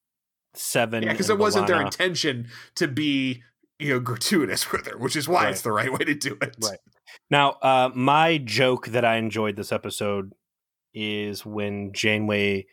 seven 0.54 1.02
Yeah, 1.02 1.12
because 1.12 1.28
it 1.28 1.36
wasn't 1.36 1.66
their 1.66 1.82
intention 1.82 2.48
to 2.76 2.88
be 2.88 3.42
you 3.78 3.90
know 3.90 4.00
gratuitous 4.00 4.72
with 4.72 4.86
her, 4.86 4.96
which 4.98 5.16
is 5.16 5.28
why 5.28 5.44
right. 5.44 5.52
it's 5.52 5.62
the 5.62 5.72
right 5.72 5.92
way 5.92 6.04
to 6.04 6.14
do 6.14 6.36
it. 6.40 6.56
Right. 6.62 6.78
Now, 7.30 7.52
uh, 7.62 7.90
my 7.94 8.38
joke 8.38 8.88
that 8.88 9.04
I 9.04 9.16
enjoyed 9.16 9.56
this 9.56 9.72
episode 9.72 10.32
is 10.94 11.44
when 11.44 11.92
Janeway 11.92 12.66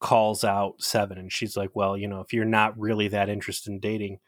calls 0.00 0.44
out 0.44 0.80
Seven, 0.80 1.18
and 1.18 1.32
she's 1.32 1.56
like, 1.56 1.70
"Well, 1.74 1.96
you 1.96 2.08
know, 2.08 2.20
if 2.20 2.32
you're 2.32 2.44
not 2.44 2.78
really 2.78 3.08
that 3.08 3.28
interested 3.28 3.70
in 3.70 3.80
dating, 3.80 4.18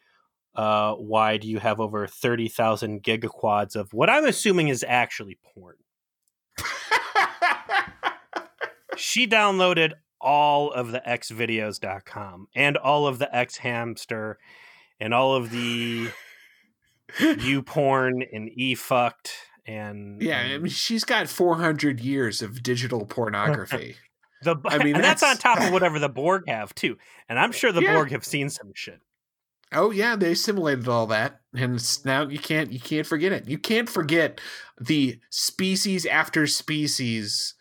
uh, 0.54 0.94
why 0.94 1.37
do 1.37 1.48
you 1.48 1.59
have 1.59 1.80
over 1.80 2.06
thirty 2.06 2.48
thousand 2.48 3.02
gigaquads 3.02 3.76
of 3.76 3.92
what 3.92 4.11
I'm 4.11 4.24
assuming 4.24 4.68
is 4.68 4.85
actually 4.87 5.38
porn?" 5.54 5.76
she 8.96 9.26
downloaded 9.26 9.92
all 10.20 10.70
of 10.70 10.92
the 10.92 11.00
xvideos.com 11.06 12.48
and 12.54 12.76
all 12.76 13.06
of 13.06 13.18
the 13.18 13.30
xhamster 13.33 13.59
hamster 13.61 14.38
and 15.00 15.14
all 15.14 15.34
of 15.34 15.50
the 15.50 16.10
u 17.20 17.62
porn 17.62 18.22
and 18.32 18.50
e 18.54 18.74
fucked 18.74 19.32
and 19.66 20.20
yeah. 20.20 20.40
I 20.40 20.58
mean, 20.58 20.68
she's 20.68 21.04
got 21.04 21.28
400 21.28 22.00
years 22.00 22.42
of 22.42 22.62
digital 22.62 23.06
pornography. 23.06 23.96
the 24.42 24.56
I 24.64 24.78
mean, 24.78 24.96
and 24.96 25.04
that's, 25.04 25.20
that's, 25.20 25.44
on 25.44 25.56
top 25.56 25.64
of 25.64 25.72
whatever 25.72 25.98
the 25.98 26.08
Borg 26.08 26.44
have 26.48 26.74
too, 26.74 26.96
and 27.28 27.38
I'm 27.38 27.52
sure 27.52 27.72
the 27.72 27.82
yeah. 27.82 27.94
Borg 27.94 28.10
have 28.10 28.24
seen 28.24 28.48
some 28.50 28.72
shit. 28.74 29.00
Oh 29.72 29.90
yeah, 29.90 30.16
they 30.16 30.32
assimilated 30.32 30.88
all 30.88 31.06
that, 31.08 31.40
and 31.54 31.80
now 32.04 32.26
you 32.26 32.38
can't 32.38 32.72
you 32.72 32.80
can't 32.80 33.06
forget 33.06 33.32
it. 33.32 33.48
You 33.48 33.58
can't 33.58 33.88
forget 33.88 34.40
the 34.80 35.20
species 35.30 36.06
after 36.06 36.46
species 36.46 37.54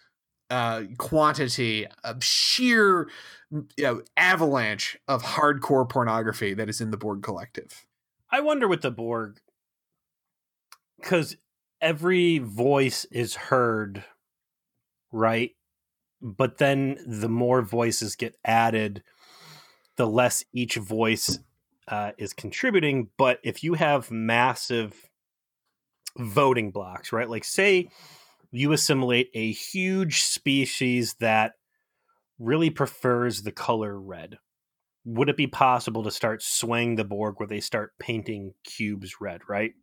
uh, 0.50 0.84
quantity 0.98 1.86
of 2.04 2.24
sheer 2.24 3.10
you 3.52 3.66
know, 3.80 4.02
avalanche 4.16 4.98
of 5.08 5.24
hardcore 5.24 5.90
pornography 5.90 6.54
that 6.54 6.70
is 6.70 6.82
in 6.82 6.92
the 6.92 6.98
Borg 6.98 7.24
collective. 7.24 7.86
I 8.32 8.42
wonder 8.42 8.68
with 8.68 8.82
the 8.82 8.92
Borg, 8.92 9.40
because 11.00 11.36
every 11.82 12.38
voice 12.38 13.06
is 13.06 13.36
heard, 13.36 14.04
right? 15.12 15.52
But 16.22 16.58
then 16.58 16.98
the 17.08 17.30
more 17.30 17.62
voices 17.62 18.16
get 18.16 18.36
added, 18.44 19.04
the 19.96 20.08
less 20.08 20.44
each 20.54 20.76
voice 20.76 21.40
uh, 21.88 22.12
is 22.18 22.34
contributing. 22.34 23.10
But 23.18 23.40
if 23.44 23.64
you 23.64 23.74
have 23.76 24.12
massive 24.12 24.94
voting 26.18 26.72
blocks, 26.72 27.12
right? 27.12 27.30
Like, 27.30 27.46
say 27.46 27.90
you 28.52 28.74
assimilate 28.74 29.30
a 29.34 29.52
huge 29.52 30.24
species 30.24 31.16
that 31.20 31.54
really 32.40 32.70
prefers 32.70 33.44
the 33.44 33.52
color 33.52 34.00
red. 34.00 34.38
Would 35.06 35.30
it 35.30 35.38
be 35.38 35.48
possible 35.48 36.04
to 36.04 36.12
start 36.12 36.42
swaying 36.42 36.96
the 36.96 37.04
Borg 37.04 37.36
where 37.38 37.48
they 37.48 37.60
start 37.60 37.94
painting 38.00 38.54
cubes 38.64 39.22
red, 39.22 39.42
right? 39.48 39.74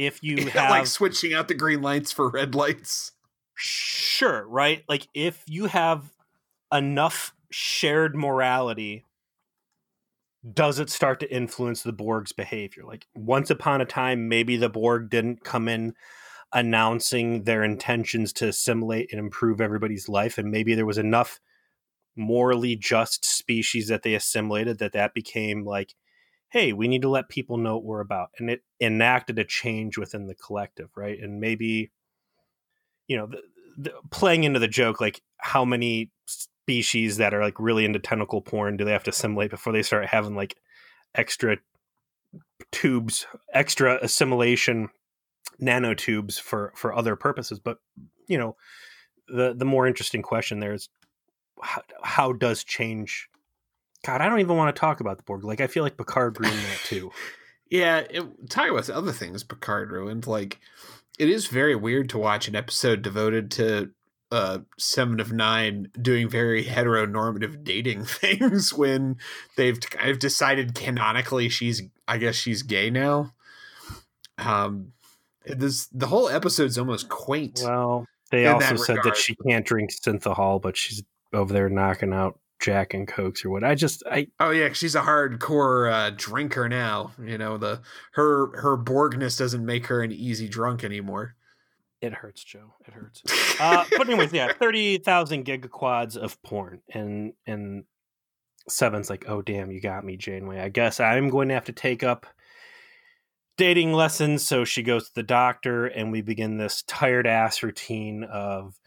if 0.00 0.22
you 0.22 0.46
have 0.50 0.70
like 0.70 0.86
switching 0.86 1.34
out 1.34 1.46
the 1.48 1.54
green 1.54 1.82
lights 1.82 2.10
for 2.10 2.28
red 2.30 2.54
lights. 2.54 3.12
Sure, 3.54 4.46
right? 4.48 4.82
Like 4.88 5.06
if 5.14 5.44
you 5.46 5.66
have 5.66 6.10
enough 6.72 7.34
shared 7.50 8.16
morality 8.16 9.04
does 10.54 10.78
it 10.78 10.88
start 10.88 11.20
to 11.20 11.30
influence 11.30 11.82
the 11.82 11.92
Borg's 11.92 12.32
behavior? 12.32 12.82
Like 12.82 13.06
once 13.14 13.50
upon 13.50 13.82
a 13.82 13.84
time, 13.84 14.26
maybe 14.26 14.56
the 14.56 14.70
Borg 14.70 15.10
didn't 15.10 15.44
come 15.44 15.68
in 15.68 15.92
announcing 16.54 17.44
their 17.44 17.62
intentions 17.62 18.32
to 18.32 18.48
assimilate 18.48 19.10
and 19.12 19.20
improve 19.20 19.60
everybody's 19.60 20.08
life, 20.08 20.38
and 20.38 20.50
maybe 20.50 20.74
there 20.74 20.86
was 20.86 20.96
enough 20.96 21.40
morally 22.20 22.76
just 22.76 23.24
species 23.24 23.88
that 23.88 24.02
they 24.02 24.14
assimilated 24.14 24.78
that 24.78 24.92
that 24.92 25.14
became 25.14 25.64
like 25.64 25.94
hey, 26.50 26.72
we 26.72 26.88
need 26.88 27.02
to 27.02 27.08
let 27.08 27.28
people 27.28 27.56
know 27.56 27.76
what 27.76 27.84
we're 27.84 28.00
about. 28.00 28.30
And 28.38 28.50
it 28.50 28.62
enacted 28.80 29.38
a 29.38 29.44
change 29.44 29.96
within 29.96 30.26
the 30.26 30.34
collective, 30.34 30.90
right? 30.96 31.18
And 31.18 31.40
maybe, 31.40 31.92
you 33.06 33.16
know, 33.16 33.28
the, 33.28 33.42
the, 33.78 33.92
playing 34.10 34.44
into 34.44 34.58
the 34.58 34.68
joke, 34.68 35.00
like 35.00 35.22
how 35.38 35.64
many 35.64 36.10
species 36.26 37.18
that 37.18 37.34
are 37.34 37.42
like 37.42 37.58
really 37.60 37.84
into 37.84 38.00
tentacle 38.00 38.42
porn 38.42 38.76
do 38.76 38.84
they 38.84 38.92
have 38.92 39.04
to 39.04 39.10
assimilate 39.10 39.50
before 39.50 39.72
they 39.72 39.82
start 39.82 40.06
having 40.06 40.34
like 40.34 40.56
extra 41.14 41.56
tubes, 42.72 43.26
extra 43.54 43.98
assimilation 44.02 44.88
nanotubes 45.60 46.40
for 46.40 46.72
for 46.74 46.94
other 46.94 47.16
purposes 47.16 47.58
but 47.58 47.78
you 48.28 48.38
know 48.38 48.56
the 49.28 49.54
the 49.54 49.64
more 49.64 49.86
interesting 49.86 50.22
question 50.22 50.58
there 50.58 50.72
is 50.72 50.88
how, 51.62 51.82
how 52.02 52.32
does 52.32 52.64
change 52.64 53.30
God, 54.04 54.20
I 54.20 54.28
don't 54.28 54.40
even 54.40 54.56
want 54.56 54.74
to 54.74 54.80
talk 54.80 55.00
about 55.00 55.18
the 55.18 55.22
Borg. 55.24 55.44
Like, 55.44 55.60
I 55.60 55.66
feel 55.66 55.82
like 55.82 55.96
Picard 55.96 56.40
ruined 56.40 56.58
that 56.58 56.80
too. 56.84 57.10
yeah, 57.70 57.98
it, 57.98 58.22
talking 58.48 58.70
about 58.70 58.88
other 58.88 59.12
things 59.12 59.44
Picard 59.44 59.90
ruined. 59.90 60.26
Like, 60.26 60.58
it 61.18 61.28
is 61.28 61.48
very 61.48 61.76
weird 61.76 62.08
to 62.10 62.18
watch 62.18 62.48
an 62.48 62.56
episode 62.56 63.02
devoted 63.02 63.50
to 63.52 63.90
uh 64.32 64.60
seven 64.78 65.18
of 65.18 65.32
nine 65.32 65.90
doing 66.00 66.28
very 66.28 66.64
heteronormative 66.64 67.64
dating 67.64 68.04
things 68.06 68.72
when 68.72 69.16
they've 69.56 69.80
kind 69.80 70.08
of 70.08 70.20
decided 70.20 70.72
canonically 70.72 71.48
she's 71.48 71.82
I 72.06 72.16
guess 72.18 72.36
she's 72.36 72.62
gay 72.62 72.90
now. 72.90 73.34
Um 74.38 74.92
this 75.44 75.86
the 75.86 76.06
whole 76.06 76.28
episode's 76.28 76.78
almost 76.78 77.08
quaint. 77.08 77.60
Well, 77.64 78.06
they 78.30 78.46
also 78.46 78.76
that 78.76 78.78
said 78.78 78.96
regard. 78.98 79.14
that 79.14 79.20
she 79.20 79.34
can't 79.34 79.66
drink 79.66 79.90
synthehol, 79.90 80.62
but 80.62 80.76
she's 80.76 81.02
over 81.32 81.52
there 81.52 81.68
knocking 81.68 82.12
out 82.12 82.38
Jack 82.60 82.94
and 82.94 83.08
Cokes 83.08 83.44
or 83.44 83.50
what. 83.50 83.64
I 83.64 83.74
just 83.74 84.02
I 84.10 84.28
oh 84.38 84.50
yeah, 84.50 84.72
she's 84.72 84.94
a 84.94 85.00
hardcore 85.00 85.92
uh, 85.92 86.10
drinker 86.16 86.68
now. 86.68 87.12
You 87.22 87.38
know 87.38 87.56
the 87.56 87.80
her 88.12 88.56
her 88.60 88.76
Borgness 88.76 89.38
doesn't 89.38 89.64
make 89.64 89.86
her 89.86 90.02
an 90.02 90.12
easy 90.12 90.48
drunk 90.48 90.84
anymore. 90.84 91.34
It 92.00 92.14
hurts, 92.14 92.42
Joe. 92.42 92.74
It 92.86 92.94
hurts. 92.94 93.22
uh, 93.60 93.84
but 93.96 94.08
anyways, 94.08 94.32
yeah, 94.32 94.52
thirty 94.58 94.98
thousand 94.98 95.44
gigaquads 95.44 96.16
of 96.16 96.40
porn, 96.42 96.82
and 96.92 97.32
and 97.46 97.84
Seven's 98.68 99.10
like, 99.10 99.24
oh 99.28 99.42
damn, 99.42 99.70
you 99.70 99.80
got 99.80 100.04
me, 100.04 100.16
Janeway. 100.16 100.60
I 100.60 100.68
guess 100.68 101.00
I'm 101.00 101.28
going 101.28 101.48
to 101.48 101.54
have 101.54 101.64
to 101.64 101.72
take 101.72 102.02
up 102.02 102.26
dating 103.56 103.92
lessons. 103.92 104.46
So 104.46 104.64
she 104.64 104.82
goes 104.82 105.08
to 105.08 105.14
the 105.14 105.22
doctor, 105.22 105.86
and 105.86 106.10
we 106.10 106.22
begin 106.22 106.56
this 106.56 106.82
tired 106.86 107.26
ass 107.26 107.62
routine 107.62 108.24
of 108.24 108.79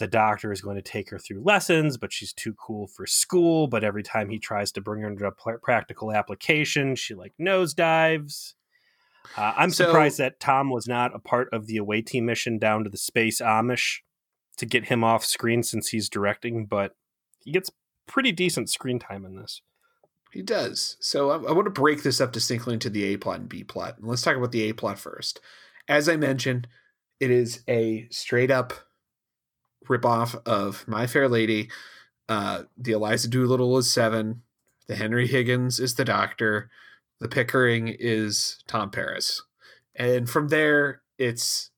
the 0.00 0.08
doctor 0.08 0.50
is 0.50 0.60
going 0.60 0.76
to 0.76 0.82
take 0.82 1.10
her 1.10 1.18
through 1.18 1.42
lessons, 1.44 1.96
but 1.96 2.12
she's 2.12 2.32
too 2.32 2.54
cool 2.54 2.88
for 2.88 3.06
school. 3.06 3.68
But 3.68 3.84
every 3.84 4.02
time 4.02 4.28
he 4.28 4.40
tries 4.40 4.72
to 4.72 4.80
bring 4.80 5.02
her 5.02 5.08
into 5.08 5.26
a 5.26 5.30
pl- 5.30 5.58
practical 5.62 6.10
application, 6.10 6.96
she 6.96 7.14
like 7.14 7.34
nosedives. 7.40 8.54
Uh, 9.36 9.52
I'm 9.56 9.70
so, 9.70 9.84
surprised 9.84 10.18
that 10.18 10.40
Tom 10.40 10.70
was 10.70 10.88
not 10.88 11.14
a 11.14 11.20
part 11.20 11.48
of 11.52 11.66
the 11.66 11.76
away 11.76 12.02
team 12.02 12.26
mission 12.26 12.58
down 12.58 12.82
to 12.82 12.90
the 12.90 12.96
space 12.96 13.40
Amish 13.40 13.98
to 14.56 14.66
get 14.66 14.86
him 14.86 15.04
off 15.04 15.24
screen 15.24 15.62
since 15.62 15.88
he's 15.88 16.08
directing, 16.08 16.66
but 16.66 16.96
he 17.44 17.52
gets 17.52 17.70
pretty 18.06 18.32
decent 18.32 18.70
screen 18.70 18.98
time 18.98 19.24
in 19.24 19.36
this. 19.36 19.62
He 20.32 20.42
does. 20.42 20.96
So 21.00 21.30
I, 21.30 21.34
I 21.34 21.52
want 21.52 21.66
to 21.66 21.70
break 21.70 22.02
this 22.02 22.20
up 22.20 22.32
distinctly 22.32 22.74
into 22.74 22.90
the 22.90 23.04
A 23.04 23.16
plot 23.18 23.40
and 23.40 23.48
B 23.48 23.62
plot. 23.62 23.98
And 23.98 24.08
let's 24.08 24.22
talk 24.22 24.36
about 24.36 24.52
the 24.52 24.68
A 24.70 24.72
plot 24.72 24.98
first. 24.98 25.40
As 25.88 26.08
I 26.08 26.16
mentioned, 26.16 26.66
it 27.20 27.30
is 27.30 27.62
a 27.68 28.08
straight 28.10 28.50
up 28.50 28.72
ripoff 29.88 30.40
of 30.46 30.86
My 30.86 31.06
Fair 31.06 31.28
Lady. 31.28 31.70
Uh, 32.28 32.64
the 32.76 32.92
Eliza 32.92 33.28
Doolittle 33.28 33.76
is 33.78 33.92
seven. 33.92 34.42
The 34.86 34.96
Henry 34.96 35.26
Higgins 35.26 35.80
is 35.80 35.94
the 35.94 36.04
doctor. 36.04 36.70
The 37.20 37.28
Pickering 37.28 37.88
is 37.88 38.62
Tom 38.66 38.90
Paris. 38.90 39.42
And 39.94 40.28
from 40.28 40.48
there, 40.48 41.02
it's 41.18 41.70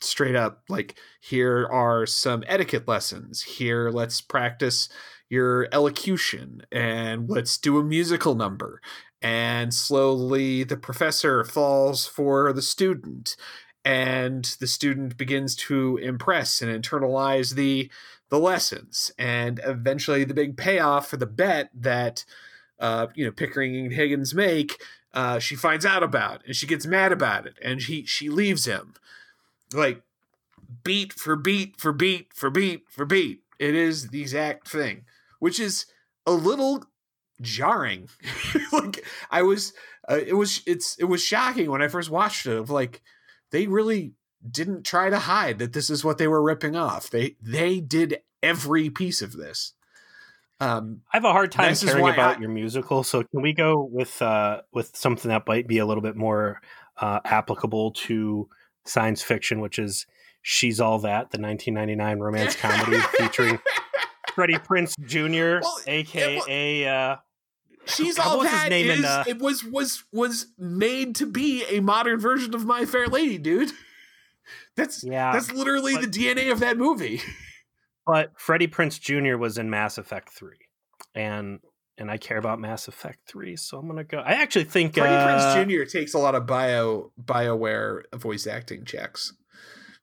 straight 0.00 0.36
up 0.36 0.62
like 0.68 0.96
here 1.20 1.66
are 1.70 2.06
some 2.06 2.44
etiquette 2.46 2.88
lessons. 2.88 3.42
Here, 3.42 3.90
let's 3.90 4.20
practice, 4.20 4.88
your 5.28 5.68
elocution 5.72 6.62
and 6.72 7.28
let's 7.28 7.58
do 7.58 7.78
a 7.78 7.84
musical 7.84 8.34
number 8.34 8.80
and 9.20 9.74
slowly 9.74 10.64
the 10.64 10.76
professor 10.76 11.44
falls 11.44 12.06
for 12.06 12.52
the 12.52 12.62
student 12.62 13.36
and 13.88 14.44
the 14.60 14.66
student 14.66 15.16
begins 15.16 15.56
to 15.56 15.96
impress 15.96 16.60
and 16.60 16.70
internalize 16.70 17.54
the 17.54 17.90
the 18.28 18.38
lessons. 18.38 19.10
And 19.18 19.62
eventually 19.64 20.24
the 20.24 20.34
big 20.34 20.58
payoff 20.58 21.08
for 21.08 21.16
the 21.16 21.24
bet 21.24 21.70
that 21.72 22.26
uh, 22.78 23.06
you 23.14 23.24
know 23.24 23.32
pickering 23.32 23.74
and 23.74 23.94
higgins 23.94 24.34
make 24.34 24.82
uh, 25.14 25.38
she 25.38 25.56
finds 25.56 25.86
out 25.86 26.02
about 26.02 26.44
and 26.44 26.54
she 26.54 26.66
gets 26.66 26.84
mad 26.86 27.12
about 27.12 27.46
it 27.46 27.54
and 27.62 27.80
she 27.80 28.04
she 28.04 28.28
leaves 28.28 28.66
him. 28.66 28.92
Like 29.72 30.02
beat 30.84 31.14
for 31.14 31.34
beat 31.34 31.80
for 31.80 31.94
beat 31.94 32.34
for 32.34 32.50
beat 32.50 32.82
for 32.90 33.06
beat. 33.06 33.40
It 33.58 33.74
is 33.74 34.08
the 34.08 34.20
exact 34.20 34.68
thing 34.68 35.06
which 35.38 35.58
is 35.58 35.86
a 36.26 36.32
little 36.32 36.84
jarring. 37.40 38.10
Like 38.70 39.02
i 39.30 39.40
was 39.42 39.72
uh, 40.10 40.20
it 40.24 40.34
was 40.34 40.60
it's 40.66 40.96
it 40.98 41.04
was 41.04 41.22
shocking 41.22 41.70
when 41.70 41.80
i 41.80 41.88
first 41.88 42.10
watched 42.10 42.46
it 42.46 42.56
of 42.56 42.70
like 42.70 43.02
they 43.50 43.66
really 43.66 44.12
didn't 44.48 44.84
try 44.84 45.10
to 45.10 45.18
hide 45.18 45.58
that 45.58 45.72
this 45.72 45.90
is 45.90 46.04
what 46.04 46.18
they 46.18 46.28
were 46.28 46.42
ripping 46.42 46.76
off. 46.76 47.10
They 47.10 47.36
they 47.42 47.80
did 47.80 48.20
every 48.42 48.90
piece 48.90 49.22
of 49.22 49.32
this. 49.32 49.74
Um, 50.60 51.02
I 51.12 51.18
have 51.18 51.24
a 51.24 51.32
hard 51.32 51.52
time 51.52 51.74
caring 51.74 52.08
about 52.08 52.38
I, 52.38 52.40
your 52.40 52.50
musical, 52.50 53.04
so 53.04 53.22
can 53.22 53.42
we 53.42 53.52
go 53.52 53.88
with 53.90 54.20
uh, 54.20 54.62
with 54.72 54.96
something 54.96 55.28
that 55.28 55.46
might 55.46 55.68
be 55.68 55.78
a 55.78 55.86
little 55.86 56.02
bit 56.02 56.16
more 56.16 56.60
uh, 56.96 57.20
applicable 57.24 57.92
to 57.92 58.48
science 58.84 59.22
fiction, 59.22 59.60
which 59.60 59.78
is 59.78 60.06
"She's 60.42 60.80
All 60.80 60.98
That," 61.00 61.30
the 61.30 61.40
1999 61.40 62.18
romance 62.18 62.56
comedy 62.56 62.98
featuring 63.18 63.60
Freddie 64.34 64.54
Prinze 64.54 64.94
Jr., 65.04 65.60
well, 65.62 65.78
aka 65.86 66.86
uh, 66.86 67.16
She's 67.88 68.18
all 68.18 68.42
that 68.42 68.72
is, 68.72 68.98
in, 68.98 69.04
uh... 69.04 69.24
it 69.26 69.38
was 69.38 69.64
was 69.64 70.04
was 70.12 70.46
made 70.58 71.14
to 71.16 71.26
be 71.26 71.64
a 71.64 71.80
modern 71.80 72.20
version 72.20 72.54
of 72.54 72.64
My 72.64 72.84
Fair 72.84 73.06
Lady, 73.06 73.38
dude. 73.38 73.72
That's 74.76 75.02
yeah, 75.04 75.32
that's 75.32 75.52
literally 75.52 75.94
but, 75.94 76.02
the 76.02 76.08
DNA 76.08 76.52
of 76.52 76.60
that 76.60 76.76
movie. 76.76 77.20
But 78.08 78.32
Freddie 78.38 78.68
Prinze 78.68 78.98
Jr. 78.98 79.36
was 79.36 79.58
in 79.58 79.68
Mass 79.68 79.98
Effect 79.98 80.30
3. 80.30 80.56
And 81.14 81.60
and 81.98 82.10
I 82.10 82.16
care 82.16 82.38
about 82.38 82.58
Mass 82.58 82.88
Effect 82.88 83.18
3, 83.26 83.56
so 83.56 83.76
I'm 83.76 83.86
gonna 83.86 84.04
go. 84.04 84.18
I 84.18 84.32
actually 84.32 84.64
think 84.64 84.94
Freddie 84.94 85.14
uh, 85.14 85.26
Prinze 85.26 85.84
Jr. 85.84 85.84
takes 85.84 86.14
a 86.14 86.18
lot 86.18 86.34
of 86.34 86.46
bio 86.46 87.12
Bioware 87.22 88.02
voice 88.14 88.46
acting 88.46 88.86
checks. 88.86 89.34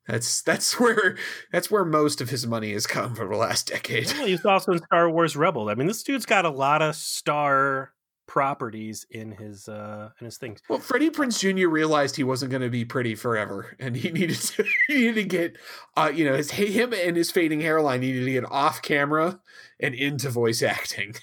That's 0.08 0.42
that's 0.42 0.80
where 0.80 1.18
that's 1.52 1.72
where 1.72 1.86
most 1.86 2.22
of 2.22 2.30
his 2.30 2.46
money 2.46 2.74
has 2.74 2.88
come 2.88 3.16
for 3.16 3.28
the 3.28 3.36
last 3.36 3.68
decade. 3.68 4.08
Well, 4.14 4.28
he's 4.28 4.46
also 4.46 4.74
in 4.74 4.84
Star 4.84 5.10
Wars 5.10 5.36
Rebel. 5.36 5.70
I 5.70 5.76
mean, 5.76 5.88
this 5.88 6.04
dude's 6.04 6.26
got 6.26 6.46
a 6.46 6.50
lot 6.50 6.82
of 6.82 6.96
star 6.96 7.92
properties 8.28 9.06
in 9.12 9.32
his 9.32 9.68
uh 9.68 10.10
in 10.20 10.26
his 10.26 10.38
things. 10.38 10.60
Well, 10.70 10.80
Freddie 10.80 11.10
Prinze 11.10 11.40
Jr. 11.40 11.68
realized 11.68 12.16
he 12.16 12.24
wasn't 12.24 12.52
going 12.52 12.64
to 12.64 12.70
be 12.70 12.86
pretty 12.86 13.16
forever, 13.16 13.76
and 13.80 13.96
he 13.96 14.12
needed 14.12 14.38
to 14.38 14.66
he 14.88 14.96
needed 14.96 15.16
to 15.16 15.24
get 15.24 15.58
uh 15.96 16.12
you 16.14 16.26
know 16.26 16.36
his 16.36 16.52
him 16.52 16.94
and 16.94 17.16
his 17.16 17.32
fading 17.32 17.62
hairline 17.62 18.02
needed 18.02 18.26
to 18.26 18.32
get 18.32 18.52
off 18.52 18.82
camera 18.82 19.40
and 19.80 19.96
into 19.96 20.30
voice 20.30 20.62
acting. 20.64 21.16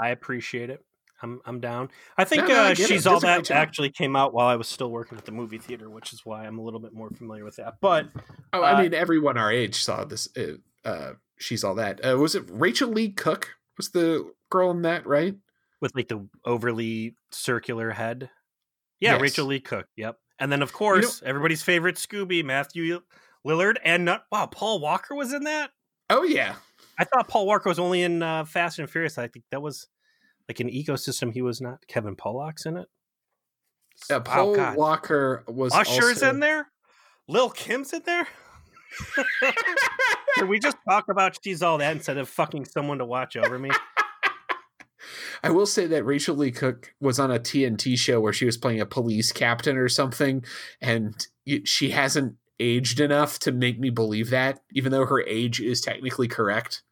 I 0.00 0.10
appreciate 0.10 0.70
it. 0.70 0.84
I'm 1.22 1.40
I'm 1.44 1.60
down. 1.60 1.90
I 2.16 2.24
think 2.24 2.42
no, 2.42 2.48
no, 2.48 2.62
uh, 2.70 2.74
she's 2.74 3.06
all 3.06 3.20
that 3.20 3.50
actually 3.50 3.90
came 3.90 4.14
out 4.14 4.32
while 4.32 4.46
I 4.46 4.56
was 4.56 4.68
still 4.68 4.90
working 4.90 5.18
at 5.18 5.24
the 5.24 5.32
movie 5.32 5.58
theater, 5.58 5.90
which 5.90 6.12
is 6.12 6.24
why 6.24 6.46
I'm 6.46 6.58
a 6.58 6.62
little 6.62 6.80
bit 6.80 6.92
more 6.92 7.10
familiar 7.10 7.44
with 7.44 7.56
that. 7.56 7.74
But 7.80 8.06
oh, 8.52 8.62
I 8.62 8.72
uh, 8.72 8.82
mean, 8.82 8.94
everyone 8.94 9.36
our 9.36 9.52
age 9.52 9.82
saw 9.82 10.04
this. 10.04 10.28
Uh, 10.36 10.88
uh, 10.88 11.12
she's 11.38 11.64
all 11.64 11.74
that. 11.74 12.04
Uh, 12.04 12.16
was 12.16 12.34
it 12.34 12.44
Rachael 12.48 12.90
Leigh 12.90 13.10
Cook? 13.10 13.56
Was 13.76 13.90
the 13.90 14.32
girl 14.50 14.70
in 14.70 14.82
that 14.82 15.06
right? 15.06 15.34
With 15.80 15.94
like 15.94 16.08
the 16.08 16.28
overly 16.44 17.14
circular 17.30 17.90
head. 17.90 18.30
Yeah, 19.00 19.14
yes. 19.14 19.22
Rachael 19.22 19.46
Leigh 19.46 19.60
Cook. 19.60 19.86
Yep. 19.96 20.16
And 20.38 20.52
then 20.52 20.62
of 20.62 20.72
course 20.72 21.20
you 21.20 21.26
know, 21.26 21.30
everybody's 21.30 21.62
favorite 21.62 21.96
Scooby, 21.96 22.44
Matthew 22.44 23.00
Lillard, 23.46 23.76
and 23.84 24.04
not, 24.04 24.24
wow, 24.30 24.46
Paul 24.46 24.80
Walker 24.80 25.14
was 25.14 25.32
in 25.32 25.44
that. 25.44 25.70
Oh 26.10 26.22
yeah. 26.22 26.56
I 26.98 27.04
thought 27.04 27.28
Paul 27.28 27.46
Walker 27.46 27.68
was 27.68 27.78
only 27.78 28.02
in 28.02 28.22
uh, 28.22 28.44
Fast 28.44 28.78
and 28.78 28.90
Furious. 28.90 29.18
I 29.18 29.28
think 29.28 29.44
that 29.50 29.62
was 29.62 29.86
like 30.48 30.60
an 30.60 30.68
ecosystem 30.68 31.32
he 31.32 31.42
was 31.42 31.60
not. 31.60 31.86
Kevin 31.86 32.16
Pollak's 32.16 32.66
in 32.66 32.76
it. 32.76 32.88
Yeah, 34.08 34.20
Paul 34.20 34.58
oh, 34.58 34.74
Walker 34.74 35.44
was 35.46 35.74
Usher's 35.74 36.22
also... 36.22 36.30
in 36.30 36.40
there. 36.40 36.68
Lil 37.28 37.50
Kim's 37.50 37.92
in 37.92 38.02
there. 38.06 38.26
Can 40.36 40.48
we 40.48 40.58
just 40.58 40.76
talk 40.88 41.08
about 41.10 41.38
she's 41.42 41.62
all 41.62 41.78
that 41.78 41.94
instead 41.94 42.16
of 42.16 42.28
fucking 42.28 42.64
someone 42.64 42.98
to 42.98 43.04
watch 43.04 43.36
over 43.36 43.58
me? 43.58 43.70
I 45.42 45.50
will 45.50 45.66
say 45.66 45.86
that 45.86 46.04
Rachael 46.04 46.36
Leigh 46.36 46.50
Cook 46.50 46.94
was 47.00 47.18
on 47.18 47.30
a 47.30 47.38
TNT 47.38 47.98
show 47.98 48.20
where 48.20 48.32
she 48.32 48.46
was 48.46 48.56
playing 48.56 48.80
a 48.80 48.86
police 48.86 49.30
captain 49.30 49.76
or 49.76 49.88
something, 49.88 50.44
and 50.80 51.14
she 51.64 51.90
hasn't 51.90 52.36
aged 52.58 52.98
enough 52.98 53.38
to 53.40 53.52
make 53.52 53.78
me 53.78 53.90
believe 53.90 54.30
that, 54.30 54.60
even 54.72 54.90
though 54.90 55.06
her 55.06 55.22
age 55.22 55.60
is 55.60 55.80
technically 55.80 56.28
correct 56.28 56.82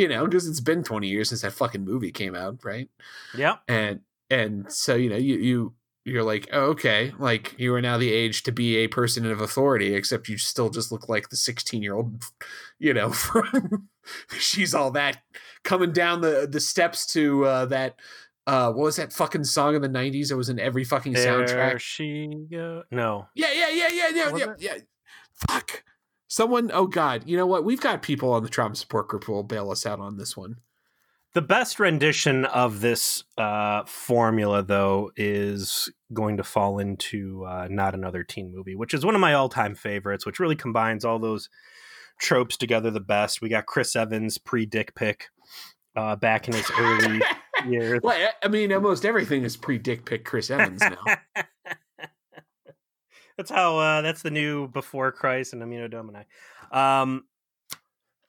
you 0.00 0.08
know, 0.08 0.24
because 0.24 0.48
it's 0.48 0.60
been 0.60 0.82
20 0.82 1.06
years 1.08 1.28
since 1.28 1.42
that 1.42 1.52
fucking 1.52 1.84
movie 1.84 2.10
came 2.10 2.34
out, 2.34 2.64
right? 2.64 2.88
Yeah. 3.36 3.56
And 3.68 4.00
and 4.30 4.72
so, 4.72 4.94
you 4.94 5.10
know, 5.10 5.16
you 5.16 5.36
you 5.36 5.74
you're 6.06 6.22
like, 6.22 6.48
oh, 6.54 6.70
okay, 6.70 7.12
like 7.18 7.54
you 7.58 7.74
are 7.74 7.82
now 7.82 7.98
the 7.98 8.10
age 8.10 8.42
to 8.44 8.52
be 8.52 8.76
a 8.76 8.88
person 8.88 9.30
of 9.30 9.42
authority, 9.42 9.94
except 9.94 10.30
you 10.30 10.38
still 10.38 10.70
just 10.70 10.90
look 10.90 11.10
like 11.10 11.28
the 11.28 11.36
16 11.36 11.82
year 11.82 11.94
old, 11.94 12.24
you 12.78 12.94
know, 12.94 13.10
from 13.12 13.88
she's 14.38 14.74
all 14.74 14.90
that 14.92 15.18
coming 15.64 15.92
down 15.92 16.22
the 16.22 16.48
the 16.50 16.60
steps 16.60 17.04
to 17.12 17.44
uh, 17.44 17.66
that 17.66 17.96
uh 18.46 18.72
what 18.72 18.84
was 18.84 18.96
that 18.96 19.12
fucking 19.12 19.44
song 19.44 19.74
in 19.74 19.82
the 19.82 19.88
90s 19.88 20.30
it 20.30 20.34
was 20.34 20.48
in 20.48 20.58
every 20.58 20.82
fucking 20.82 21.12
there 21.12 21.46
soundtrack 21.46 21.78
she 21.78 22.46
go 22.50 22.82
no 22.90 23.28
yeah 23.34 23.52
yeah 23.52 23.68
yeah 23.68 23.88
yeah 23.92 24.08
yeah 24.14 24.36
yeah, 24.36 24.54
yeah. 24.58 24.74
fuck 25.34 25.84
Someone, 26.30 26.70
oh 26.72 26.86
God, 26.86 27.24
you 27.26 27.36
know 27.36 27.44
what? 27.44 27.64
We've 27.64 27.80
got 27.80 28.02
people 28.02 28.32
on 28.32 28.44
the 28.44 28.48
trauma 28.48 28.76
support 28.76 29.08
group 29.08 29.24
who 29.24 29.32
will 29.32 29.42
bail 29.42 29.68
us 29.68 29.84
out 29.84 29.98
on 29.98 30.16
this 30.16 30.36
one. 30.36 30.58
The 31.34 31.42
best 31.42 31.80
rendition 31.80 32.44
of 32.44 32.80
this 32.80 33.24
uh, 33.36 33.82
formula, 33.84 34.62
though, 34.62 35.10
is 35.16 35.90
going 36.12 36.36
to 36.36 36.44
fall 36.44 36.78
into 36.78 37.44
uh, 37.44 37.66
Not 37.68 37.94
Another 37.94 38.22
Teen 38.22 38.54
Movie, 38.54 38.76
which 38.76 38.94
is 38.94 39.04
one 39.04 39.16
of 39.16 39.20
my 39.20 39.34
all 39.34 39.48
time 39.48 39.74
favorites, 39.74 40.24
which 40.24 40.38
really 40.38 40.54
combines 40.54 41.04
all 41.04 41.18
those 41.18 41.48
tropes 42.20 42.56
together 42.56 42.92
the 42.92 43.00
best. 43.00 43.42
We 43.42 43.48
got 43.48 43.66
Chris 43.66 43.96
Evans 43.96 44.38
pre 44.38 44.66
dick 44.66 44.94
pic 44.94 45.30
uh, 45.96 46.14
back 46.14 46.46
in 46.46 46.54
his 46.54 46.70
early 46.78 47.22
years. 47.68 48.00
Well, 48.04 48.30
I 48.40 48.46
mean, 48.46 48.72
almost 48.72 49.04
everything 49.04 49.42
is 49.42 49.56
pre 49.56 49.78
dick 49.78 50.04
pic 50.04 50.24
Chris 50.24 50.48
Evans 50.48 50.80
now. 50.80 51.16
That's 53.40 53.50
how. 53.50 53.78
Uh, 53.78 54.02
that's 54.02 54.20
the 54.20 54.30
new 54.30 54.68
before 54.68 55.10
Christ 55.12 55.54
and 55.54 55.62
Immunodomini. 55.62 56.26
Um, 56.70 57.24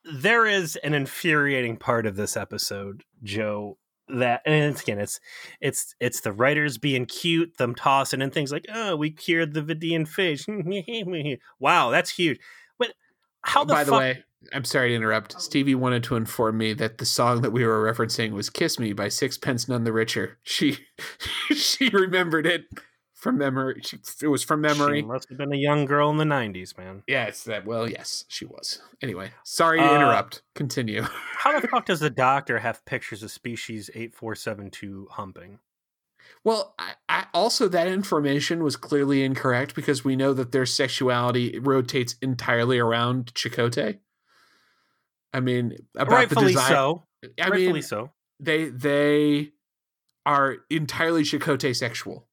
there 0.06 0.46
is 0.46 0.78
an 0.78 0.94
infuriating 0.94 1.76
part 1.76 2.06
of 2.06 2.16
this 2.16 2.38
episode, 2.38 3.04
Joe. 3.22 3.78
That 4.08 4.42
and 4.46 4.80
again, 4.80 5.00
it's 5.00 5.20
it's 5.60 5.96
it's 6.00 6.22
the 6.22 6.32
writers 6.32 6.78
being 6.78 7.06
cute, 7.06 7.58
them 7.58 7.76
tossing 7.76 8.22
and 8.22 8.32
things 8.32 8.54
like, 8.54 8.66
"Oh, 8.74 8.96
we 8.96 9.12
cured 9.12 9.54
the 9.54 9.62
Vidian 9.62 10.08
phage." 10.08 10.48
wow, 11.60 11.90
that's 11.90 12.12
huge. 12.12 12.40
But 12.80 12.94
how 13.42 13.66
the 13.66 13.74
by 13.74 13.84
the 13.84 13.92
way, 13.92 14.24
I'm 14.54 14.64
sorry 14.64 14.90
to 14.90 14.96
interrupt. 14.96 15.42
Stevie 15.42 15.76
wanted 15.76 16.04
to 16.06 16.16
inform 16.16 16.58
me 16.58 16.72
that 16.76 17.00
the 17.00 17.06
song 17.06 17.42
that 17.42 17.52
we 17.52 17.66
were 17.66 17.84
referencing 17.84 18.32
was 18.32 18.50
"Kiss 18.50 18.80
Me" 18.80 18.94
by 18.94 19.10
Sixpence 19.10 19.68
None 19.68 19.84
the 19.84 19.92
Richer. 19.92 20.40
She 20.42 20.78
she 21.54 21.90
remembered 21.90 22.46
it 22.46 22.64
from 23.22 23.38
memory. 23.38 23.80
She, 23.86 24.00
it 24.24 24.28
was 24.28 24.44
from 24.44 24.62
memory. 24.62 25.02
She 25.02 25.06
must 25.06 25.30
have 25.30 25.38
been 25.38 25.54
a 25.54 25.58
young 25.58 25.86
girl 25.86 26.10
in 26.10 26.18
the 26.18 26.26
'90s, 26.26 26.76
man. 26.78 27.04
Yeah, 27.08 27.26
it's 27.26 27.44
that. 27.44 27.66
Well, 27.66 27.88
yes, 27.88 28.26
she 28.28 28.46
was. 28.46 28.82
Anyway, 29.02 29.32
sorry 29.44 29.78
to 29.78 29.86
uh, 29.86 29.96
interrupt. 29.96 30.42
Continue. 30.56 31.04
how 31.38 31.58
the 31.60 31.68
fuck 31.68 31.86
does 31.86 32.00
the 32.00 32.10
doctor 32.10 32.60
have 32.60 32.84
pictures 32.86 33.22
of 33.22 33.30
species 33.32 33.92
eight 33.94 34.16
four 34.16 34.36
seven 34.36 34.72
two 34.72 35.08
humping? 35.12 35.60
Well, 36.44 36.74
I, 36.80 36.94
I, 37.08 37.26
also 37.34 37.68
that 37.68 37.88
information 37.88 38.64
was 38.64 38.76
clearly 38.76 39.24
incorrect 39.24 39.76
because 39.76 40.04
we 40.04 40.16
know 40.16 40.34
that 40.34 40.52
their 40.52 40.66
sexuality 40.66 41.60
rotates 41.60 42.16
entirely 42.22 42.80
around 42.80 43.34
Chakotay. 43.36 44.00
I 45.32 45.40
mean, 45.40 45.78
about 45.96 46.12
rightfully 46.12 46.46
the 46.46 46.52
design. 46.54 46.70
so. 46.70 47.04
I 47.24 47.50
rightfully 47.50 47.74
mean, 47.74 47.82
so. 47.84 48.10
They 48.40 48.70
they 48.70 49.52
are 50.26 50.58
entirely 50.72 51.22
Chakotay 51.22 51.76
sexual 51.76 52.26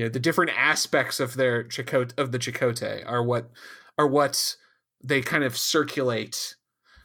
you 0.00 0.06
know 0.06 0.10
the 0.10 0.18
different 0.18 0.50
aspects 0.56 1.20
of 1.20 1.34
their 1.34 1.62
Chakotay 1.62 2.18
of 2.18 2.32
the 2.32 2.38
Chakotay 2.38 3.02
are 3.06 3.22
what 3.22 3.50
are 3.98 4.06
what 4.06 4.56
they 5.04 5.20
kind 5.20 5.44
of 5.44 5.58
circulate. 5.58 6.56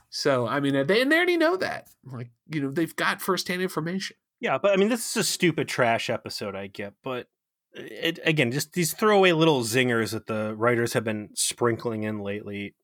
So 0.10 0.48
I 0.48 0.62
mean, 0.62 0.88
they 0.88 1.02
and 1.02 1.12
they 1.12 1.18
already 1.18 1.36
know 1.36 1.58
that. 1.58 1.90
Like 2.06 2.30
you 2.48 2.62
know, 2.62 2.72
they've 2.72 2.96
got 2.96 3.22
firsthand 3.22 3.62
information. 3.62 4.16
Yeah, 4.40 4.58
but 4.58 4.72
I 4.72 4.78
mean, 4.78 4.88
this 4.88 5.10
is 5.10 5.18
a 5.18 5.24
stupid 5.26 5.68
trash 5.68 6.10
episode. 6.10 6.56
I 6.56 6.68
get, 6.68 6.94
but 7.04 7.28
it 7.74 8.20
again, 8.24 8.54
just 8.54 8.72
these 8.72 8.94
throwaway 8.94 9.34
little 9.34 9.64
zingers 9.64 10.12
that 10.12 10.28
the 10.28 10.56
writers 10.56 10.94
have 10.94 11.04
been 11.04 11.32
sprinkling 11.34 12.04
in 12.04 12.20
lately. 12.20 12.76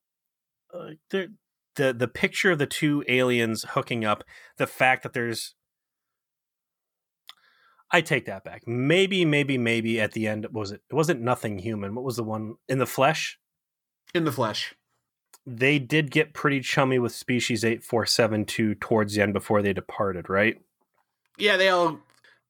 Uh, 0.74 0.92
the 1.10 1.30
the 1.76 2.10
picture 2.14 2.52
of 2.52 2.60
the 2.60 2.68
two 2.68 3.06
aliens 3.08 3.64
hooking 3.70 4.04
up, 4.04 4.26
the 4.58 4.68
fact 4.68 5.04
that 5.04 5.14
there's 5.14 5.56
I 7.92 8.02
take 8.02 8.26
that 8.26 8.44
back. 8.44 8.64
Maybe, 8.66 9.26
maybe, 9.26 9.58
maybe 9.58 10.00
at 10.00 10.14
the 10.14 10.28
end 10.28 10.48
was 10.52 10.72
it? 10.72 10.82
It 10.90 10.96
wasn't 10.96 11.22
nothing 11.22 11.60
human. 11.60 11.94
What 11.94 12.06
was 12.06 12.16
the 12.16 12.24
one 12.24 12.56
in 12.70 12.80
the 12.80 12.86
flesh? 12.86 13.38
In 14.14 14.24
the 14.24 14.32
flesh. 14.32 14.74
They 15.46 15.80
did 15.80 16.12
get 16.12 16.34
pretty 16.34 16.62
chummy 16.62 17.00
with 17.00 17.14
species 17.14 17.66
eight 17.66 17.84
four 17.84 18.06
seven 18.06 18.46
two 18.46 18.76
towards 18.76 19.16
the 19.16 19.22
end 19.22 19.34
before 19.34 19.62
they 19.62 19.74
departed, 19.74 20.30
right? 20.30 20.56
Yeah, 21.38 21.58
they 21.58 21.70
all 21.70 22.00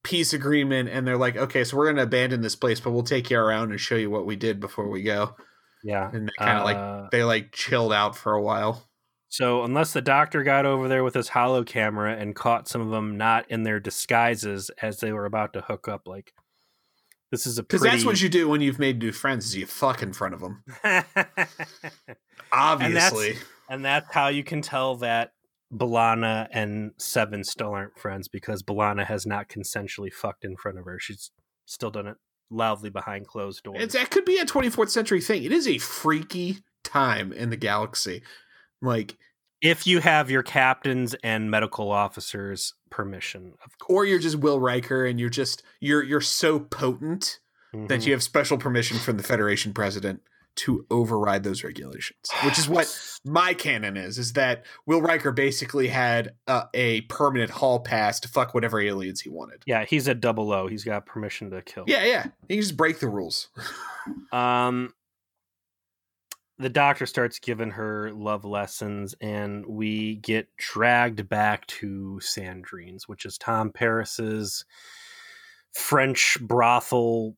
peace 0.04 0.34
agreement 0.34 0.90
and 0.90 1.08
they're 1.08 1.18
like, 1.18 1.38
okay, 1.38 1.64
so 1.64 1.78
we're 1.78 1.88
gonna 1.88 2.04
abandon 2.04 2.42
this 2.42 2.56
place, 2.56 2.80
but 2.80 2.92
we'll 2.92 3.04
take 3.04 3.30
you 3.30 3.38
around 3.40 3.72
and 3.72 3.80
show 3.80 3.96
you 3.96 4.10
what 4.10 4.26
we 4.26 4.36
did 4.36 4.60
before 4.60 4.90
we 4.90 5.04
go. 5.04 5.36
Yeah. 5.84 6.10
And 6.12 6.28
they 6.28 6.34
kind 6.38 6.58
of 6.58 6.64
uh, 6.64 6.66
like 6.66 7.12
they 7.12 7.24
like 7.24 7.52
chilled 7.52 7.94
out 7.94 8.16
for 8.16 8.34
a 8.34 8.42
while. 8.42 8.88
So 9.32 9.64
unless 9.64 9.94
the 9.94 10.02
doctor 10.02 10.44
got 10.44 10.66
over 10.66 10.90
there 10.90 11.06
with 11.06 11.14
his 11.14 11.30
hollow 11.30 11.64
camera 11.64 12.14
and 12.18 12.36
caught 12.36 12.68
some 12.68 12.82
of 12.82 12.90
them 12.90 13.16
not 13.16 13.50
in 13.50 13.64
their 13.64 13.80
disguises 13.80 14.70
as 14.82 15.00
they 15.00 15.14
were 15.14 15.26
about 15.26 15.54
to 15.54 15.62
hook 15.62 15.88
up, 15.88 16.06
like 16.06 16.34
this 17.32 17.48
is 17.48 17.58
a 17.58 17.64
because 17.64 17.80
pretty... 17.80 17.96
that's 17.96 18.06
what 18.06 18.22
you 18.22 18.28
do 18.28 18.50
when 18.50 18.60
you've 18.60 18.78
made 18.78 19.00
new 19.00 19.14
friends 19.14 19.46
is 19.46 19.56
you 19.56 19.66
fuck 19.66 20.04
in 20.04 20.12
front 20.12 20.34
of 20.34 20.42
them. 20.42 20.66
Obviously, 22.52 23.30
and 23.30 23.38
that's, 23.38 23.46
and 23.70 23.86
that's 23.86 24.14
how 24.14 24.28
you 24.28 24.44
can 24.44 24.62
tell 24.62 24.98
that 24.98 25.32
B'Elanna 25.74 26.50
and 26.52 26.92
Seven 26.98 27.46
still 27.46 27.72
aren't 27.72 27.98
friends 27.98 28.28
because 28.28 28.64
B'Elanna 28.64 29.06
has 29.06 29.26
not 29.26 29.48
consensually 29.48 30.12
fucked 30.12 30.44
in 30.44 30.58
front 30.58 30.78
of 30.78 30.84
her. 30.84 31.00
She's 31.00 31.32
still 31.66 31.90
done 31.90 32.08
it 32.08 32.18
loudly 32.50 32.90
behind 32.90 33.28
closed 33.28 33.64
doors. 33.64 33.82
It's, 33.82 33.94
that 33.94 34.12
could 34.12 34.26
be 34.26 34.40
a 34.40 34.46
24th 34.46 34.90
century 34.90 35.22
thing. 35.22 35.46
It 35.46 35.54
is 35.54 35.70
a 35.70 35.78
freaky 35.78 36.58
time 36.84 37.32
in 37.32 37.50
the 37.50 37.56
galaxy. 37.56 38.24
Like 38.82 39.18
if 39.62 39.86
you 39.86 40.00
have 40.00 40.32
your 40.32 40.44
captains 40.44 41.16
and 41.24 41.50
medical 41.52 41.92
officers 41.92 42.74
permission, 42.90 43.54
of 43.64 43.78
course. 43.78 43.96
Or 43.96 44.06
you're 44.06 44.20
just 44.20 44.38
Will 44.38 44.60
Riker 44.60 45.06
and 45.06 45.20
you're 45.20 45.30
just 45.30 45.64
you're 45.80 46.04
you're 46.04 46.22
so 46.22 46.60
potent 46.60 47.40
mm-hmm. 47.74 47.88
that 47.88 48.06
you 48.06 48.12
have 48.14 48.24
special 48.24 48.58
permission 48.58 48.98
from 48.98 49.18
the 49.18 49.24
Federation 49.24 49.74
president 49.74 50.22
to 50.54 50.86
override 50.92 51.44
those 51.44 51.64
regulations, 51.64 52.30
which 52.44 52.60
is 52.60 52.68
what 52.68 52.94
my 53.26 53.54
canon 53.54 53.98
is. 53.98 54.18
Is 54.18 54.34
that 54.34 54.66
Will 54.86 55.02
Riker 55.02 55.32
basically 55.32 55.88
had 55.88 56.34
a, 56.48 56.64
a, 56.74 57.02
permanent 57.02 57.52
hall 57.52 57.80
pass 57.80 58.20
to 58.22 58.28
fuck 58.28 58.54
whatever 58.54 58.82
aliens 58.82 59.22
he 59.22 59.30
wanted. 59.30 59.64
Yeah, 59.66 59.86
he's 59.86 60.08
a 60.08 60.16
double 60.16 60.52
O. 60.52 60.68
He's 60.68 60.84
got 60.84 61.06
permission 61.06 61.52
to 61.52 61.62
kill. 61.62 61.86
Yeah, 61.88 62.04
yeah. 62.04 62.26
He 62.48 62.56
can 62.56 62.62
just 62.62 62.78
break 62.78 63.00
the 63.00 63.08
rules. 63.08 63.48
um, 64.32 64.94
the 66.62 66.70
doctor 66.70 67.06
starts 67.06 67.40
giving 67.40 67.72
her 67.72 68.12
love 68.12 68.46
lessons, 68.46 69.16
and 69.20 69.66
we 69.66 70.16
get 70.16 70.48
dragged 70.58 71.28
back 71.28 71.66
to 71.68 72.20
Sandrine's, 72.22 73.08
which 73.08 73.26
is 73.26 73.38
Tom 73.38 73.72
Paris's 73.72 74.66
French 75.74 76.38
brothel, 76.40 77.36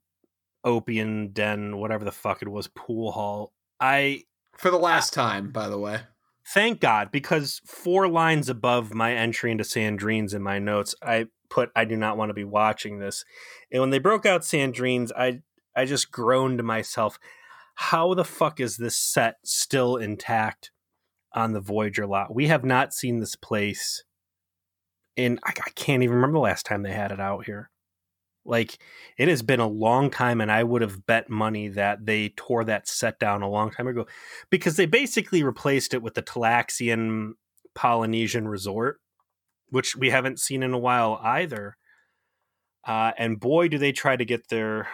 opium 0.64 1.30
den, 1.30 1.78
whatever 1.78 2.04
the 2.04 2.12
fuck 2.12 2.42
it 2.42 2.50
was, 2.50 2.68
pool 2.68 3.12
hall. 3.12 3.54
I 3.80 4.24
for 4.58 4.70
the 4.70 4.78
last 4.78 5.18
I, 5.18 5.22
time, 5.22 5.52
by 5.52 5.70
the 5.70 5.80
way. 5.80 6.02
Thank 6.46 6.82
God, 6.82 7.12
because 7.12 7.62
four 7.66 8.08
lines 8.08 8.50
above 8.50 8.94
my 8.94 9.14
entry 9.14 9.52
into 9.52 9.64
Sandrine's 9.64 10.34
in 10.34 10.44
my 10.44 10.60
notes, 10.60 10.94
I 11.02 11.28
put 11.50 11.72
I 11.76 11.86
do 11.86 11.96
not 11.96 12.18
want 12.18 12.30
to 12.30 12.34
be 12.34 12.44
watching 12.44 13.00
this. 13.00 13.24
And 13.72 13.82
when 13.82 13.90
they 13.92 14.00
broke 14.00 14.26
out 14.26 14.42
Sandrine's, 14.42 15.12
I 15.14 15.42
I 15.76 15.86
just 15.86 16.12
groaned 16.12 16.58
to 16.58 16.64
myself 16.64 17.18
how 17.76 18.14
the 18.14 18.26
fuck 18.26 18.60
is 18.60 18.78
this 18.78 18.98
set 18.98 19.36
still 19.44 19.98
intact 19.98 20.72
on 21.34 21.54
the 21.54 21.60
Voyager 21.60 22.06
lot? 22.06 22.34
We 22.34 22.48
have 22.48 22.64
not 22.64 22.94
seen 22.94 23.20
this 23.20 23.36
place 23.36 24.04
in, 25.16 25.40
I, 25.46 25.52
I 25.52 25.70
can't 25.76 26.04
even 26.04 26.16
remember 26.16 26.38
the 26.38 26.42
last 26.42 26.66
time 26.66 26.84
they 26.84 26.94
had 26.94 27.12
it 27.12 27.20
out 27.20 27.46
here. 27.46 27.70
Like, 28.46 28.78
it 29.18 29.30
has 29.30 29.42
been 29.42 29.62
a 29.62 29.68
long 29.68 30.10
time, 30.10 30.42
and 30.42 30.52
I 30.52 30.64
would 30.64 30.82
have 30.82 31.06
bet 31.06 31.30
money 31.30 31.70
that 31.70 32.06
they 32.06 32.34
tore 32.36 32.66
that 32.66 32.90
set 32.90 33.18
down 33.18 33.42
a 33.42 33.50
long 33.50 33.72
time 33.72 33.88
ago 33.88 34.06
because 34.50 34.76
they 34.76 34.86
basically 34.86 35.44
replaced 35.44 35.94
it 35.94 36.02
with 36.02 36.16
the 36.16 36.22
Talaxian 36.22 37.32
Polynesian 37.74 38.48
resort, 38.48 39.00
which 39.70 39.96
we 39.96 40.10
haven't 40.10 40.42
seen 40.42 40.62
in 40.62 40.74
a 40.74 40.78
while 40.78 41.22
either. 41.24 41.78
Uh, 42.86 43.14
and 43.18 43.40
boy, 43.40 43.70
do 43.70 43.78
they 43.78 43.94
try 43.94 44.18
to 44.18 44.26
get 44.26 44.50
their 44.50 44.90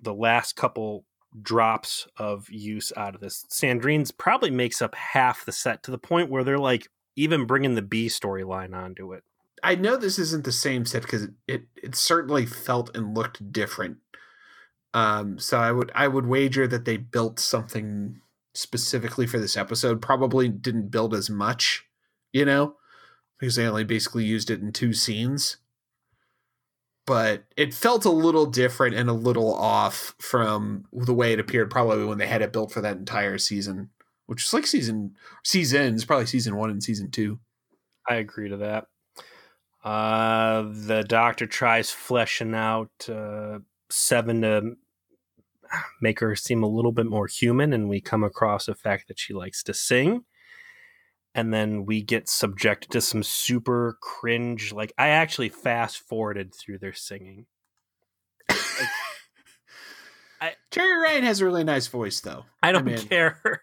the 0.00 0.14
last 0.14 0.56
couple 0.56 1.04
drops 1.42 2.06
of 2.16 2.48
use 2.50 2.92
out 2.96 3.14
of 3.14 3.20
this. 3.20 3.44
Sandrine's 3.48 4.10
probably 4.10 4.50
makes 4.50 4.80
up 4.80 4.94
half 4.94 5.44
the 5.44 5.52
set 5.52 5.82
to 5.82 5.90
the 5.90 5.98
point 5.98 6.30
where 6.30 6.44
they're 6.44 6.58
like 6.58 6.88
even 7.16 7.46
bringing 7.46 7.74
the 7.74 7.82
B 7.82 8.06
storyline 8.06 8.74
onto 8.74 9.12
it. 9.12 9.24
I 9.62 9.74
know 9.74 9.96
this 9.96 10.18
isn't 10.18 10.44
the 10.44 10.52
same 10.52 10.84
set 10.84 11.02
because 11.02 11.28
it, 11.48 11.64
it, 11.82 11.94
certainly 11.94 12.46
felt 12.46 12.94
and 12.94 13.16
looked 13.16 13.52
different. 13.52 13.98
Um, 14.92 15.38
so 15.38 15.58
I 15.58 15.72
would 15.72 15.90
I 15.94 16.08
would 16.08 16.26
wager 16.26 16.66
that 16.68 16.84
they 16.84 16.96
built 16.96 17.38
something 17.40 18.20
specifically 18.54 19.26
for 19.26 19.38
this 19.38 19.56
episode. 19.56 20.00
Probably 20.02 20.48
didn't 20.48 20.90
build 20.90 21.14
as 21.14 21.28
much, 21.30 21.84
you 22.32 22.44
know, 22.44 22.76
because 23.38 23.56
they 23.56 23.66
only 23.66 23.84
basically 23.84 24.24
used 24.24 24.50
it 24.50 24.60
in 24.60 24.72
two 24.72 24.92
scenes 24.92 25.56
but 27.06 27.44
it 27.56 27.72
felt 27.72 28.04
a 28.04 28.10
little 28.10 28.46
different 28.46 28.96
and 28.96 29.08
a 29.08 29.14
little 29.14 29.54
off 29.54 30.14
from 30.18 30.84
the 30.92 31.14
way 31.14 31.32
it 31.32 31.40
appeared 31.40 31.70
probably 31.70 32.04
when 32.04 32.18
they 32.18 32.26
had 32.26 32.42
it 32.42 32.52
built 32.52 32.72
for 32.72 32.80
that 32.80 32.96
entire 32.96 33.38
season, 33.38 33.90
which 34.26 34.44
is 34.44 34.52
like 34.52 34.66
season 34.66 35.14
seasons, 35.44 36.04
probably 36.04 36.26
season 36.26 36.56
one 36.56 36.70
and 36.70 36.82
season 36.82 37.10
two. 37.10 37.38
I 38.08 38.16
agree 38.16 38.48
to 38.48 38.56
that. 38.58 38.86
Uh, 39.84 40.62
the 40.68 41.04
doctor 41.06 41.46
tries 41.46 41.90
fleshing 41.90 42.54
out 42.54 42.90
uh, 43.08 43.60
Seven 43.88 44.42
to 44.42 44.72
make 46.00 46.18
her 46.18 46.34
seem 46.34 46.64
a 46.64 46.68
little 46.68 46.90
bit 46.90 47.06
more 47.06 47.28
human, 47.28 47.72
and 47.72 47.88
we 47.88 48.00
come 48.00 48.24
across 48.24 48.66
the 48.66 48.74
fact 48.74 49.06
that 49.06 49.18
she 49.18 49.32
likes 49.32 49.62
to 49.62 49.72
sing 49.72 50.24
and 51.36 51.52
then 51.52 51.84
we 51.84 52.02
get 52.02 52.28
subjected 52.28 52.90
to 52.90 53.00
some 53.00 53.22
super 53.22 53.98
cringe 54.00 54.72
like 54.72 54.92
i 54.98 55.08
actually 55.08 55.50
fast 55.50 55.98
forwarded 55.98 56.52
through 56.52 56.78
their 56.78 56.94
singing. 56.94 57.46
I, 60.38 60.54
Jeri 60.70 61.02
Ryan 61.02 61.24
has 61.24 61.40
a 61.40 61.44
really 61.44 61.64
nice 61.64 61.86
voice 61.86 62.20
though. 62.20 62.44
I 62.62 62.72
don't 62.72 62.88
I 62.88 62.92
mean, 62.92 62.98
care 62.98 63.62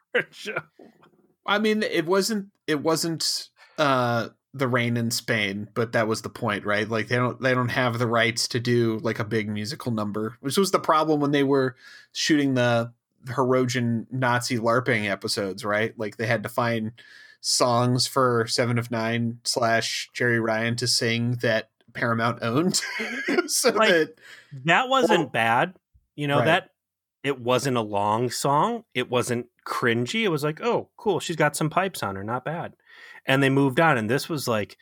i 1.46 1.60
mean 1.60 1.84
it 1.84 2.06
wasn't 2.06 2.48
it 2.68 2.82
wasn't 2.82 3.50
uh 3.78 4.30
the 4.54 4.68
rain 4.68 4.96
in 4.98 5.12
spain 5.12 5.68
but 5.74 5.94
that 5.94 6.08
was 6.08 6.22
the 6.22 6.30
point 6.30 6.64
right? 6.66 6.88
Like 6.88 7.08
they 7.08 7.16
don't 7.16 7.42
they 7.42 7.56
don't 7.56 7.70
have 7.70 7.98
the 7.98 8.08
rights 8.08 8.48
to 8.50 8.60
do 8.60 9.00
like 9.02 9.20
a 9.20 9.26
big 9.26 9.50
musical 9.50 9.92
number 9.92 10.38
which 10.42 10.58
was 10.58 10.72
the 10.72 10.80
problem 10.80 11.20
when 11.20 11.32
they 11.32 11.44
were 11.44 11.76
shooting 12.12 12.54
the 12.54 12.94
Hirogen 13.26 14.06
Nazi 14.12 14.58
LARPing 14.58 15.10
episodes, 15.10 15.64
right? 15.64 15.98
Like 15.98 16.18
they 16.18 16.28
had 16.28 16.44
to 16.44 16.50
find 16.50 16.92
songs 17.46 18.08
for 18.08 18.48
Seven 18.48 18.80
of 18.80 18.90
Nine 18.90 19.40
slash 19.44 20.10
Jeri 20.16 20.42
Ryan 20.42 20.78
to 20.78 20.88
sing 20.88 21.34
that 21.42 21.70
Paramount 21.94 22.40
owned. 22.42 22.82
so 23.48 23.70
like, 23.70 23.90
that 23.90 24.16
that 24.66 24.90
wasn't 24.90 25.20
well, 25.20 25.30
bad. 25.30 25.76
You 26.16 26.28
know, 26.28 26.40
right. 26.40 26.46
that 26.46 26.70
it 27.22 27.40
wasn't 27.40 27.78
a 27.78 27.82
long 27.82 28.30
song. 28.30 28.86
It 28.94 29.10
wasn't 29.10 29.48
cringy. 29.68 30.24
It 30.24 30.30
was 30.30 30.44
like, 30.44 30.62
oh, 30.62 30.90
cool. 30.98 31.20
She's 31.20 31.36
got 31.36 31.56
some 31.56 31.70
pipes 31.70 32.02
on 32.02 32.16
her. 32.16 32.24
Not 32.24 32.46
bad. 32.46 32.74
And 33.26 33.44
they 33.44 33.50
moved 33.50 33.80
on. 33.80 33.98
And 33.98 34.10
this 34.10 34.30
was 34.30 34.48
like, 34.48 34.78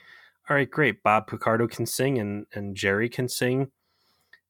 all 0.49 0.55
right, 0.55 0.69
great. 0.69 1.03
Bob 1.03 1.27
Picardo 1.27 1.67
can 1.67 1.85
sing 1.85 2.19
and, 2.19 2.45
and 2.53 2.75
Jeri 2.75 3.11
can 3.11 3.27
sing. 3.27 3.71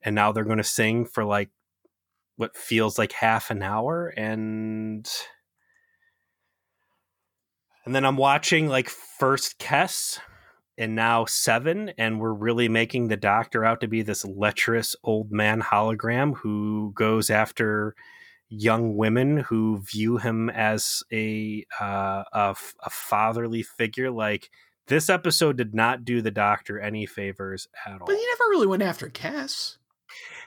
And 0.01 0.16
now 0.16 0.32
they're 0.32 0.43
going 0.43 0.57
to 0.57 0.64
sing 0.64 1.05
for 1.05 1.24
like 1.24 1.49
what 2.36 2.57
feels 2.57 2.97
like 2.97 3.12
half 3.14 3.51
an 3.51 3.62
hour. 3.62 4.07
And 4.18 5.09
and 7.91 7.95
then 7.97 8.05
I'm 8.05 8.15
watching 8.15 8.69
like 8.69 8.87
first 8.87 9.59
Kes 9.59 10.17
and 10.77 10.95
now 10.95 11.25
Seven, 11.25 11.91
and 11.97 12.21
we're 12.21 12.31
really 12.31 12.69
making 12.69 13.09
the 13.09 13.17
Doctor 13.17 13.65
out 13.65 13.81
to 13.81 13.89
be 13.89 14.01
this 14.01 14.23
lecherous 14.23 14.95
old 15.03 15.29
man 15.29 15.59
hologram 15.59 16.37
who 16.37 16.93
goes 16.95 17.29
after 17.29 17.93
young 18.47 18.95
women 18.95 19.39
who 19.39 19.81
view 19.81 20.15
him 20.15 20.49
as 20.51 21.03
a 21.11 21.65
uh, 21.81 22.23
a, 22.31 22.55
a 22.81 22.89
fatherly 22.89 23.61
figure. 23.61 24.09
Like 24.09 24.49
this 24.87 25.09
episode 25.09 25.57
did 25.57 25.75
not 25.75 26.05
do 26.05 26.21
the 26.21 26.31
Doctor 26.31 26.79
any 26.79 27.05
favors 27.05 27.67
at 27.85 27.99
all. 27.99 28.07
But 28.07 28.15
he 28.15 28.25
never 28.25 28.51
really 28.51 28.67
went 28.67 28.83
after 28.83 29.09
Kes. 29.09 29.75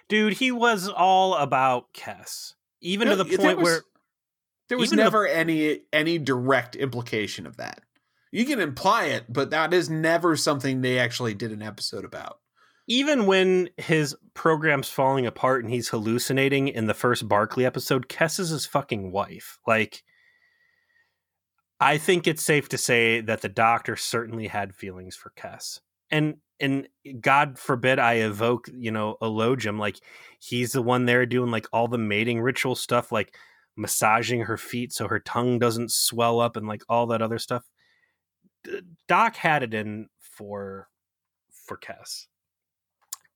Dude, 0.09 0.32
he 0.32 0.51
was 0.51 0.88
all 0.88 1.34
about 1.34 1.92
Kes, 1.92 2.55
Even 2.80 3.09
no, 3.09 3.16
to 3.18 3.22
the 3.22 3.36
point 3.36 3.59
was, 3.59 3.64
where 3.64 3.82
there 4.69 4.79
was 4.79 4.93
Even 4.93 5.05
never 5.05 5.27
any 5.27 5.81
any 5.93 6.19
direct 6.19 6.77
implication 6.77 7.47
of 7.47 7.57
that. 7.57 7.83
You 8.33 8.45
can 8.45 8.61
imply 8.61 9.05
it, 9.05 9.27
but 9.29 9.51
that 9.51 9.73
is 9.73 9.89
never 9.89 10.37
something 10.37 10.81
they 10.81 10.99
actually 10.99 11.35
did 11.35 11.53
an 11.53 11.62
episode 11.62 12.05
about. 12.05 12.41
Even 12.89 13.27
when 13.27 13.71
his 13.77 14.17
program's 14.35 14.89
falling 14.89 15.27
apart 15.27 15.62
and 15.62 15.73
he's 15.73 15.89
hallucinating 15.89 16.69
in 16.69 16.87
the 16.87 16.95
first 16.95 17.29
Barclay 17.29 17.65
episode, 17.65 18.09
Kes 18.09 18.41
is 18.41 18.51
his 18.51 18.67
fucking 18.67 19.12
wife. 19.12 19.59
Like 19.67 20.03
I 21.81 21.99
think 21.99 22.27
it's 22.27 22.43
safe 22.43 22.69
to 22.71 22.79
say 22.79 23.21
that 23.21 23.43
the 23.43 23.49
doctor 23.49 23.97
certainly 23.97 24.49
had 24.49 24.75
feelings 24.75 25.17
for 25.17 25.33
Kes. 25.37 25.81
And 26.11 26.37
and 26.61 26.89
God 27.21 27.59
forbid 27.59 27.99
I 27.99 28.15
evoke, 28.15 28.69
you 28.73 28.91
know, 28.91 29.17
Elogium. 29.21 29.79
Like 29.79 29.99
he's 30.39 30.73
the 30.73 30.83
one 30.83 31.07
there 31.07 31.27
doing 31.27 31.51
like 31.51 31.67
all 31.73 31.89
the 31.89 31.99
mating 31.99 32.41
ritual 32.41 32.75
stuff, 32.75 33.12
like 33.12 33.37
massaging 33.77 34.43
her 34.43 34.57
feet 34.57 34.93
so 34.93 35.09
her 35.09 35.20
tongue 35.20 35.59
doesn't 35.59 35.91
swell 35.91 36.41
up 36.41 36.57
and 36.57 36.66
like 36.66 36.83
all 36.89 37.07
that 37.09 37.22
other 37.22 37.39
stuff. 37.39 37.64
Doc 39.09 39.37
had 39.37 39.62
it 39.62 39.75
in 39.75 40.09
for 40.20 40.89
for 41.66 41.77
Kes. 41.77 42.27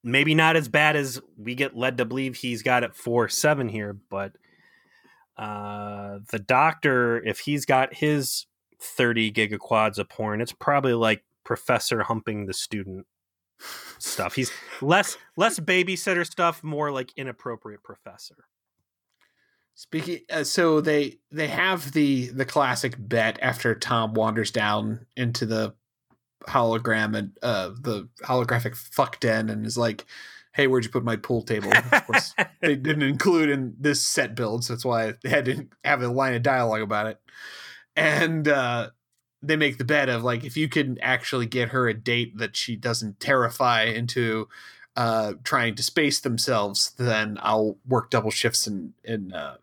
Maybe 0.05 0.34
not 0.34 0.57
as 0.57 0.68
bad 0.68 0.97
as 0.97 1.20
we 1.36 1.55
get 1.55 1.76
led 1.76 1.99
to 1.99 2.05
believe 2.05 2.36
he's 2.36 2.62
got 2.62 2.84
it 2.84 2.95
for 2.95 3.28
seven 3.28 3.68
here, 3.68 3.97
but 4.09 4.32
uh, 5.36 6.18
the 6.30 6.39
doctor, 6.39 7.22
if 7.24 7.41
he's 7.41 7.64
got 7.64 7.95
his 7.95 8.47
30 8.80 9.32
gigaquads 9.32 9.99
of 9.99 10.09
porn, 10.09 10.41
it's 10.41 10.53
probably 10.53 10.95
like 10.95 11.24
professor 11.45 12.03
humping 12.03 12.47
the 12.47 12.53
student 12.53 13.07
stuff. 13.99 14.34
He's 14.34 14.51
less 14.80 15.16
less 15.36 15.59
babysitter 15.59 16.26
stuff, 16.26 16.62
more 16.62 16.91
like 16.91 17.12
inappropriate 17.16 17.82
professor. 17.82 18.36
Speaking, 19.79 20.22
uh, 20.29 20.43
so 20.43 20.81
they 20.81 21.20
they 21.31 21.47
have 21.47 21.93
the 21.93 22.31
the 22.31 22.45
classic 22.45 22.97
bet 22.99 23.39
after 23.41 23.76
Tom 23.76 24.12
wanders 24.12 24.51
down 24.51 25.07
into 25.16 25.47
the 25.47 25.72
hologram 26.49 27.16
and 27.16 27.39
uh 27.45 27.68
the 27.81 28.09
holographic 28.24 28.74
fuck 28.74 29.20
den 29.20 29.49
and 29.49 29.64
is 29.64 29.79
like, 29.79 30.05
"Hey, 30.53 30.66
where'd 30.66 30.83
you 30.83 30.91
put 30.91 31.05
my 31.05 31.14
pool 31.14 31.43
table?" 31.43 31.70
Of 31.72 32.07
course, 32.07 32.35
they 32.61 32.74
didn't 32.74 33.05
include 33.05 33.51
in 33.51 33.76
this 33.79 34.05
set 34.05 34.35
build, 34.35 34.64
so 34.64 34.72
that's 34.72 34.85
why 34.85 35.14
they 35.22 35.29
had 35.29 35.45
to 35.45 35.68
have 35.85 36.03
a 36.03 36.09
line 36.09 36.35
of 36.35 36.43
dialogue 36.43 36.83
about 36.83 37.07
it. 37.07 37.20
And 37.95 38.49
uh 38.49 38.91
they 39.43 39.55
make 39.55 39.79
the 39.79 39.85
bet 39.85 40.09
of 40.09 40.24
like 40.24 40.43
if 40.43 40.57
you 40.57 40.68
can 40.68 40.99
actually 41.01 41.47
get 41.47 41.68
her 41.68 41.87
a 41.87 41.95
date 41.95 42.37
that 42.39 42.57
she 42.57 42.74
doesn't 42.74 43.20
terrify 43.20 43.85
into 43.85 44.49
uh 44.97 45.35
trying 45.45 45.76
to 45.76 45.85
space 45.85 46.18
themselves, 46.18 46.95
then 46.99 47.39
I'll 47.41 47.79
work 47.87 48.11
double 48.11 48.33
shifts 48.33 48.66
in 48.66 48.95
in 49.05 49.33
uh 49.33 49.59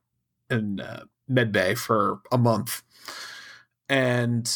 in 0.49 0.79
uh, 0.79 1.05
medbay 1.29 1.77
for 1.77 2.19
a 2.31 2.37
month. 2.37 2.83
And 3.89 4.51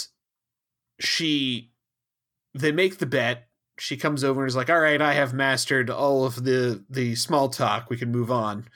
she 0.99 1.71
they 2.53 2.71
make 2.71 2.97
the 2.97 3.05
bet. 3.05 3.47
She 3.77 3.95
comes 3.95 4.23
over 4.23 4.41
and 4.41 4.49
is 4.49 4.55
like 4.55 4.69
all 4.69 4.79
right 4.79 5.01
i 5.01 5.13
have 5.13 5.33
mastered 5.33 5.89
all 5.89 6.25
of 6.25 6.43
the 6.43 6.83
the 6.89 7.15
small 7.15 7.49
talk. 7.49 7.89
We 7.89 7.97
can 7.97 8.11
move 8.11 8.31
on. 8.31 8.67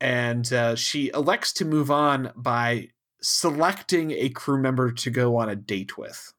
And 0.00 0.52
uh, 0.52 0.74
she 0.74 1.10
elects 1.14 1.52
to 1.54 1.64
move 1.64 1.90
on 1.90 2.32
by 2.34 2.88
selecting 3.20 4.10
a 4.10 4.30
crew 4.30 4.60
member 4.60 4.90
to 4.90 5.10
go 5.10 5.36
on 5.36 5.48
a 5.48 5.54
date 5.54 5.96
with. 5.96 6.32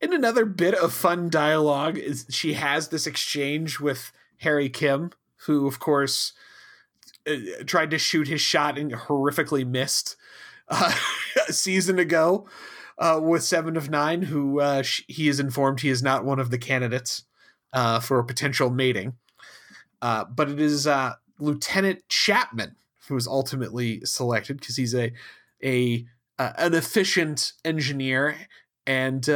In 0.00 0.12
another 0.12 0.44
bit 0.44 0.74
of 0.74 0.92
fun 0.92 1.28
dialogue 1.28 1.98
is 1.98 2.26
she 2.30 2.54
has 2.54 2.88
this 2.88 3.06
exchange 3.06 3.80
with 3.80 4.12
harry 4.38 4.68
kim 4.68 5.10
who 5.46 5.66
of 5.66 5.78
course 5.78 6.32
tried 7.66 7.90
to 7.90 7.98
shoot 7.98 8.28
his 8.28 8.40
shot 8.40 8.78
and 8.78 8.92
horrifically 8.92 9.66
missed 9.66 10.16
uh, 10.68 10.92
a 11.48 11.52
season 11.52 11.98
ago 11.98 12.46
uh, 12.98 13.20
with 13.22 13.42
Seven 13.42 13.76
of 13.76 13.90
Nine, 13.90 14.22
who 14.22 14.60
uh, 14.60 14.82
sh- 14.82 15.02
he 15.08 15.28
is 15.28 15.40
informed 15.40 15.80
he 15.80 15.88
is 15.88 16.02
not 16.02 16.24
one 16.24 16.38
of 16.38 16.50
the 16.50 16.58
candidates 16.58 17.24
uh, 17.72 18.00
for 18.00 18.22
potential 18.22 18.70
mating. 18.70 19.14
Uh, 20.02 20.24
but 20.24 20.48
it 20.48 20.60
is 20.60 20.88
Lieutenant 21.38 22.08
Chapman 22.08 22.76
who 23.08 23.16
is 23.16 23.26
ultimately 23.26 24.04
selected 24.04 24.58
because 24.58 24.76
he's 24.76 24.94
a 24.94 25.12
a 25.62 26.04
an 26.38 26.74
efficient 26.74 27.52
engineer 27.64 28.36
and 28.86 29.28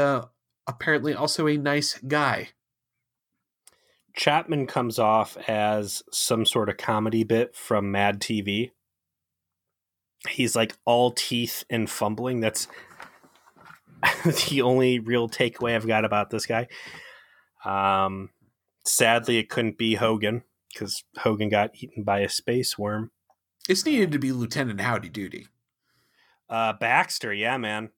apparently 0.67 1.15
also 1.15 1.47
a 1.47 1.57
nice 1.57 1.99
guy. 2.07 2.51
Chapman 4.21 4.67
comes 4.67 4.99
off 4.99 5.39
as 5.49 6.03
some 6.13 6.45
sort 6.45 6.69
of 6.69 6.77
comedy 6.77 7.25
bit 7.25 7.57
from 7.57 7.91
Mad 7.91 8.21
TV. 8.21 8.73
He's 10.29 10.55
like 10.55 10.77
all 10.85 11.11
teeth 11.11 11.65
and 11.71 11.89
fumbling. 11.89 12.41
That's 12.41 12.69
the 14.51 14.61
only 14.61 14.99
real 14.99 15.27
takeaway 15.27 15.75
I've 15.75 15.87
got 15.87 16.05
about 16.05 16.29
this 16.29 16.45
guy. 16.45 16.69
Um, 17.65 18.29
sadly, 18.85 19.39
it 19.39 19.49
couldn't 19.49 19.79
be 19.79 19.95
Hogan 19.95 20.43
because 20.71 21.03
Hogan 21.17 21.49
got 21.49 21.71
eaten 21.81 22.05
by 22.05 22.19
a 22.19 22.29
space 22.29 22.77
worm. 22.77 23.13
It's 23.71 23.87
needed 23.87 24.13
to 24.13 24.19
be 24.19 24.33
Lieutenant 24.33 24.83
Howdy 24.83 25.09
Doody. 25.09 25.47
Uh, 26.47 26.75
Baxter, 26.75 27.33
yeah, 27.33 27.57
man. 27.57 27.89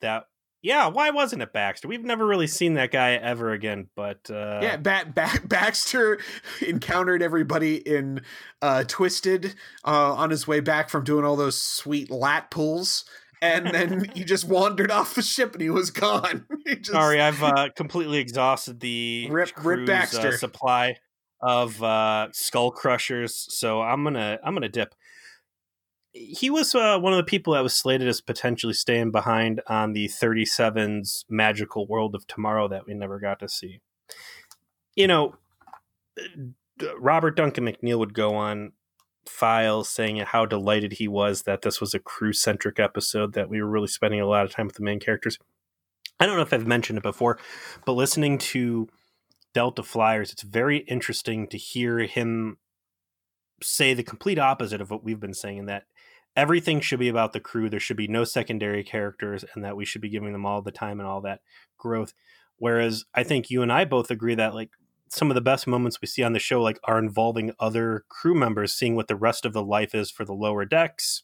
That 0.00 0.24
yeah, 0.66 0.88
why 0.88 1.10
wasn't 1.10 1.42
it 1.42 1.52
Baxter? 1.52 1.86
We've 1.86 2.02
never 2.02 2.26
really 2.26 2.48
seen 2.48 2.74
that 2.74 2.90
guy 2.90 3.12
ever 3.12 3.52
again. 3.52 3.86
But 3.94 4.28
uh... 4.28 4.58
yeah, 4.60 4.76
ba- 4.76 5.06
ba- 5.14 5.40
Baxter 5.44 6.18
encountered 6.60 7.22
everybody 7.22 7.76
in 7.76 8.22
uh, 8.60 8.82
Twisted 8.82 9.54
uh, 9.86 10.14
on 10.14 10.30
his 10.30 10.48
way 10.48 10.58
back 10.58 10.90
from 10.90 11.04
doing 11.04 11.24
all 11.24 11.36
those 11.36 11.60
sweet 11.60 12.10
lat 12.10 12.50
pulls. 12.50 13.04
And 13.40 13.68
then 13.68 14.10
he 14.14 14.24
just 14.24 14.48
wandered 14.48 14.90
off 14.90 15.14
the 15.14 15.22
ship 15.22 15.52
and 15.52 15.62
he 15.62 15.70
was 15.70 15.92
gone. 15.92 16.46
he 16.66 16.74
just... 16.74 16.90
Sorry, 16.90 17.20
I've 17.20 17.44
uh, 17.44 17.68
completely 17.76 18.18
exhausted 18.18 18.80
the 18.80 19.28
Rip, 19.30 19.52
Rip 19.62 19.82
uh, 19.82 19.86
Baxter. 19.86 20.36
supply 20.36 20.96
of 21.40 21.80
uh, 21.80 22.26
skull 22.32 22.72
crushers. 22.72 23.46
So 23.50 23.82
I'm 23.82 24.02
gonna 24.02 24.40
I'm 24.42 24.54
gonna 24.54 24.68
dip 24.68 24.96
he 26.16 26.50
was 26.50 26.74
uh, 26.74 26.98
one 26.98 27.12
of 27.12 27.18
the 27.18 27.24
people 27.24 27.52
that 27.52 27.62
was 27.62 27.74
slated 27.74 28.08
as 28.08 28.20
potentially 28.20 28.72
staying 28.72 29.10
behind 29.10 29.60
on 29.66 29.92
the 29.92 30.08
37's 30.08 31.24
magical 31.28 31.86
world 31.86 32.14
of 32.14 32.26
tomorrow 32.26 32.68
that 32.68 32.86
we 32.86 32.94
never 32.94 33.20
got 33.20 33.38
to 33.40 33.48
see. 33.48 33.80
You 34.94 35.06
know, 35.06 35.34
Robert 36.98 37.36
Duncan 37.36 37.64
McNeill 37.64 37.98
would 37.98 38.14
go 38.14 38.34
on 38.34 38.72
files 39.26 39.88
saying 39.88 40.16
how 40.18 40.46
delighted 40.46 40.94
he 40.94 41.08
was 41.08 41.42
that 41.42 41.62
this 41.62 41.80
was 41.80 41.94
a 41.94 41.98
crew 41.98 42.32
centric 42.32 42.78
episode, 42.78 43.34
that 43.34 43.48
we 43.48 43.60
were 43.60 43.68
really 43.68 43.88
spending 43.88 44.20
a 44.20 44.26
lot 44.26 44.44
of 44.44 44.52
time 44.52 44.66
with 44.66 44.76
the 44.76 44.84
main 44.84 45.00
characters. 45.00 45.38
I 46.18 46.26
don't 46.26 46.36
know 46.36 46.42
if 46.42 46.52
I've 46.52 46.66
mentioned 46.66 46.98
it 46.98 47.02
before, 47.02 47.38
but 47.84 47.92
listening 47.92 48.38
to 48.38 48.88
Delta 49.52 49.82
Flyers, 49.82 50.32
it's 50.32 50.42
very 50.42 50.78
interesting 50.78 51.46
to 51.48 51.58
hear 51.58 51.98
him 52.00 52.56
say 53.62 53.94
the 53.94 54.02
complete 54.02 54.38
opposite 54.38 54.80
of 54.80 54.90
what 54.90 55.04
we've 55.04 55.20
been 55.20 55.34
saying 55.34 55.58
in 55.58 55.66
that 55.66 55.84
everything 56.36 56.80
should 56.80 57.00
be 57.00 57.08
about 57.08 57.32
the 57.32 57.40
crew. 57.40 57.68
There 57.68 57.80
should 57.80 57.96
be 57.96 58.06
no 58.06 58.24
secondary 58.24 58.84
characters, 58.84 59.44
and 59.54 59.64
that 59.64 59.76
we 59.76 59.84
should 59.84 60.02
be 60.02 60.10
giving 60.10 60.32
them 60.32 60.46
all 60.46 60.62
the 60.62 60.70
time 60.70 61.00
and 61.00 61.08
all 61.08 61.20
that 61.22 61.40
growth. 61.78 62.12
Whereas 62.58 63.04
I 63.14 63.22
think 63.22 63.50
you 63.50 63.62
and 63.62 63.72
I 63.72 63.84
both 63.84 64.10
agree 64.10 64.34
that 64.34 64.54
like 64.54 64.70
some 65.08 65.30
of 65.30 65.34
the 65.34 65.40
best 65.40 65.66
moments 65.66 66.00
we 66.00 66.08
see 66.08 66.22
on 66.22 66.32
the 66.32 66.38
show 66.38 66.62
like 66.62 66.78
are 66.84 66.98
involving 66.98 67.52
other 67.58 68.04
crew 68.08 68.34
members, 68.34 68.74
seeing 68.74 68.94
what 68.94 69.08
the 69.08 69.16
rest 69.16 69.44
of 69.44 69.52
the 69.52 69.62
life 69.62 69.94
is 69.94 70.10
for 70.10 70.24
the 70.24 70.34
lower 70.34 70.64
decks, 70.64 71.22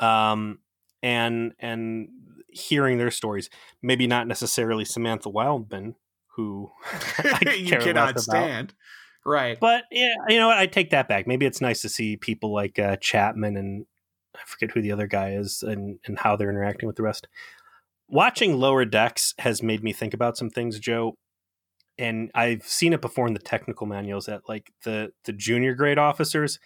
um, 0.00 0.58
and 1.02 1.52
and 1.58 2.08
hearing 2.48 2.98
their 2.98 3.10
stories. 3.10 3.50
Maybe 3.82 4.06
not 4.06 4.26
necessarily 4.26 4.84
Samantha 4.84 5.28
Wildman, 5.28 5.96
who 6.36 6.70
you 7.56 7.78
cannot 7.78 8.18
stand. 8.20 8.74
Right. 9.24 9.58
But 9.60 9.84
yeah, 9.90 10.14
you 10.28 10.38
know 10.38 10.48
what? 10.48 10.58
I 10.58 10.66
take 10.66 10.90
that 10.90 11.08
back. 11.08 11.26
Maybe 11.26 11.46
it's 11.46 11.60
nice 11.60 11.82
to 11.82 11.88
see 11.88 12.16
people 12.16 12.52
like 12.52 12.78
uh, 12.78 12.96
Chapman 12.96 13.56
and 13.56 13.86
I 14.34 14.40
forget 14.46 14.70
who 14.70 14.80
the 14.80 14.92
other 14.92 15.06
guy 15.06 15.32
is 15.32 15.62
and, 15.62 15.98
and 16.06 16.18
how 16.18 16.36
they're 16.36 16.50
interacting 16.50 16.86
with 16.86 16.96
the 16.96 17.02
rest. 17.02 17.28
Watching 18.08 18.58
Lower 18.58 18.84
Decks 18.84 19.34
has 19.38 19.62
made 19.62 19.82
me 19.82 19.92
think 19.92 20.14
about 20.14 20.36
some 20.36 20.50
things, 20.50 20.78
Joe. 20.78 21.14
And 21.98 22.30
I've 22.34 22.62
seen 22.62 22.92
it 22.92 23.02
before 23.02 23.26
in 23.26 23.34
the 23.34 23.40
technical 23.40 23.86
manuals 23.86 24.26
that 24.26 24.42
like 24.48 24.70
the 24.84 25.12
the 25.24 25.32
junior 25.32 25.74
grade 25.74 25.98
officers 25.98 26.60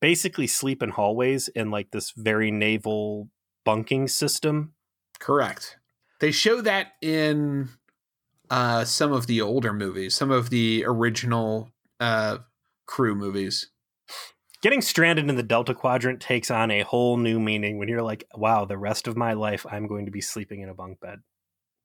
basically 0.00 0.48
sleep 0.48 0.82
in 0.82 0.90
hallways 0.90 1.48
in 1.48 1.70
like 1.70 1.92
this 1.92 2.12
very 2.16 2.50
naval 2.50 3.28
bunking 3.64 4.08
system. 4.08 4.74
Correct. 5.20 5.78
They 6.20 6.32
show 6.32 6.60
that 6.60 6.88
in 7.00 7.68
uh, 8.50 8.84
some 8.84 9.12
of 9.12 9.26
the 9.26 9.40
older 9.40 9.72
movies, 9.72 10.14
some 10.14 10.30
of 10.30 10.50
the 10.50 10.84
original 10.86 11.70
uh, 12.04 12.38
crew 12.86 13.14
movies. 13.14 13.70
Getting 14.60 14.82
stranded 14.82 15.28
in 15.28 15.36
the 15.36 15.42
Delta 15.42 15.74
Quadrant 15.74 16.20
takes 16.20 16.50
on 16.50 16.70
a 16.70 16.82
whole 16.82 17.16
new 17.16 17.40
meaning 17.40 17.78
when 17.78 17.88
you're 17.88 18.02
like, 18.02 18.24
"Wow, 18.34 18.66
the 18.66 18.78
rest 18.78 19.08
of 19.08 19.16
my 19.16 19.32
life 19.32 19.64
I'm 19.70 19.86
going 19.86 20.04
to 20.04 20.10
be 20.10 20.20
sleeping 20.20 20.60
in 20.60 20.68
a 20.68 20.74
bunk 20.74 21.00
bed." 21.00 21.20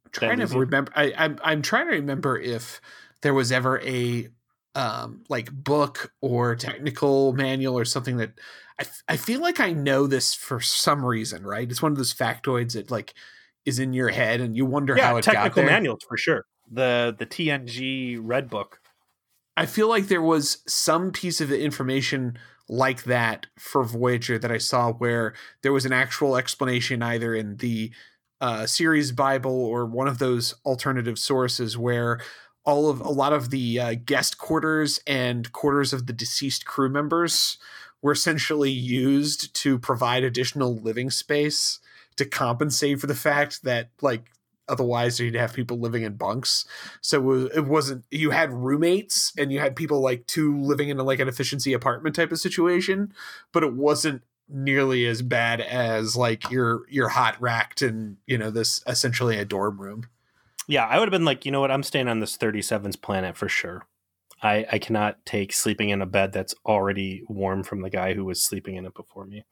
I'm 0.05 0.11
trying 0.11 0.39
to 0.39 0.47
remember. 0.47 0.91
I, 0.95 1.13
I'm 1.17 1.39
I'm 1.41 1.61
trying 1.61 1.87
to 1.87 1.93
remember 1.93 2.37
if 2.37 2.81
there 3.21 3.33
was 3.33 3.51
ever 3.51 3.81
a 3.81 4.27
um 4.75 5.23
like 5.29 5.51
book 5.51 6.11
or 6.21 6.55
technical 6.55 7.33
manual 7.33 7.77
or 7.77 7.85
something 7.85 8.17
that 8.17 8.33
I, 8.79 8.85
I 9.07 9.17
feel 9.17 9.41
like 9.41 9.59
I 9.59 9.71
know 9.71 10.05
this 10.05 10.33
for 10.33 10.59
some 10.59 11.05
reason, 11.05 11.45
right? 11.45 11.69
It's 11.69 11.81
one 11.81 11.93
of 11.93 11.97
those 11.97 12.13
factoids 12.13 12.73
that 12.73 12.91
like 12.91 13.13
is 13.65 13.79
in 13.79 13.93
your 13.93 14.09
head 14.09 14.41
and 14.41 14.55
you 14.55 14.65
wonder 14.65 14.95
yeah, 14.97 15.07
how 15.07 15.17
it 15.17 15.23
technical 15.23 15.49
got 15.49 15.55
there. 15.55 15.65
manuals 15.65 16.03
for 16.07 16.17
sure. 16.17 16.45
The 16.71 17.15
the 17.17 17.25
TNG 17.25 18.19
Red 18.21 18.49
Book 18.49 18.79
I 19.59 19.65
feel 19.65 19.89
like 19.89 20.07
there 20.07 20.21
was 20.21 20.59
some 20.69 21.11
piece 21.11 21.41
of 21.41 21.51
information 21.51 22.37
like 22.69 23.03
that 23.03 23.47
for 23.57 23.83
Voyager 23.83 24.39
that 24.39 24.53
I 24.53 24.57
saw 24.57 24.93
where 24.93 25.33
there 25.63 25.73
was 25.73 25.85
an 25.85 25.91
actual 25.91 26.37
explanation 26.37 27.03
either 27.03 27.35
in 27.35 27.57
the 27.57 27.91
uh, 28.39 28.67
series 28.67 29.11
Bible 29.11 29.51
or 29.51 29.85
one 29.85 30.07
of 30.07 30.17
those 30.17 30.55
alternative 30.63 31.19
sources 31.19 31.77
where 31.77 32.21
all 32.63 32.89
of 32.89 33.01
a 33.01 33.09
lot 33.09 33.33
of 33.33 33.49
the 33.49 33.77
uh, 33.77 33.95
guest 34.05 34.37
quarters 34.37 34.97
and 35.05 35.51
quarters 35.51 35.91
of 35.91 36.07
the 36.07 36.13
deceased 36.13 36.65
crew 36.65 36.87
members 36.87 37.57
were 38.01 38.13
essentially 38.13 38.71
used 38.71 39.53
to 39.55 39.77
provide 39.77 40.23
additional 40.23 40.73
living 40.73 41.09
space 41.09 41.79
to 42.15 42.23
compensate 42.23 43.01
for 43.01 43.07
the 43.07 43.13
fact 43.13 43.63
that 43.63 43.89
like 44.01 44.31
otherwise 44.69 45.19
you'd 45.19 45.35
have 45.35 45.53
people 45.53 45.79
living 45.79 46.03
in 46.03 46.13
bunks. 46.13 46.65
So 47.01 47.47
it 47.53 47.65
wasn't 47.65 48.05
you 48.11 48.29
had 48.31 48.53
roommates 48.53 49.33
and 49.37 49.51
you 49.51 49.59
had 49.59 49.75
people 49.75 49.99
like 50.01 50.27
two 50.27 50.57
living 50.59 50.89
in 50.89 50.97
like 50.97 51.19
an 51.19 51.27
efficiency 51.27 51.73
apartment 51.73 52.15
type 52.15 52.31
of 52.31 52.39
situation 52.39 53.13
but 53.51 53.63
it 53.63 53.73
wasn't 53.73 54.21
nearly 54.47 55.05
as 55.05 55.21
bad 55.21 55.61
as 55.61 56.15
like 56.15 56.49
you're 56.49 56.81
you're 56.89 57.09
hot 57.09 57.39
racked 57.39 57.81
and 57.81 58.17
you 58.25 58.37
know 58.37 58.49
this 58.49 58.81
essentially 58.87 59.37
a 59.37 59.45
dorm 59.45 59.79
room. 59.79 60.07
Yeah 60.67 60.85
i 60.85 60.97
would 60.97 61.07
have 61.07 61.11
been 61.11 61.25
like 61.25 61.45
you 61.45 61.51
know 61.51 61.61
what? 61.61 61.71
I'm 61.71 61.83
staying 61.83 62.07
on 62.07 62.19
this 62.19 62.37
37's 62.37 62.95
planet 62.95 63.37
for 63.37 63.47
sure. 63.47 63.85
I 64.41 64.65
i 64.71 64.79
cannot 64.79 65.23
take 65.25 65.53
sleeping 65.53 65.89
in 65.89 66.01
a 66.01 66.07
bed 66.07 66.33
that's 66.33 66.55
already 66.65 67.23
warm 67.27 67.63
from 67.63 67.81
the 67.81 67.89
guy 67.89 68.13
who 68.13 68.25
was 68.25 68.41
sleeping 68.41 68.75
in 68.75 68.85
it 68.85 68.95
before 68.95 69.25
me. 69.25 69.45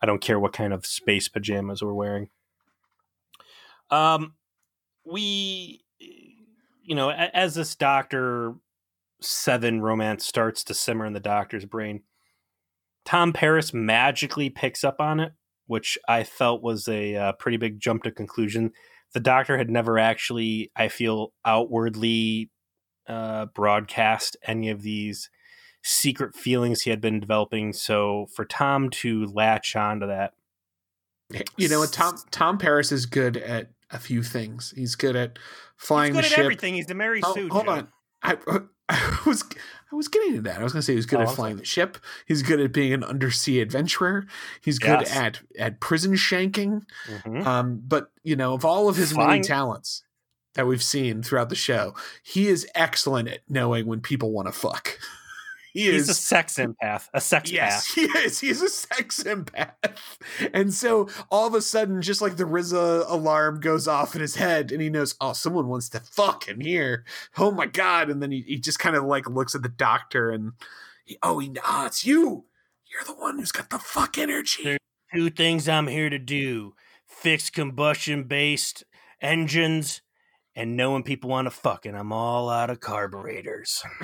I 0.00 0.06
don't 0.06 0.20
care 0.20 0.38
what 0.38 0.52
kind 0.52 0.72
of 0.72 0.86
space 0.86 1.28
pajamas 1.28 1.82
we're 1.82 1.94
wearing. 1.94 2.28
Um 3.90 4.34
we 5.10 5.84
you 6.82 6.94
know 6.94 7.10
as 7.10 7.54
this 7.54 7.74
doctor 7.74 8.54
seven 9.20 9.80
romance 9.80 10.24
starts 10.24 10.62
to 10.64 10.74
simmer 10.74 11.06
in 11.06 11.12
the 11.12 11.20
doctor's 11.20 11.64
brain 11.64 12.02
tom 13.04 13.32
paris 13.32 13.72
magically 13.74 14.48
picks 14.50 14.84
up 14.84 15.00
on 15.00 15.20
it 15.20 15.32
which 15.66 15.98
i 16.08 16.22
felt 16.22 16.62
was 16.62 16.88
a 16.88 17.16
uh, 17.16 17.32
pretty 17.32 17.56
big 17.56 17.80
jump 17.80 18.02
to 18.02 18.10
conclusion. 18.10 18.72
The 19.14 19.20
doctor 19.20 19.56
had 19.56 19.70
never 19.70 19.98
actually 19.98 20.70
i 20.76 20.88
feel 20.88 21.32
outwardly 21.44 22.50
uh, 23.08 23.46
broadcast 23.46 24.36
any 24.46 24.68
of 24.68 24.82
these 24.82 25.30
secret 25.82 26.36
feelings 26.36 26.82
he 26.82 26.90
had 26.90 27.00
been 27.00 27.18
developing 27.18 27.72
so 27.72 28.26
for 28.34 28.44
tom 28.44 28.90
to 28.90 29.24
latch 29.26 29.74
onto 29.74 30.06
that 30.06 30.34
you 31.56 31.68
know 31.68 31.86
tom 31.86 32.18
tom 32.30 32.58
paris 32.58 32.92
is 32.92 33.06
good 33.06 33.38
at 33.38 33.70
a 33.90 33.98
few 33.98 34.22
things. 34.22 34.72
He's 34.76 34.94
good 34.94 35.16
at 35.16 35.38
flying 35.76 36.14
He's 36.14 36.22
good 36.22 36.24
the 36.24 36.26
at 36.26 36.36
ship. 36.36 36.44
everything. 36.44 36.74
He's 36.74 36.86
the 36.86 36.94
Mary 36.94 37.20
Oh, 37.24 37.34
Sue. 37.34 37.48
hold 37.48 37.66
Joe. 37.66 37.70
on. 37.72 37.88
I, 38.22 38.36
I 38.88 39.18
was 39.26 39.44
I 39.92 39.96
was 39.96 40.08
getting 40.08 40.34
to 40.34 40.40
that. 40.42 40.60
I 40.60 40.62
was 40.62 40.72
going 40.72 40.80
to 40.80 40.84
say 40.86 40.94
he's 40.94 41.06
good 41.06 41.20
Oh, 41.20 41.22
at 41.24 41.30
flying 41.30 41.56
the 41.56 41.64
ship. 41.64 41.98
He's 42.26 42.42
good 42.42 42.58
at 42.60 42.72
being 42.72 42.92
an 42.92 43.04
undersea 43.04 43.60
adventurer. 43.60 44.26
He's 44.62 44.78
good 44.78 45.00
Yes. 45.00 45.14
at 45.16 45.40
at 45.58 45.80
prison 45.80 46.14
shanking. 46.14 46.82
Mhm. 47.06 47.46
Um, 47.46 47.82
but 47.86 48.10
you 48.22 48.34
know, 48.36 48.54
of 48.54 48.64
all 48.64 48.88
of 48.88 48.96
his 48.96 49.16
many 49.16 49.40
talents 49.40 50.02
that 50.54 50.66
we've 50.66 50.82
seen 50.82 51.22
throughout 51.22 51.48
the 51.50 51.54
show, 51.54 51.94
he 52.22 52.48
is 52.48 52.66
excellent 52.74 53.28
at 53.28 53.40
knowing 53.48 53.86
when 53.86 54.00
people 54.00 54.32
want 54.32 54.46
to 54.48 54.52
fuck. 54.52 54.98
He 55.72 55.90
He's 55.90 56.02
is 56.02 56.08
a 56.08 56.14
sex 56.14 56.56
empath, 56.56 57.08
a 57.14 57.20
sex 57.20 57.50
Yes, 57.52 57.86
path. 57.86 57.94
he 57.94 58.02
is. 58.18 58.40
He's 58.40 58.62
a 58.62 58.68
sex 58.68 59.22
empath. 59.22 59.72
And 60.52 60.72
so 60.72 61.08
all 61.30 61.46
of 61.46 61.54
a 61.54 61.60
sudden, 61.62 62.00
just 62.02 62.20
like 62.22 62.36
the 62.36 62.44
RZA 62.44 63.04
alarm 63.08 63.60
goes 63.60 63.86
off 63.86 64.14
in 64.14 64.20
his 64.20 64.36
head, 64.36 64.72
and 64.72 64.80
he 64.80 64.88
knows, 64.90 65.14
oh, 65.20 65.32
someone 65.34 65.68
wants 65.68 65.88
to 65.90 66.00
fuck 66.00 66.48
in 66.48 66.60
here. 66.60 67.04
Oh 67.36 67.50
my 67.50 67.66
God. 67.66 68.08
And 68.10 68.22
then 68.22 68.30
he, 68.32 68.42
he 68.42 68.58
just 68.58 68.78
kind 68.78 68.96
of 68.96 69.04
like 69.04 69.28
looks 69.28 69.54
at 69.54 69.62
the 69.62 69.68
doctor 69.68 70.30
and, 70.30 70.52
he, 71.04 71.18
oh, 71.22 71.38
he, 71.38 71.52
ah, 71.64 71.86
it's 71.86 72.04
you. 72.04 72.46
You're 72.90 73.04
the 73.04 73.20
one 73.20 73.38
who's 73.38 73.52
got 73.52 73.70
the 73.70 73.78
fuck 73.78 74.16
energy. 74.18 74.64
There- 74.64 74.78
Two 75.14 75.30
things 75.30 75.68
I'm 75.68 75.86
here 75.86 76.10
to 76.10 76.18
do: 76.18 76.74
fix 77.06 77.48
combustion-based 77.48 78.84
engines, 79.22 80.02
and 80.54 80.76
knowing 80.76 81.02
people 81.02 81.30
want 81.30 81.46
to 81.46 81.50
fuck. 81.50 81.86
And 81.86 81.96
I'm 81.96 82.12
all 82.12 82.50
out 82.50 82.68
of 82.68 82.80
carburetors. 82.80 83.82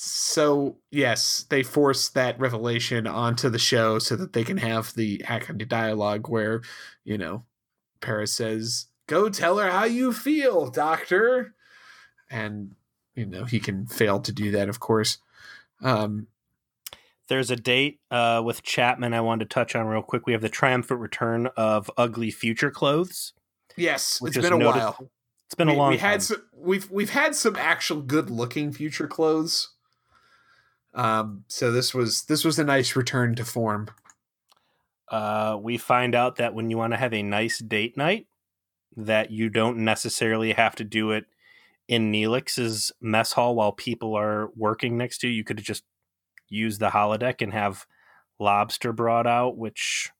so 0.00 0.76
yes, 0.92 1.44
they 1.50 1.64
force 1.64 2.08
that 2.10 2.38
revelation 2.38 3.08
onto 3.08 3.48
the 3.48 3.58
show 3.58 3.98
so 3.98 4.14
that 4.14 4.32
they 4.32 4.44
can 4.44 4.58
have 4.58 4.94
the 4.94 5.20
of 5.60 5.68
dialogue 5.68 6.28
where, 6.28 6.62
you 7.02 7.18
know, 7.18 7.42
Paris 8.00 8.32
says, 8.32 8.86
"Go 9.08 9.28
tell 9.28 9.58
her 9.58 9.68
how 9.68 9.86
you 9.86 10.12
feel, 10.12 10.70
Doctor," 10.70 11.56
and 12.30 12.76
you 13.16 13.26
know 13.26 13.44
he 13.44 13.58
can 13.58 13.88
fail 13.88 14.20
to 14.20 14.30
do 14.30 14.52
that, 14.52 14.68
of 14.68 14.78
course. 14.78 15.18
Um, 15.82 16.28
There's 17.26 17.50
a 17.50 17.56
date 17.56 17.98
uh, 18.08 18.40
with 18.44 18.62
Chapman 18.62 19.14
I 19.14 19.20
wanted 19.20 19.50
to 19.50 19.52
touch 19.52 19.74
on 19.74 19.88
real 19.88 20.02
quick. 20.02 20.26
We 20.26 20.32
have 20.32 20.42
the 20.42 20.48
triumphant 20.48 21.00
return 21.00 21.48
of 21.56 21.90
Ugly 21.96 22.30
Future 22.30 22.70
Clothes. 22.70 23.32
yes, 23.76 24.20
it's 24.22 24.38
been 24.38 24.52
a 24.52 24.58
while. 24.58 25.10
It's 25.46 25.56
been 25.56 25.68
a 25.68 25.72
we, 25.72 25.76
long 25.76 25.90
we 25.90 25.96
time. 25.96 26.10
some, 26.20 26.44
we've 26.54 26.88
we've 26.88 27.10
had 27.10 27.34
some 27.34 27.56
actual 27.56 28.00
good 28.00 28.30
looking 28.30 28.70
future 28.70 29.08
clothes. 29.08 29.74
Um, 30.94 31.44
so 31.48 31.70
this 31.72 31.94
was 31.94 32.24
this 32.24 32.44
was 32.44 32.58
a 32.58 32.64
nice 32.64 32.96
return 32.96 33.34
to 33.36 33.44
form. 33.44 33.88
uh, 35.10 35.58
we 35.60 35.78
find 35.78 36.14
out 36.14 36.36
that 36.36 36.54
when 36.54 36.70
you 36.70 36.76
want 36.78 36.92
to 36.92 36.98
have 36.98 37.14
a 37.14 37.22
nice 37.22 37.58
date 37.58 37.96
night, 37.96 38.26
that 38.96 39.30
you 39.30 39.48
don't 39.48 39.78
necessarily 39.78 40.52
have 40.52 40.74
to 40.76 40.84
do 40.84 41.12
it 41.12 41.26
in 41.88 42.12
Neelix's 42.12 42.92
mess 43.00 43.32
hall 43.32 43.54
while 43.54 43.72
people 43.72 44.14
are 44.14 44.50
working 44.56 44.98
next 44.98 45.18
to 45.18 45.28
you. 45.28 45.34
You 45.34 45.44
could 45.44 45.58
just 45.58 45.84
use 46.48 46.78
the 46.78 46.90
holodeck 46.90 47.40
and 47.42 47.52
have 47.52 47.86
lobster 48.38 48.92
brought 48.92 49.26
out, 49.26 49.56
which 49.56 50.10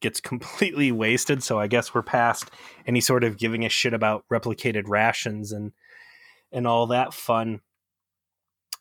gets 0.00 0.20
completely 0.22 0.92
wasted. 0.92 1.42
So 1.42 1.58
I 1.58 1.66
guess 1.66 1.94
we're 1.94 2.02
past 2.02 2.50
any 2.86 3.00
sort 3.00 3.24
of 3.24 3.38
giving 3.38 3.64
a 3.64 3.70
shit 3.70 3.94
about 3.94 4.24
replicated 4.32 4.88
rations 4.88 5.52
and 5.52 5.72
and 6.52 6.66
all 6.66 6.86
that 6.88 7.14
fun. 7.14 7.60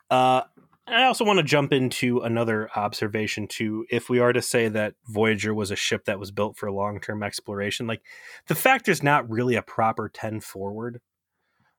Uh, 0.09 0.43
I 0.85 1.05
also 1.05 1.23
want 1.23 1.37
to 1.37 1.43
jump 1.43 1.71
into 1.71 2.19
another 2.19 2.69
observation 2.75 3.47
too. 3.47 3.85
If 3.89 4.09
we 4.09 4.19
are 4.19 4.33
to 4.33 4.41
say 4.41 4.67
that 4.67 4.95
Voyager 5.07 5.53
was 5.53 5.71
a 5.71 5.75
ship 5.77 6.05
that 6.05 6.19
was 6.19 6.31
built 6.31 6.57
for 6.57 6.69
long 6.71 6.99
term 6.99 7.23
exploration, 7.23 7.87
like 7.87 8.01
the 8.47 8.55
fact 8.55 8.85
there's 8.85 9.01
not 9.03 9.29
really 9.29 9.55
a 9.55 9.61
proper 9.61 10.09
10 10.09 10.41
forward 10.41 10.99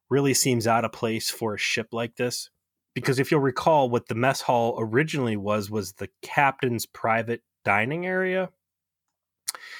really 0.08 0.32
seems 0.34 0.66
out 0.66 0.84
of 0.84 0.92
place 0.92 1.28
for 1.30 1.54
a 1.54 1.58
ship 1.58 1.88
like 1.92 2.16
this. 2.16 2.50
Because 2.94 3.18
if 3.18 3.30
you'll 3.30 3.40
recall, 3.40 3.90
what 3.90 4.06
the 4.08 4.14
mess 4.14 4.40
hall 4.40 4.76
originally 4.78 5.36
was, 5.36 5.68
was 5.70 5.94
the 5.94 6.08
captain's 6.22 6.86
private 6.86 7.42
dining 7.64 8.06
area. 8.06 8.50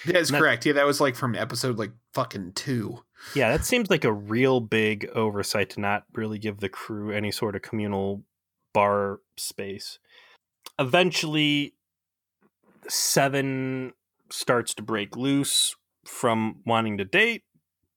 That's 0.04 0.30
That- 0.30 0.38
correct. 0.40 0.66
Yeah, 0.66 0.74
that 0.74 0.86
was 0.86 1.00
like 1.00 1.14
from 1.14 1.34
episode 1.34 1.78
like 1.78 1.92
fucking 2.12 2.52
two. 2.54 3.04
Yeah, 3.34 3.50
that 3.56 3.64
seems 3.64 3.88
like 3.88 4.04
a 4.04 4.12
real 4.12 4.60
big 4.60 5.08
oversight 5.14 5.70
to 5.70 5.80
not 5.80 6.04
really 6.14 6.38
give 6.38 6.58
the 6.58 6.68
crew 6.68 7.10
any 7.10 7.30
sort 7.30 7.56
of 7.56 7.62
communal 7.62 8.22
bar 8.74 9.20
space. 9.38 9.98
Eventually, 10.78 11.72
Seven 12.86 13.94
starts 14.30 14.74
to 14.74 14.82
break 14.82 15.16
loose 15.16 15.74
from 16.04 16.60
wanting 16.66 16.98
to 16.98 17.04
date, 17.04 17.44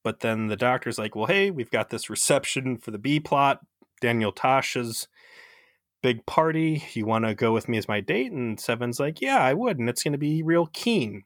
but 0.02 0.20
then 0.20 0.46
the 0.46 0.56
doctor's 0.56 0.98
like, 0.98 1.14
well, 1.14 1.26
hey, 1.26 1.50
we've 1.50 1.70
got 1.70 1.90
this 1.90 2.08
reception 2.08 2.78
for 2.78 2.90
the 2.90 2.98
B 2.98 3.20
plot, 3.20 3.60
Daniel 4.00 4.32
Tosh's 4.32 5.08
big 6.02 6.24
party. 6.24 6.84
You 6.94 7.04
want 7.04 7.26
to 7.26 7.34
go 7.34 7.52
with 7.52 7.68
me 7.68 7.76
as 7.76 7.88
my 7.88 8.00
date? 8.00 8.32
And 8.32 8.58
Seven's 8.58 9.00
like, 9.00 9.20
yeah, 9.20 9.42
I 9.42 9.52
would, 9.52 9.78
and 9.78 9.88
it's 9.90 10.02
going 10.02 10.12
to 10.12 10.18
be 10.18 10.42
real 10.42 10.70
keen. 10.72 11.24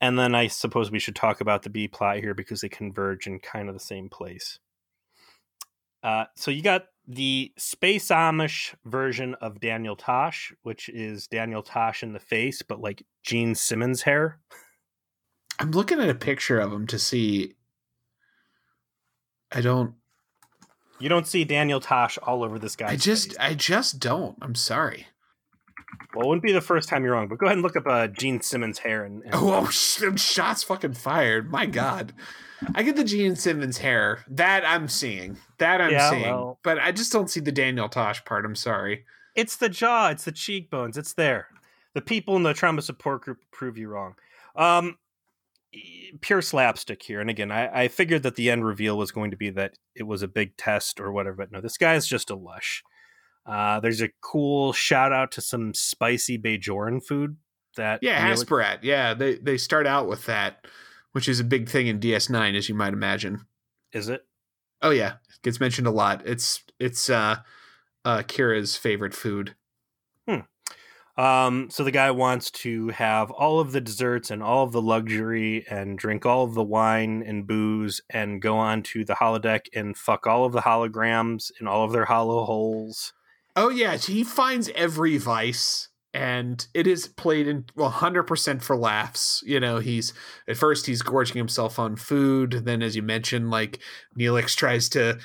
And 0.00 0.18
then 0.18 0.34
I 0.34 0.46
suppose 0.46 0.90
we 0.90 1.00
should 1.00 1.16
talk 1.16 1.40
about 1.40 1.62
the 1.62 1.70
B 1.70 1.88
plot 1.88 2.18
here 2.18 2.34
because 2.34 2.60
they 2.60 2.68
converge 2.68 3.26
in 3.26 3.38
kind 3.40 3.68
of 3.68 3.74
the 3.74 3.80
same 3.80 4.08
place. 4.08 4.58
Uh, 6.02 6.24
so 6.36 6.50
you 6.50 6.62
got 6.62 6.86
the 7.10 7.52
Space 7.56 8.08
Amish 8.08 8.74
version 8.84 9.34
of 9.40 9.60
Daniel 9.60 9.96
Tosh, 9.96 10.52
which 10.62 10.90
is 10.90 11.26
Daniel 11.26 11.62
Tosh 11.62 12.02
in 12.02 12.12
the 12.12 12.20
face, 12.20 12.60
but 12.60 12.80
like 12.80 13.02
Gene 13.22 13.54
Simmons 13.54 14.02
hair. 14.02 14.38
I'm 15.58 15.70
looking 15.70 15.98
at 16.00 16.10
a 16.10 16.14
picture 16.14 16.60
of 16.60 16.70
him 16.72 16.86
to 16.88 16.98
see. 16.98 17.54
I 19.50 19.62
don't. 19.62 19.94
You 21.00 21.08
don't 21.08 21.26
see 21.26 21.44
Daniel 21.44 21.80
Tosh 21.80 22.18
all 22.18 22.44
over 22.44 22.58
this 22.58 22.76
guy. 22.76 22.90
I 22.90 22.96
just. 22.96 23.34
I 23.40 23.54
just 23.54 23.98
don't. 23.98 24.36
I'm 24.42 24.54
sorry. 24.54 25.06
well, 26.14 26.26
it 26.26 26.28
wouldn't 26.28 26.42
be 26.44 26.52
the 26.52 26.60
first 26.60 26.88
time 26.88 27.04
you're 27.04 27.14
wrong, 27.14 27.28
but 27.28 27.38
go 27.38 27.46
ahead 27.46 27.56
and 27.56 27.62
look 27.62 27.76
up 27.76 27.86
uh, 27.86 28.06
Gene 28.08 28.40
Simmons 28.42 28.80
hair 28.80 29.04
and, 29.04 29.22
and 29.22 29.32
Oh, 29.34 29.66
sh- 29.68 30.02
shots 30.16 30.62
fucking 30.62 30.92
fired. 30.94 31.50
My 31.50 31.64
God. 31.66 32.12
I 32.74 32.82
get 32.82 32.96
the 32.96 33.04
Gene 33.04 33.36
Simmons 33.36 33.78
hair. 33.78 34.24
That 34.28 34.64
I'm 34.66 34.88
seeing. 34.88 35.36
That 35.58 35.80
I'm 35.80 35.90
Yeah, 35.92 36.10
seeing. 36.10 36.22
well- 36.22 36.58
But 36.62 36.78
I 36.78 36.92
just 36.92 37.12
don't 37.12 37.30
see 37.30 37.40
the 37.40 37.52
Daniel 37.52 37.88
Tosh 37.88 38.24
part. 38.24 38.44
I'm 38.44 38.54
sorry. 38.56 39.04
It's 39.34 39.56
the 39.56 39.68
jaw, 39.68 40.08
it's 40.10 40.24
the 40.24 40.32
cheekbones, 40.32 40.96
it's 40.98 41.12
there. 41.12 41.48
The 41.94 42.00
people 42.00 42.36
in 42.36 42.42
the 42.42 42.54
trauma 42.54 42.82
support 42.82 43.22
group 43.22 43.38
prove 43.52 43.78
you 43.78 43.88
wrong. 43.88 44.14
Um, 44.56 44.98
pure 46.20 46.42
slapstick 46.42 47.02
here. 47.02 47.20
And 47.20 47.30
again, 47.30 47.50
I, 47.52 47.82
I 47.84 47.88
figured 47.88 48.22
that 48.24 48.34
the 48.36 48.50
end 48.50 48.64
reveal 48.64 48.96
was 48.96 49.12
going 49.12 49.30
to 49.30 49.36
be 49.36 49.50
that 49.50 49.74
it 49.94 50.04
was 50.04 50.22
a 50.22 50.28
big 50.28 50.56
test 50.56 50.98
or 50.98 51.12
whatever, 51.12 51.36
but 51.36 51.52
no, 51.52 51.60
this 51.60 51.76
guy 51.76 51.94
is 51.94 52.06
just 52.06 52.30
a 52.30 52.34
lush. 52.34 52.82
Uh, 53.46 53.78
there's 53.80 54.00
a 54.02 54.10
cool 54.20 54.72
shout 54.72 55.12
out 55.12 55.30
to 55.32 55.40
some 55.40 55.72
spicy 55.74 56.36
Bajoran 56.38 57.04
food 57.04 57.36
that 57.76 58.00
yeah 58.02 58.28
Hasperat. 58.30 58.80
Yeah, 58.82 59.14
they 59.14 59.36
they 59.36 59.56
start 59.56 59.86
out 59.86 60.08
with 60.08 60.26
that, 60.26 60.66
which 61.18 61.28
is 61.28 61.40
a 61.40 61.44
big 61.44 61.68
thing 61.68 61.88
in 61.88 61.98
DS9, 61.98 62.56
as 62.56 62.68
you 62.68 62.76
might 62.76 62.92
imagine. 62.92 63.44
Is 63.92 64.08
it? 64.08 64.24
Oh 64.80 64.90
yeah, 64.90 65.14
it 65.14 65.42
gets 65.42 65.58
mentioned 65.58 65.88
a 65.88 65.90
lot. 65.90 66.22
It's 66.24 66.62
it's 66.78 67.10
uh, 67.10 67.38
uh 68.04 68.18
Kira's 68.18 68.76
favorite 68.76 69.14
food. 69.14 69.56
Hmm. 70.28 71.20
Um, 71.20 71.70
so 71.70 71.82
the 71.82 71.90
guy 71.90 72.12
wants 72.12 72.52
to 72.62 72.90
have 72.90 73.32
all 73.32 73.58
of 73.58 73.72
the 73.72 73.80
desserts 73.80 74.30
and 74.30 74.44
all 74.44 74.62
of 74.62 74.70
the 74.70 74.80
luxury 74.80 75.66
and 75.68 75.98
drink 75.98 76.24
all 76.24 76.44
of 76.44 76.54
the 76.54 76.62
wine 76.62 77.24
and 77.26 77.48
booze 77.48 78.00
and 78.08 78.40
go 78.40 78.56
on 78.56 78.84
to 78.84 79.04
the 79.04 79.14
holodeck 79.14 79.62
and 79.74 79.96
fuck 79.96 80.24
all 80.24 80.44
of 80.44 80.52
the 80.52 80.62
holograms 80.62 81.50
in 81.60 81.66
all 81.66 81.82
of 81.82 81.90
their 81.90 82.04
hollow 82.04 82.44
holes. 82.44 83.12
Oh 83.56 83.70
yeah, 83.70 83.96
he 83.96 84.22
finds 84.22 84.70
every 84.76 85.18
vice 85.18 85.88
and 86.14 86.66
it 86.74 86.86
is 86.86 87.08
played 87.08 87.46
in 87.46 87.64
100% 87.76 88.62
for 88.62 88.76
laughs. 88.76 89.42
You 89.46 89.60
know, 89.60 89.78
he's 89.78 90.12
at 90.48 90.56
first 90.56 90.86
he's 90.86 91.02
gorging 91.02 91.36
himself 91.36 91.78
on 91.78 91.96
food, 91.96 92.62
then 92.64 92.82
as 92.82 92.96
you 92.96 93.02
mentioned 93.02 93.50
like 93.50 93.78
Neelix 94.18 94.56
tries 94.56 94.88
to 94.90 95.18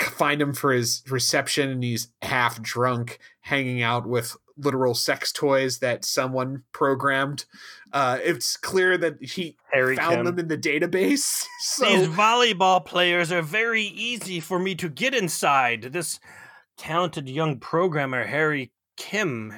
find 0.00 0.42
him 0.42 0.52
for 0.52 0.72
his 0.72 1.02
reception 1.08 1.68
and 1.68 1.84
he's 1.84 2.08
half 2.22 2.60
drunk 2.60 3.18
hanging 3.40 3.82
out 3.82 4.08
with 4.08 4.36
literal 4.56 4.94
sex 4.94 5.32
toys 5.32 5.78
that 5.78 6.04
someone 6.04 6.64
programmed. 6.72 7.44
Uh, 7.92 8.18
it's 8.22 8.56
clear 8.56 8.98
that 8.98 9.22
he 9.22 9.56
Harry 9.72 9.96
found 9.96 10.16
Kim. 10.16 10.24
them 10.24 10.38
in 10.38 10.48
the 10.48 10.58
database. 10.58 11.44
So. 11.60 11.84
These 11.84 12.08
volleyball 12.08 12.84
players 12.84 13.30
are 13.32 13.42
very 13.42 13.82
easy 13.82 14.40
for 14.40 14.58
me 14.58 14.74
to 14.76 14.88
get 14.88 15.14
inside. 15.14 15.82
This 15.92 16.18
talented 16.76 17.28
young 17.28 17.58
programmer, 17.58 18.24
Harry 18.26 18.70
Kim, 18.96 19.52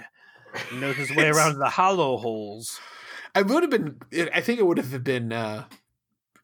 knows 0.75 0.97
his 0.97 1.15
way 1.15 1.29
around 1.29 1.59
the 1.59 1.69
hollow 1.69 2.17
holes. 2.17 2.81
I 3.35 3.43
would 3.43 3.63
have 3.63 3.71
been. 3.71 4.01
I 4.35 4.41
think 4.41 4.59
it 4.59 4.67
would 4.67 4.79
have 4.79 5.05
been 5.05 5.33
uh, 5.33 5.65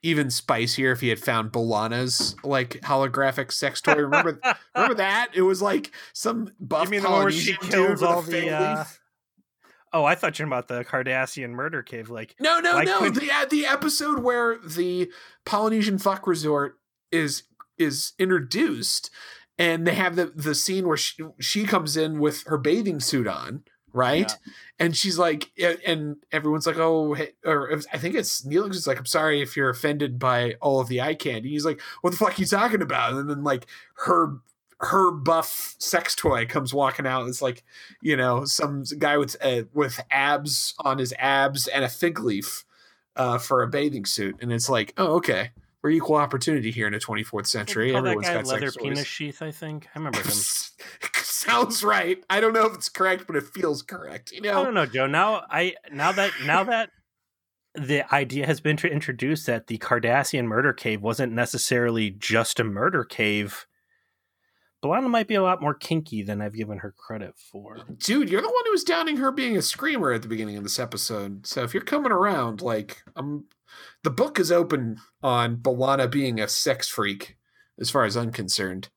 even 0.03 0.31
spicier 0.31 0.93
if 0.93 1.01
he 1.01 1.09
had 1.09 1.19
found 1.19 1.53
B'Elanna's 1.53 2.37
like 2.45 2.81
holographic 2.83 3.53
sex 3.53 3.81
toy. 3.81 3.95
Remember, 3.95 4.41
remember 4.75 4.95
that? 4.97 5.31
It 5.35 5.43
was 5.43 5.61
like 5.61 5.91
some 6.13 6.53
buff 6.61 6.91
you 6.91 7.03
mean 7.03 7.03
the 7.03 7.57
kills 7.61 8.03
all 8.03 8.23
the. 8.23 8.51
Uh... 8.51 8.85
Oh, 9.93 10.05
I 10.05 10.15
thought 10.15 10.39
you 10.39 10.45
were 10.45 10.49
about 10.49 10.69
the 10.69 10.85
Cardassian 10.85 11.51
murder 11.51 11.83
cave. 11.83 12.11
Like, 12.11 12.35
no, 12.39 12.61
no, 12.61 12.81
no. 12.81 13.09
The 13.09 13.31
uh, 13.33 13.47
the 13.47 13.67
episode 13.67 14.21
where 14.21 14.59
the 14.59 15.11
Polynesian 15.45 15.99
fuck 15.99 16.27
resort 16.27 16.79
is 17.11 17.45
is 17.79 18.13
introduced, 18.19 19.11
and 19.59 19.87
they 19.87 19.95
have 19.95 20.15
the 20.15 20.27
the 20.27 20.55
scene 20.55 20.87
where 20.87 20.97
she, 20.97 21.25
she 21.41 21.65
comes 21.65 21.97
in 21.97 22.21
with 22.21 22.45
her 22.45 22.59
bathing 22.59 23.01
suit 23.01 23.27
on 23.27 23.65
right? 23.93 24.31
Yeah. 24.31 24.53
And 24.79 24.97
she's 24.97 25.19
like, 25.19 25.51
and 25.87 26.17
everyone's 26.33 26.67
like, 26.67 26.79
oh, 26.79 27.15
hey, 27.15 27.33
or 27.45 27.81
I 27.93 27.99
think 27.99 28.15
it's 28.15 28.43
Neelix 28.43 28.73
is 28.73 28.87
like, 28.87 28.99
I'm 28.99 29.07
sorry 29.07 29.41
if 29.41 29.57
you're 29.57 29.71
offended 29.71 30.19
by 30.19 30.55
all 30.61 30.81
of 30.81 30.89
the 30.89 31.01
eye 31.01 31.15
candy. 31.15 31.51
He's 31.51 31.65
like, 31.65 31.81
what 32.03 32.11
the 32.11 32.17
fuck 32.17 32.39
are 32.39 32.41
you 32.41 32.47
talking 32.47 32.83
about? 32.83 33.15
And 33.15 33.29
then 33.29 33.43
like 33.43 33.67
her 34.05 34.39
her 34.81 35.11
buff 35.11 35.75
sex 35.79 36.15
toy 36.15 36.45
comes 36.45 36.75
walking 36.75 37.07
out. 37.07 37.27
It's 37.29 37.41
like, 37.41 37.65
you 38.03 38.17
know, 38.17 38.45
some 38.45 38.85
guy 38.99 39.17
with 39.17 39.37
uh, 39.43 39.63
with 39.73 39.99
abs 40.11 40.75
on 40.81 40.99
his 40.99 41.15
abs 41.19 41.67
and 41.67 41.85
a 41.85 41.89
fig 41.89 42.21
leaf 42.21 42.65
uh, 43.17 43.39
for 43.39 43.63
a 43.63 43.69
bathing 43.69 44.05
suit, 44.05 44.37
and 44.43 44.53
it's 44.53 44.69
like, 44.69 44.93
oh, 44.99 45.15
okay 45.17 45.51
we're 45.87 45.91
equal 45.91 46.17
opportunity 46.17 46.73
here 46.73 46.89
in 46.89 46.93
the 46.93 46.99
24th 46.99 47.47
century. 47.47 47.95
Everyone's 47.95 48.29
got 48.29 48.45
leather 48.45 48.73
penis 48.73 49.07
sheath. 49.07 49.41
I 49.41 49.53
think 49.53 49.87
I 49.95 50.01
remember 50.01 50.19
him. 50.19 50.33
Sounds 51.15 51.85
right. 51.85 52.25
I 52.29 52.41
don't 52.41 52.53
know 52.53 52.67
if 52.67 52.75
it's 52.75 52.89
correct, 52.89 53.29
but 53.29 53.37
it 53.37 53.45
feels 53.45 53.83
correct. 53.83 54.33
You 54.33 54.41
know, 54.41 54.61
I 54.61 54.65
don't 54.65 54.75
know, 54.75 54.87
Joe. 54.87 55.07
Now 55.07 55.45
I 55.49 55.77
now 55.93 56.11
that 56.11 56.33
now 56.45 56.65
that 56.65 56.91
the 57.77 58.13
idea 58.13 58.47
has 58.47 58.61
been 58.61 58.77
introduced 58.79 59.47
that 59.47 59.69
the 59.69 59.79
Cardassian 59.79 60.47
murder 60.47 60.73
cave 60.73 61.03
wasn't 61.03 61.33
necessarily 61.33 62.11
just 62.11 62.59
a 62.59 62.65
murder 62.65 63.05
cave 63.05 63.69
B'Elanna 64.83 65.09
might 65.09 65.29
be 65.29 65.35
a 65.35 65.43
lot 65.43 65.63
more 65.63 65.75
kinky 65.75 66.23
than 66.23 66.43
I've 66.43 66.55
given 66.55 66.79
her 66.79 66.93
credit 66.93 67.35
for. 67.37 67.79
Dude, 67.99 68.29
you're 68.29 68.43
the 68.43 68.49
one 68.49 68.65
who 68.65 68.73
was 68.73 68.85
downing 68.85 69.17
her 69.17 69.33
being 69.33 69.57
a 69.57 69.63
screamer 69.63 70.13
at 70.13 70.23
the 70.23 70.29
beginning 70.29 70.57
of 70.57 70.63
this 70.63 70.79
episode. 70.79 71.47
So 71.47 71.63
if 71.63 71.73
you're 71.73 71.83
coming 71.83 72.13
around, 72.13 72.61
like, 72.61 73.03
I'm, 73.17 73.45
the 74.03 74.11
book 74.11 74.39
is 74.39 74.53
open 74.53 74.99
on 75.23 75.57
B'Elanna 75.57 76.11
being 76.11 76.41
a 76.41 76.49
sex 76.49 76.89
freak, 76.89 77.37
as 77.81 77.91
far 77.91 78.05
as 78.05 78.17
I'm 78.17 78.33
concerned. 78.33 78.89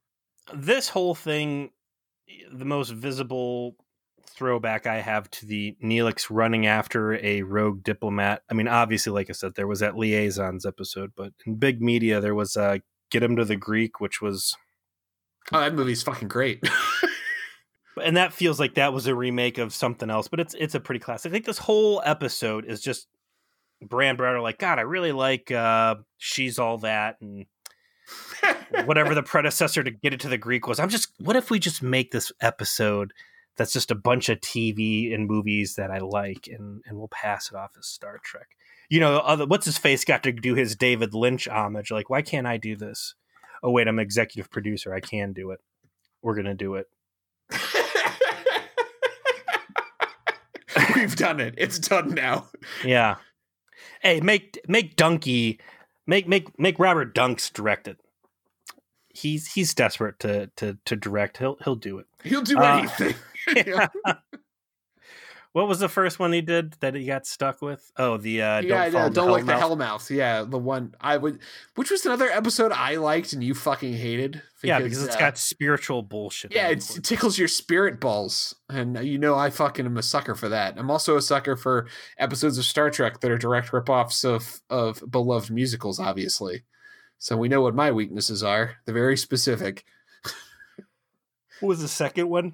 This 0.53 0.89
whole 0.89 1.15
thing, 1.15 1.71
the 2.51 2.65
most 2.65 2.91
visible 2.91 3.75
throwback 4.25 4.87
I 4.87 5.01
have 5.01 5.29
to 5.31 5.45
the 5.45 5.75
Neelix 5.83 6.27
running 6.29 6.65
after 6.65 7.13
a 7.23 7.41
rogue 7.41 7.83
diplomat. 7.83 8.43
I 8.49 8.53
mean, 8.53 8.67
obviously, 8.67 9.11
like 9.11 9.29
I 9.29 9.33
said, 9.33 9.55
there 9.55 9.67
was 9.67 9.81
that 9.81 9.97
liaisons 9.97 10.65
episode, 10.65 11.11
but 11.15 11.33
in 11.45 11.55
big 11.55 11.81
media, 11.81 12.21
there 12.21 12.35
was 12.35 12.55
uh, 12.55 12.77
Get 13.11 13.23
Him 13.23 13.35
to 13.35 13.45
the 13.45 13.55
Greek, 13.55 13.99
which 13.99 14.21
was 14.21 14.55
Oh, 15.51 15.59
that 15.59 15.73
movie's 15.73 16.03
fucking 16.03 16.27
great. 16.27 16.63
and 18.03 18.17
that 18.17 18.33
feels 18.33 18.59
like 18.59 18.75
that 18.75 18.93
was 18.93 19.07
a 19.07 19.15
remake 19.15 19.57
of 19.57 19.73
something 19.73 20.09
else, 20.09 20.27
but 20.27 20.39
it's 20.39 20.55
it's 20.59 20.75
a 20.75 20.79
pretty 20.79 20.99
classic. 20.99 21.31
I 21.31 21.33
think 21.33 21.45
this 21.45 21.57
whole 21.57 22.01
episode 22.05 22.65
is 22.65 22.81
just 22.81 23.07
Brand 23.81 24.17
Browner 24.17 24.41
like, 24.41 24.59
God, 24.59 24.79
I 24.79 24.83
really 24.83 25.11
like 25.11 25.51
uh 25.51 25.95
She's 26.17 26.59
All 26.59 26.77
That 26.79 27.17
and 27.21 27.45
whatever 28.85 29.15
the 29.15 29.23
predecessor 29.23 29.83
to 29.83 29.91
get 29.91 30.13
it 30.13 30.19
to 30.21 30.29
the 30.29 30.37
Greek 30.37 30.67
was. 30.67 30.79
I'm 30.79 30.89
just 30.89 31.09
what 31.19 31.35
if 31.35 31.49
we 31.49 31.59
just 31.59 31.83
make 31.83 32.11
this 32.11 32.31
episode 32.41 33.13
that's 33.57 33.73
just 33.73 33.91
a 33.91 33.95
bunch 33.95 34.29
of 34.29 34.39
TV 34.39 35.13
and 35.13 35.27
movies 35.27 35.75
that 35.75 35.91
I 35.91 35.99
like 35.99 36.47
and 36.47 36.81
and 36.85 36.97
we'll 36.97 37.09
pass 37.09 37.51
it 37.51 37.55
off 37.55 37.71
as 37.77 37.87
Star 37.87 38.19
Trek. 38.23 38.47
You 38.89 38.99
know, 38.99 39.17
other, 39.17 39.45
what's 39.45 39.65
his 39.65 39.77
face 39.77 40.03
got 40.03 40.23
to 40.23 40.31
do 40.31 40.55
his 40.55 40.75
David 40.75 41.13
Lynch 41.13 41.47
homage? 41.47 41.91
Like, 41.91 42.09
why 42.09 42.23
can't 42.23 42.47
I 42.47 42.57
do 42.57 42.75
this? 42.75 43.13
oh 43.63 43.71
wait, 43.71 43.87
I'm 43.87 43.99
executive 43.99 44.51
producer. 44.51 44.93
I 44.93 44.99
can 44.99 45.33
do 45.33 45.51
it. 45.51 45.59
We're 46.21 46.35
gonna 46.35 46.55
do 46.55 46.75
it. 46.75 46.87
We've 50.95 51.15
done 51.15 51.39
it. 51.39 51.55
It's 51.57 51.79
done 51.79 52.13
now. 52.13 52.49
Yeah. 52.83 53.15
Hey, 54.01 54.19
make 54.21 54.59
make 54.67 54.95
Dunky, 54.95 55.59
make 56.07 56.27
make 56.27 56.57
make 56.59 56.79
Robert 56.79 57.13
Dunks 57.13 57.51
direct 57.51 57.87
it. 57.87 57.97
He's 59.09 59.53
he's 59.53 59.73
desperate 59.73 60.19
to 60.19 60.47
to 60.57 60.77
to 60.85 60.95
direct. 60.95 61.37
He'll 61.37 61.57
he'll 61.63 61.75
do 61.75 61.99
it. 61.99 62.07
He'll 62.23 62.41
do 62.41 62.59
anything. 62.59 63.15
Uh, 63.47 63.63
yeah. 63.65 63.87
What 65.53 65.67
was 65.67 65.79
the 65.79 65.89
first 65.89 66.19
one 66.19 66.31
he 66.31 66.41
did 66.41 66.73
that 66.79 66.93
he 66.93 67.05
got 67.05 67.25
stuck 67.25 67.59
with? 67.59 67.91
Oh, 67.97 68.17
the 68.17 68.41
uh, 68.41 68.61
yeah, 68.61 68.89
don't, 68.89 68.93
yeah, 68.93 69.09
don't 69.09 69.31
like 69.31 69.47
the 69.47 69.53
Hellmouth. 69.53 70.15
Yeah, 70.15 70.43
the 70.43 70.59
one 70.59 70.93
I 71.01 71.17
would, 71.17 71.39
which 71.73 71.89
was 71.89 72.05
another 72.05 72.29
episode 72.29 72.71
I 72.71 72.97
liked 72.97 73.33
and 73.33 73.43
you 73.43 73.55
fucking 73.55 73.93
hated. 73.93 74.33
Because, 74.33 74.63
yeah, 74.63 74.79
because 74.79 75.03
it's 75.03 75.15
uh, 75.15 75.19
got 75.19 75.39
spiritual 75.39 76.03
bullshit. 76.03 76.53
Yeah, 76.53 76.67
it 76.67 76.81
tickles 77.01 77.39
your 77.39 77.47
spirit 77.47 77.99
balls, 77.99 78.53
and 78.69 78.97
uh, 78.97 79.01
you 79.01 79.17
know 79.17 79.35
I 79.35 79.49
fucking 79.49 79.87
am 79.87 79.97
a 79.97 80.03
sucker 80.03 80.35
for 80.35 80.49
that. 80.49 80.77
I'm 80.77 80.91
also 80.91 81.17
a 81.17 81.21
sucker 81.21 81.55
for 81.55 81.87
episodes 82.19 82.59
of 82.59 82.65
Star 82.65 82.91
Trek 82.91 83.21
that 83.21 83.31
are 83.31 83.37
direct 83.37 83.71
ripoffs 83.71 84.23
of 84.23 84.61
of 84.69 85.03
beloved 85.09 85.49
musicals, 85.49 85.99
obviously. 85.99 86.63
So 87.17 87.35
we 87.35 87.49
know 87.49 87.61
what 87.61 87.73
my 87.73 87.91
weaknesses 87.91 88.43
are. 88.43 88.75
They're 88.85 88.93
very 88.93 89.17
specific. 89.17 89.83
what 91.59 91.69
was 91.69 91.81
the 91.81 91.87
second 91.87 92.29
one? 92.29 92.53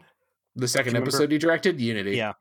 The 0.56 0.70
second 0.70 0.96
episode 0.96 1.18
remember? 1.18 1.34
you 1.34 1.39
directed, 1.39 1.82
Unity. 1.82 2.16
Yeah. 2.16 2.34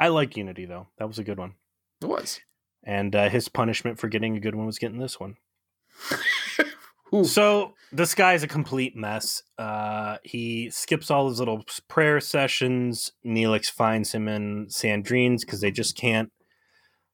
I 0.00 0.08
like 0.08 0.36
Unity 0.36 0.64
though. 0.64 0.88
That 0.98 1.06
was 1.06 1.18
a 1.18 1.24
good 1.24 1.38
one. 1.38 1.54
It 2.00 2.06
was. 2.06 2.40
And 2.82 3.14
uh, 3.14 3.28
his 3.28 3.50
punishment 3.50 3.98
for 3.98 4.08
getting 4.08 4.36
a 4.36 4.40
good 4.40 4.54
one 4.54 4.64
was 4.64 4.78
getting 4.78 4.98
this 4.98 5.20
one. 5.20 5.36
so 7.24 7.74
this 7.92 8.14
guy's 8.14 8.42
a 8.42 8.48
complete 8.48 8.96
mess. 8.96 9.42
Uh, 9.58 10.16
he 10.24 10.70
skips 10.70 11.10
all 11.10 11.28
his 11.28 11.38
little 11.38 11.64
prayer 11.88 12.18
sessions. 12.20 13.12
Neelix 13.24 13.70
finds 13.70 14.12
him 14.12 14.26
in 14.26 14.68
Sandrine's 14.70 15.44
because 15.44 15.60
they 15.60 15.70
just 15.70 15.94
can't 15.94 16.32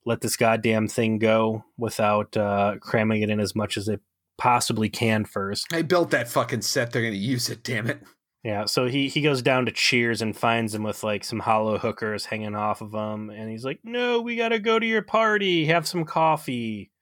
let 0.05 0.20
this 0.20 0.37
goddamn 0.37 0.87
thing 0.87 1.18
go 1.18 1.64
without 1.76 2.37
uh, 2.37 2.76
cramming 2.80 3.22
it 3.22 3.30
in 3.30 3.41
as 3.41 3.57
much 3.57 3.76
as 3.76 3.87
they 3.87 3.99
possibly 4.39 4.89
can 4.89 5.24
first. 5.24 5.66
I 5.72 5.82
built 5.82 6.11
that 6.12 6.28
fucking 6.28 6.62
set. 6.62 6.93
They're 6.93 7.03
going 7.03 7.14
to 7.14 7.18
use 7.18 7.49
it. 7.49 7.64
Damn 7.64 7.89
it. 7.89 8.03
Yeah, 8.47 8.66
so 8.66 8.86
he 8.86 9.09
he 9.09 9.22
goes 9.22 9.42
down 9.42 9.66
to 9.66 9.72
Cheers 9.72 10.22
and 10.22 10.36
finds 10.36 10.72
him 10.72 10.84
with 10.84 11.03
like 11.03 11.24
some 11.24 11.40
hollow 11.40 11.78
hookers 11.78 12.26
hanging 12.26 12.55
off 12.55 12.80
of 12.80 12.94
him, 12.94 13.28
and 13.28 13.51
he's 13.51 13.64
like, 13.64 13.80
"No, 13.82 14.20
we 14.20 14.36
got 14.36 14.51
to 14.51 14.61
go 14.61 14.78
to 14.78 14.86
your 14.86 15.03
party, 15.03 15.64
have 15.64 15.84
some 15.84 16.05
coffee." 16.05 16.92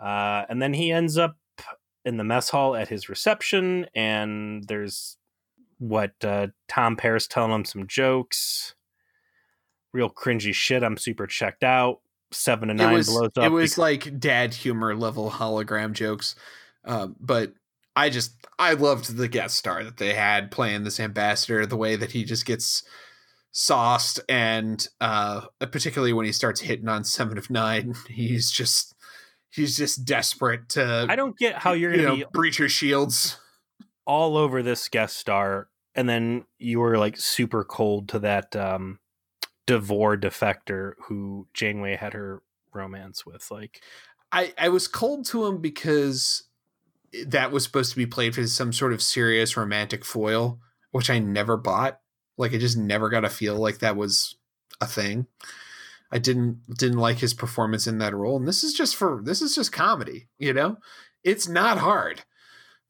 Uh, 0.00 0.46
and 0.48 0.62
then 0.62 0.72
he 0.72 0.90
ends 0.90 1.18
up 1.18 1.36
in 2.06 2.16
the 2.16 2.24
mess 2.24 2.48
hall 2.48 2.74
at 2.74 2.88
his 2.88 3.10
reception, 3.10 3.84
and 3.94 4.66
there's 4.66 5.18
what 5.76 6.12
uh, 6.24 6.46
Tom 6.68 6.96
Paris 6.96 7.26
telling 7.26 7.52
him 7.52 7.66
some 7.66 7.86
jokes, 7.86 8.74
real 9.92 10.08
cringy 10.08 10.54
shit. 10.54 10.82
I'm 10.82 10.96
super 10.96 11.26
checked 11.26 11.64
out. 11.64 12.00
Seven 12.30 12.68
to 12.68 12.74
nine 12.74 12.94
it 12.94 12.96
was, 12.96 13.08
blows 13.10 13.30
up. 13.36 13.44
It 13.44 13.50
was 13.50 13.72
because- 13.72 13.78
like 13.78 14.18
dad 14.18 14.54
humor 14.54 14.96
level 14.96 15.30
hologram 15.30 15.92
jokes, 15.92 16.34
uh, 16.86 17.08
but 17.20 17.52
I 17.94 18.10
just 18.10 18.34
I 18.58 18.74
loved 18.74 19.16
the 19.16 19.28
guest 19.28 19.56
star 19.56 19.84
that 19.84 19.98
they 19.98 20.14
had 20.14 20.50
playing 20.50 20.84
this 20.84 21.00
ambassador, 21.00 21.66
the 21.66 21.76
way 21.76 21.96
that 21.96 22.12
he 22.12 22.24
just 22.24 22.46
gets 22.46 22.82
sauced 23.54 24.18
and 24.30 24.88
uh 25.02 25.42
particularly 25.60 26.14
when 26.14 26.24
he 26.24 26.32
starts 26.32 26.62
hitting 26.62 26.88
on 26.88 27.04
seven 27.04 27.36
of 27.36 27.50
nine, 27.50 27.94
he's 28.08 28.50
just 28.50 28.94
he's 29.50 29.76
just 29.76 30.04
desperate 30.04 30.68
to 30.70 31.06
I 31.08 31.16
don't 31.16 31.36
get 31.36 31.56
how 31.56 31.72
you're 31.72 31.94
gonna 31.94 32.14
you 32.14 32.24
know, 32.24 32.30
breach 32.32 32.58
your 32.58 32.70
shields 32.70 33.38
all 34.06 34.36
over 34.36 34.62
this 34.62 34.88
guest 34.88 35.16
star 35.18 35.68
and 35.94 36.08
then 36.08 36.44
you 36.58 36.80
were 36.80 36.98
like 36.98 37.16
super 37.18 37.62
cold 37.62 38.08
to 38.08 38.18
that 38.20 38.56
um 38.56 38.98
Devore 39.66 40.16
defector 40.16 40.94
who 41.06 41.46
Janeway 41.54 41.96
had 41.96 42.14
her 42.14 42.42
romance 42.74 43.24
with. 43.24 43.50
Like 43.50 43.80
I, 44.30 44.52
I 44.58 44.68
was 44.70 44.88
cold 44.88 45.26
to 45.26 45.46
him 45.46 45.60
because 45.60 46.44
that 47.26 47.52
was 47.52 47.64
supposed 47.64 47.90
to 47.90 47.96
be 47.96 48.06
played 48.06 48.34
for 48.34 48.46
some 48.46 48.72
sort 48.72 48.92
of 48.92 49.02
serious 49.02 49.56
romantic 49.56 50.04
foil, 50.04 50.58
which 50.90 51.10
I 51.10 51.18
never 51.18 51.56
bought. 51.56 52.00
Like 52.38 52.54
I 52.54 52.58
just 52.58 52.76
never 52.76 53.08
got 53.08 53.24
a 53.24 53.30
feel 53.30 53.56
like 53.56 53.78
that 53.78 53.96
was 53.96 54.36
a 54.80 54.86
thing. 54.86 55.26
I 56.10 56.18
didn't 56.18 56.60
didn't 56.76 56.98
like 56.98 57.18
his 57.18 57.34
performance 57.34 57.86
in 57.86 57.98
that 57.98 58.14
role. 58.14 58.36
And 58.36 58.48
this 58.48 58.64
is 58.64 58.72
just 58.74 58.96
for 58.96 59.20
this 59.24 59.42
is 59.42 59.54
just 59.54 59.72
comedy, 59.72 60.28
you 60.38 60.52
know? 60.52 60.78
It's 61.24 61.48
not 61.48 61.78
hard. 61.78 62.24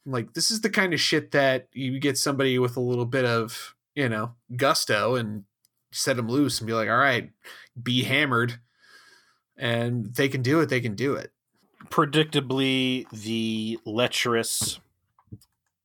Like 0.07 0.35
this 0.35 0.51
is 0.51 0.61
the 0.61 0.71
kind 0.71 0.95
of 0.95 1.01
shit 1.01 1.33
that 1.33 1.69
you 1.73 2.01
get 2.01 2.19
somebody 2.19 2.59
with 2.59 2.77
a 2.77 2.81
little 2.81 3.05
bit 3.05 3.25
of, 3.25 3.75
you 3.95 4.09
know, 4.09 4.35
gusto 4.57 5.15
and 5.17 5.45
set 5.93 6.17
them 6.17 6.29
loose 6.29 6.61
and 6.61 6.67
be 6.67 6.73
like, 6.73 6.89
"All 6.89 6.97
right, 6.97 7.31
be 7.81 8.03
hammered." 8.03 8.59
And 9.57 10.15
they 10.15 10.29
can 10.29 10.43
do 10.43 10.61
it, 10.61 10.69
they 10.69 10.81
can 10.81 10.95
do 10.95 11.15
it 11.15 11.33
predictably, 11.91 13.09
the 13.11 13.79
lecherous 13.85 14.81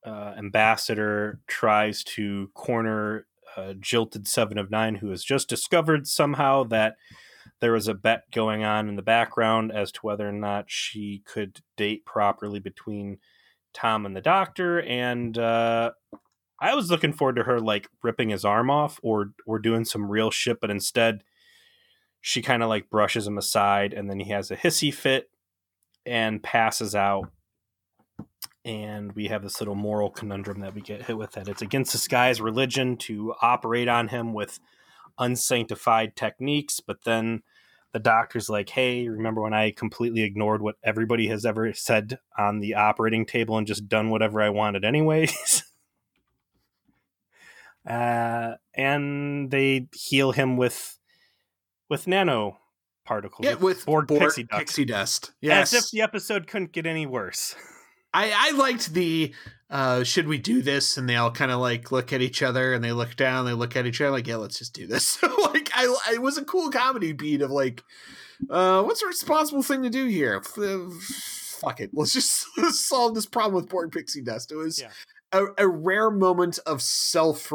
uh, 0.05 0.33
ambassador 0.37 1.39
tries 1.47 2.03
to 2.03 2.49
corner 2.53 3.25
uh, 3.55 3.73
jilted 3.79 4.27
Seven 4.27 4.57
of 4.57 4.69
Nine, 4.69 4.95
who 4.95 5.09
has 5.09 5.23
just 5.23 5.49
discovered 5.49 6.07
somehow 6.07 6.63
that 6.65 6.95
there 7.59 7.71
was 7.71 7.87
a 7.87 7.93
bet 7.93 8.29
going 8.31 8.63
on 8.63 8.87
in 8.87 8.95
the 8.95 9.01
background 9.01 9.71
as 9.71 9.91
to 9.93 9.99
whether 10.01 10.27
or 10.27 10.33
not 10.33 10.65
she 10.67 11.23
could 11.25 11.61
date 11.75 12.05
properly 12.05 12.59
between 12.59 13.17
Tom 13.73 14.05
and 14.05 14.15
the 14.15 14.21
doctor. 14.21 14.81
And 14.81 15.37
uh, 15.37 15.91
I 16.59 16.75
was 16.75 16.91
looking 16.91 17.13
forward 17.13 17.35
to 17.37 17.43
her 17.43 17.59
like 17.59 17.89
ripping 18.03 18.29
his 18.29 18.45
arm 18.45 18.69
off 18.69 18.99
or 19.01 19.31
or 19.45 19.59
doing 19.59 19.85
some 19.85 20.09
real 20.09 20.31
shit, 20.31 20.59
but 20.59 20.71
instead 20.71 21.23
she 22.21 22.41
kind 22.41 22.61
of 22.61 22.69
like 22.69 22.89
brushes 22.89 23.27
him 23.27 23.37
aside, 23.37 23.93
and 23.93 24.09
then 24.09 24.19
he 24.19 24.31
has 24.31 24.51
a 24.51 24.57
hissy 24.57 24.93
fit 24.93 25.29
and 26.07 26.41
passes 26.41 26.95
out. 26.95 27.29
And 28.65 29.13
we 29.13 29.27
have 29.27 29.43
this 29.43 29.61
little 29.61 29.75
moral 29.75 30.09
conundrum 30.09 30.59
that 30.61 30.73
we 30.73 30.81
get 30.81 31.03
hit 31.03 31.17
with 31.17 31.31
that 31.31 31.47
it's 31.47 31.61
against 31.61 31.93
this 31.93 32.07
guy's 32.07 32.41
religion 32.41 32.97
to 32.97 33.33
operate 33.41 33.87
on 33.87 34.09
him 34.09 34.33
with 34.33 34.59
unsanctified 35.19 36.15
techniques, 36.15 36.79
but 36.79 37.03
then 37.03 37.43
the 37.93 37.99
doctor's 37.99 38.49
like, 38.49 38.69
hey, 38.69 39.07
remember 39.07 39.41
when 39.41 39.53
I 39.53 39.71
completely 39.71 40.21
ignored 40.21 40.61
what 40.61 40.75
everybody 40.83 41.27
has 41.27 41.45
ever 41.45 41.73
said 41.73 42.19
on 42.37 42.59
the 42.59 42.75
operating 42.75 43.25
table 43.25 43.57
and 43.57 43.65
just 43.65 43.87
done 43.87 44.09
whatever 44.09 44.41
I 44.41 44.49
wanted, 44.49 44.83
anyways? 44.83 45.63
uh, 47.89 48.55
and 48.73 49.49
they 49.49 49.87
heal 49.93 50.33
him 50.33 50.57
with 50.57 50.99
with 51.89 52.05
nano 52.05 52.59
particles. 53.07 53.45
Yeah, 53.45 53.55
with 53.55 53.85
Borg, 53.85 54.07
Borg 54.07 54.21
pixie, 54.21 54.43
dust. 54.43 54.59
pixie 54.59 54.85
dust. 54.85 55.31
Yes. 55.41 55.73
As 55.73 55.85
if 55.85 55.91
the 55.91 56.01
episode 56.01 56.47
couldn't 56.47 56.73
get 56.73 56.85
any 56.85 57.05
worse. 57.05 57.55
I, 58.13 58.31
I 58.35 58.51
liked 58.51 58.93
the 58.93 59.33
uh, 59.69 60.03
should 60.03 60.27
we 60.27 60.37
do 60.37 60.61
this? 60.61 60.97
And 60.97 61.09
they 61.09 61.15
all 61.15 61.31
kind 61.31 61.51
of 61.51 61.59
like 61.59 61.91
look 61.91 62.13
at 62.13 62.21
each 62.21 62.41
other 62.43 62.73
and 62.73 62.83
they 62.83 62.91
look 62.91 63.15
down, 63.15 63.45
they 63.45 63.53
look 63.53 63.75
at 63.75 63.85
each 63.85 64.01
other 64.01 64.11
like, 64.11 64.27
yeah, 64.27 64.37
let's 64.37 64.59
just 64.59 64.73
do 64.73 64.85
this. 64.87 65.17
So 65.27 65.27
like 65.53 65.69
I, 65.73 66.13
it 66.13 66.21
was 66.21 66.37
a 66.37 66.45
cool 66.45 66.69
comedy 66.69 67.13
beat 67.13 67.41
of 67.41 67.51
like, 67.51 67.83
uh, 68.49 68.83
what's 68.83 69.01
a 69.01 69.07
responsible 69.07 69.63
thing 69.63 69.83
to 69.83 69.89
do 69.89 70.05
here? 70.05 70.41
Fuck 70.41 71.79
it, 71.79 71.89
let's 71.93 72.13
just 72.13 72.45
solve 72.71 73.15
this 73.15 73.25
problem 73.25 73.55
with 73.55 73.69
Borg 73.69 73.91
pixie 73.91 74.21
dust. 74.21 74.51
It 74.51 74.57
was 74.57 74.79
yeah 74.81 74.89
a, 75.31 75.45
a 75.57 75.67
rare 75.67 76.09
moment 76.09 76.59
of 76.65 76.81
self 76.81 77.51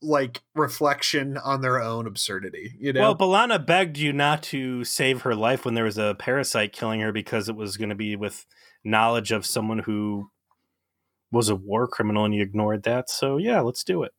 like 0.00 0.40
reflection 0.54 1.36
on 1.38 1.60
their 1.60 1.80
own 1.80 2.06
absurdity. 2.06 2.74
You 2.78 2.92
know. 2.92 3.00
Well, 3.00 3.16
B'Elanna 3.16 3.64
begged 3.64 3.98
you 3.98 4.12
not 4.12 4.42
to 4.44 4.84
save 4.84 5.22
her 5.22 5.34
life 5.34 5.64
when 5.64 5.74
there 5.74 5.84
was 5.84 5.98
a 5.98 6.16
parasite 6.18 6.72
killing 6.72 7.00
her 7.00 7.12
because 7.12 7.48
it 7.48 7.56
was 7.56 7.76
going 7.76 7.90
to 7.90 7.94
be 7.94 8.16
with 8.16 8.46
knowledge 8.84 9.30
of 9.30 9.46
someone 9.46 9.80
who 9.80 10.30
was 11.30 11.48
a 11.48 11.56
war 11.56 11.86
criminal, 11.86 12.24
and 12.24 12.34
you 12.34 12.42
ignored 12.42 12.82
that. 12.84 13.08
So 13.08 13.36
yeah, 13.38 13.60
let's 13.60 13.84
do 13.84 14.02
it. 14.02 14.12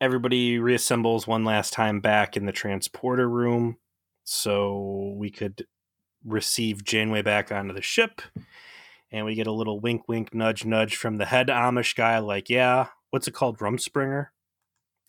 Everybody 0.00 0.58
reassembles 0.58 1.26
one 1.26 1.44
last 1.44 1.72
time 1.72 2.00
back 2.00 2.36
in 2.36 2.46
the 2.46 2.52
transporter 2.52 3.28
room, 3.28 3.76
so 4.24 5.14
we 5.16 5.30
could 5.30 5.66
receive 6.24 6.84
Janeway 6.84 7.22
back 7.22 7.50
onto 7.50 7.72
the 7.72 7.82
ship 7.82 8.20
and 9.10 9.24
we 9.24 9.34
get 9.34 9.46
a 9.46 9.52
little 9.52 9.80
wink, 9.80 10.08
wink, 10.08 10.34
nudge, 10.34 10.64
nudge 10.64 10.96
from 10.96 11.16
the 11.16 11.26
head 11.26 11.48
Amish 11.48 11.96
guy, 11.96 12.18
like, 12.18 12.50
yeah, 12.50 12.88
what's 13.10 13.28
it 13.28 13.34
called, 13.34 13.58
Rumspringa? 13.58 14.28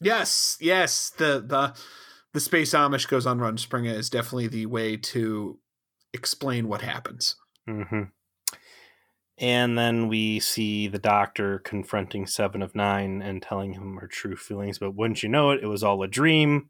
Yes, 0.01 0.57
yes. 0.61 1.09
The 1.09 1.43
the 1.45 1.75
the 2.33 2.39
space 2.39 2.73
Amish 2.73 3.07
goes 3.07 3.25
on 3.25 3.39
Rumspringa 3.39 3.93
is 3.93 4.09
definitely 4.09 4.47
the 4.47 4.65
way 4.67 4.95
to 4.97 5.59
explain 6.13 6.67
what 6.67 6.81
happens. 6.81 7.35
Mm-hmm. 7.67 8.03
And 9.41 9.77
then 9.77 10.09
we 10.09 10.39
see 10.39 10.87
the 10.87 10.99
doctor 10.99 11.59
confronting 11.59 12.27
Seven 12.27 12.61
of 12.61 12.75
Nine 12.75 13.21
and 13.21 13.41
telling 13.41 13.73
him 13.73 13.97
her 13.97 14.07
true 14.07 14.35
feelings. 14.35 14.79
But 14.79 14.95
wouldn't 14.95 15.23
you 15.23 15.29
know 15.29 15.51
it, 15.51 15.63
it 15.63 15.67
was 15.67 15.83
all 15.83 16.03
a 16.03 16.07
dream. 16.07 16.69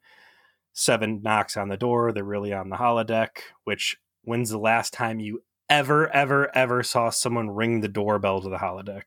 Seven 0.74 1.22
knocks 1.24 1.58
on 1.58 1.70
the 1.70 1.78
door. 1.78 2.12
They're 2.12 2.24
really 2.24 2.54
on 2.54 2.70
the 2.70 2.78
holodeck, 2.78 3.30
which 3.64 3.98
when's 4.24 4.52
the 4.52 4.60
last 4.60 4.94
time 4.94 5.20
you 5.20 5.42
ever, 5.70 6.10
ever, 6.10 6.56
ever 6.56 6.84
saw 6.84 7.10
someone 7.10 7.50
ring 7.50 7.82
the 7.82 7.88
doorbell 7.88 8.42
to 8.42 8.50
the 8.50 8.58
holodeck. 8.58 9.04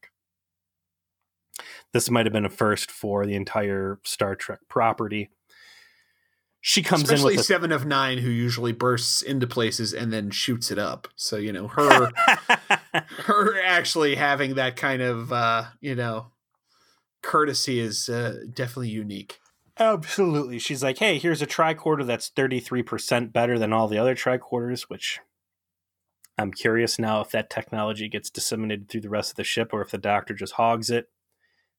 This 1.92 2.10
might 2.10 2.26
have 2.26 2.32
been 2.32 2.44
a 2.44 2.50
first 2.50 2.90
for 2.90 3.26
the 3.26 3.34
entire 3.34 3.98
Star 4.04 4.34
Trek 4.34 4.60
property. 4.68 5.30
She 6.64 6.82
comes 6.82 7.02
Especially 7.02 7.34
in 7.34 7.38
with 7.38 7.44
a, 7.44 7.46
seven 7.46 7.72
of 7.72 7.84
nine, 7.84 8.18
who 8.18 8.30
usually 8.30 8.72
bursts 8.72 9.20
into 9.20 9.48
places 9.48 9.92
and 9.92 10.12
then 10.12 10.30
shoots 10.30 10.70
it 10.70 10.78
up. 10.78 11.08
So 11.16 11.36
you 11.36 11.52
know 11.52 11.66
her, 11.66 12.10
her 13.24 13.60
actually 13.62 14.14
having 14.14 14.54
that 14.54 14.76
kind 14.76 15.02
of 15.02 15.32
uh, 15.32 15.64
you 15.80 15.96
know 15.96 16.28
courtesy 17.20 17.80
is 17.80 18.08
uh, 18.08 18.44
definitely 18.54 18.90
unique. 18.90 19.40
Absolutely, 19.76 20.60
she's 20.60 20.84
like, 20.84 20.98
"Hey, 20.98 21.18
here's 21.18 21.42
a 21.42 21.46
tricorder 21.48 22.06
that's 22.06 22.28
thirty 22.28 22.60
three 22.60 22.84
percent 22.84 23.32
better 23.32 23.58
than 23.58 23.72
all 23.72 23.88
the 23.88 23.98
other 23.98 24.14
tricorders," 24.14 24.82
which 24.82 25.18
I'm 26.38 26.52
curious 26.52 26.98
now 26.98 27.20
if 27.20 27.30
that 27.30 27.50
technology 27.50 28.08
gets 28.08 28.30
disseminated 28.30 28.88
through 28.88 29.02
the 29.02 29.10
rest 29.10 29.30
of 29.30 29.36
the 29.36 29.44
ship 29.44 29.70
or 29.72 29.82
if 29.82 29.90
the 29.90 29.98
doctor 29.98 30.34
just 30.34 30.54
hogs 30.54 30.90
it. 30.90 31.10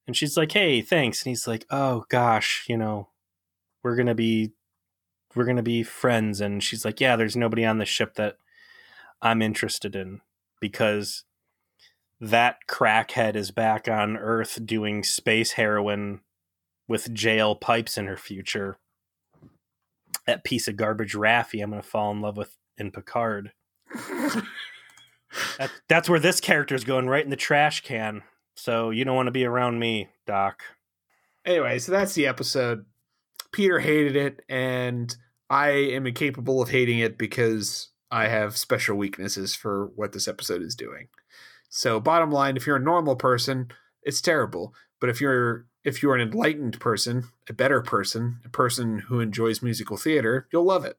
And 0.05 0.15
she's 0.15 0.37
like, 0.37 0.51
"Hey, 0.51 0.81
thanks." 0.81 1.23
And 1.23 1.29
he's 1.31 1.47
like, 1.47 1.65
"Oh 1.69 2.05
gosh, 2.09 2.65
you 2.67 2.77
know, 2.77 3.09
we're 3.83 3.95
going 3.95 4.07
to 4.07 4.15
be 4.15 4.53
we're 5.35 5.45
going 5.45 5.57
to 5.57 5.63
be 5.63 5.83
friends." 5.83 6.41
And 6.41 6.63
she's 6.63 6.85
like, 6.85 6.99
"Yeah, 6.99 7.15
there's 7.15 7.35
nobody 7.35 7.65
on 7.65 7.77
the 7.79 7.85
ship 7.85 8.15
that 8.15 8.37
I'm 9.21 9.41
interested 9.41 9.95
in 9.95 10.21
because 10.59 11.23
that 12.21 12.57
crackhead 12.69 13.35
is 13.35 13.51
back 13.51 13.87
on 13.87 14.17
Earth 14.17 14.65
doing 14.65 15.03
space 15.03 15.53
heroin 15.53 16.21
with 16.87 17.13
jail 17.13 17.55
pipes 17.55 17.97
in 17.97 18.07
her 18.07 18.17
future. 18.17 18.77
That 20.27 20.43
piece 20.43 20.67
of 20.67 20.77
garbage 20.77 21.13
Raffi 21.13 21.63
I'm 21.63 21.71
going 21.71 21.81
to 21.81 21.87
fall 21.87 22.11
in 22.11 22.21
love 22.21 22.37
with 22.37 22.57
in 22.77 22.91
Picard." 22.91 23.51
That, 23.93 25.71
that's 25.87 26.09
where 26.09 26.19
this 26.19 26.39
character's 26.39 26.83
going, 26.83 27.07
right 27.07 27.23
in 27.23 27.29
the 27.29 27.35
trash 27.35 27.81
can. 27.81 28.23
So 28.55 28.89
you 28.89 29.05
don't 29.05 29.15
want 29.15 29.27
to 29.27 29.31
be 29.31 29.45
around 29.45 29.79
me, 29.79 30.09
Doc. 30.25 30.63
Anyway, 31.45 31.79
so 31.79 31.91
that's 31.91 32.13
the 32.13 32.27
episode. 32.27 32.85
Peter 33.51 33.79
hated 33.79 34.15
it, 34.15 34.41
and 34.47 35.15
I 35.49 35.69
am 35.69 36.07
incapable 36.07 36.61
of 36.61 36.69
hating 36.69 36.99
it 36.99 37.17
because 37.17 37.89
I 38.09 38.27
have 38.27 38.57
special 38.57 38.97
weaknesses 38.97 39.55
for 39.55 39.91
what 39.95 40.13
this 40.13 40.27
episode 40.27 40.61
is 40.61 40.75
doing. 40.75 41.07
So, 41.69 41.99
bottom 41.99 42.31
line, 42.31 42.55
if 42.55 42.67
you're 42.67 42.77
a 42.77 42.81
normal 42.81 43.15
person, 43.15 43.69
it's 44.03 44.21
terrible. 44.21 44.73
But 45.01 45.09
if 45.09 45.19
you're 45.19 45.65
if 45.83 46.01
you're 46.01 46.15
an 46.15 46.21
enlightened 46.21 46.79
person, 46.79 47.25
a 47.49 47.53
better 47.53 47.81
person, 47.81 48.39
a 48.45 48.49
person 48.49 48.99
who 48.99 49.19
enjoys 49.19 49.61
musical 49.61 49.97
theater, 49.97 50.47
you'll 50.51 50.63
love 50.63 50.85
it. 50.85 50.97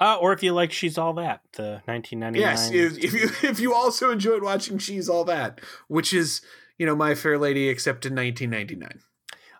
Uh, 0.00 0.16
or 0.20 0.32
if 0.32 0.42
you 0.42 0.52
like 0.52 0.72
She's 0.72 0.98
All 0.98 1.12
That, 1.14 1.40
the 1.52 1.82
1999. 1.84 2.40
Yes, 2.40 2.70
if, 2.70 3.14
you 3.14 3.30
if 3.48 3.60
you 3.60 3.74
also 3.74 4.10
enjoyed 4.10 4.42
watching 4.42 4.78
She's 4.78 5.08
All 5.08 5.24
That, 5.24 5.60
which 5.88 6.12
is 6.12 6.40
you 6.78 6.86
know 6.86 6.96
My 6.96 7.14
Fair 7.14 7.38
Lady 7.38 7.68
except 7.68 8.04
in 8.04 8.14
1999. 8.14 9.00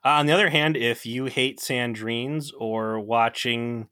Uh, 0.04 0.08
on 0.08 0.26
the 0.26 0.32
other 0.32 0.50
hand, 0.50 0.76
if 0.76 1.06
you 1.06 1.26
hate 1.26 1.58
Sandrines 1.60 2.50
or 2.58 3.00
watching 3.00 3.88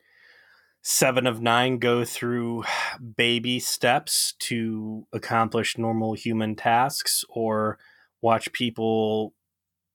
seven 0.83 1.29
of 1.29 1.41
nine 1.41 1.79
go 1.79 2.05
through 2.05 2.65
baby 3.17 3.59
steps 3.61 4.35
to 4.41 5.07
accomplish 5.13 5.79
normal 5.79 6.15
human 6.15 6.57
tasks 6.57 7.25
or 7.29 7.79
watch 8.21 8.53
people 8.53 9.33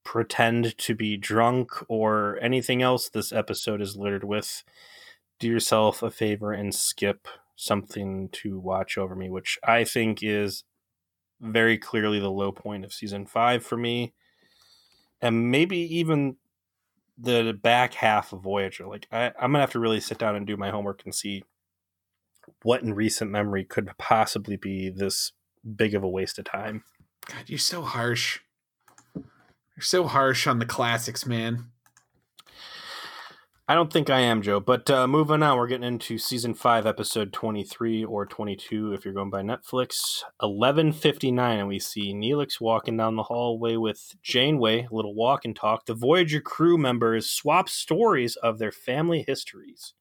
pretend 0.04 0.78
to 0.78 0.96
be 0.96 1.18
drunk 1.18 1.72
or 1.90 2.40
anything 2.42 2.82
else 2.82 3.10
this 3.10 3.34
episode 3.34 3.82
is 3.82 3.98
littered 3.98 4.24
with, 4.24 4.64
do 5.40 5.48
yourself 5.48 6.04
a 6.04 6.10
favor 6.10 6.52
and 6.52 6.74
skip 6.74 7.28
something 7.56 8.30
to 8.30 8.60
watch 8.60 8.98
over 8.98 9.16
me, 9.16 9.30
which 9.30 9.58
I 9.64 9.84
think 9.84 10.20
is 10.22 10.64
very 11.40 11.78
clearly 11.78 12.20
the 12.20 12.32
low 12.32 12.52
point 12.52 12.86
of 12.86 12.94
season 12.94 13.26
five 13.26 13.64
for 13.64 13.78
me. 13.78 14.14
And 15.22 15.52
maybe 15.52 15.78
even 15.98 16.38
the 17.18 17.58
back 17.60 17.96
half 17.96 18.32
of 18.32 18.42
Voyager. 18.42 18.86
Like 18.86 19.08
I, 19.12 19.28
I'm 19.40 19.52
gonna 19.52 19.62
have 19.62 19.72
to 19.72 19.80
really 19.80 20.00
sit 20.00 20.18
down 20.18 20.36
and 20.36 20.46
do 20.46 20.58
my 20.58 20.70
homework 20.70 21.04
and 21.04 21.14
see 21.14 21.44
what 22.64 22.84
in 22.84 22.94
recent 22.94 23.32
memory 23.32 23.66
could 23.66 23.90
possibly 23.98 24.56
be 24.56 24.90
this 24.90 25.34
big 25.76 25.96
of 25.96 26.04
a 26.04 26.08
waste 26.08 26.40
of 26.40 26.46
time. 26.46 26.84
God, 27.26 27.44
you're 27.48 27.60
so 27.60 27.82
harsh. 27.82 28.40
You're 29.16 29.82
so 29.82 30.06
harsh 30.06 30.48
on 30.48 30.60
the 30.60 30.66
classics, 30.66 31.26
man. 31.26 31.72
I 33.70 33.76
don't 33.76 33.92
think 33.92 34.10
I 34.10 34.22
am, 34.22 34.42
Joe. 34.42 34.62
But 34.62 34.90
uh, 34.90 35.08
moving 35.08 35.44
on, 35.44 35.58
we're 35.58 35.68
getting 35.68 35.88
into 35.88 36.18
season 36.18 36.54
five, 36.54 36.86
episode 36.86 37.34
twenty-three 37.34 38.06
or 38.06 38.26
twenty-two, 38.26 38.94
if 38.94 39.04
you're 39.04 39.14
going 39.14 39.30
by 39.30 39.42
Netflix. 39.42 40.22
Eleven 40.42 40.94
fifty-nine, 40.94 41.60
and 41.60 41.68
we 41.68 41.78
see 41.78 42.14
Neelix 42.14 42.62
walking 42.62 42.96
down 42.96 43.18
the 43.18 43.24
hallway 43.24 43.76
with 43.76 44.16
Janeway. 44.24 44.88
A 44.90 44.96
little 44.96 45.14
walk 45.14 45.44
and 45.44 45.54
talk. 45.54 45.86
The 45.86 45.94
Voyager 45.94 46.40
crew 46.40 46.78
members 46.78 47.30
swap 47.30 47.68
stories 47.68 48.38
of 48.38 48.58
their 48.58 48.72
family 48.72 49.26
histories. 49.28 49.94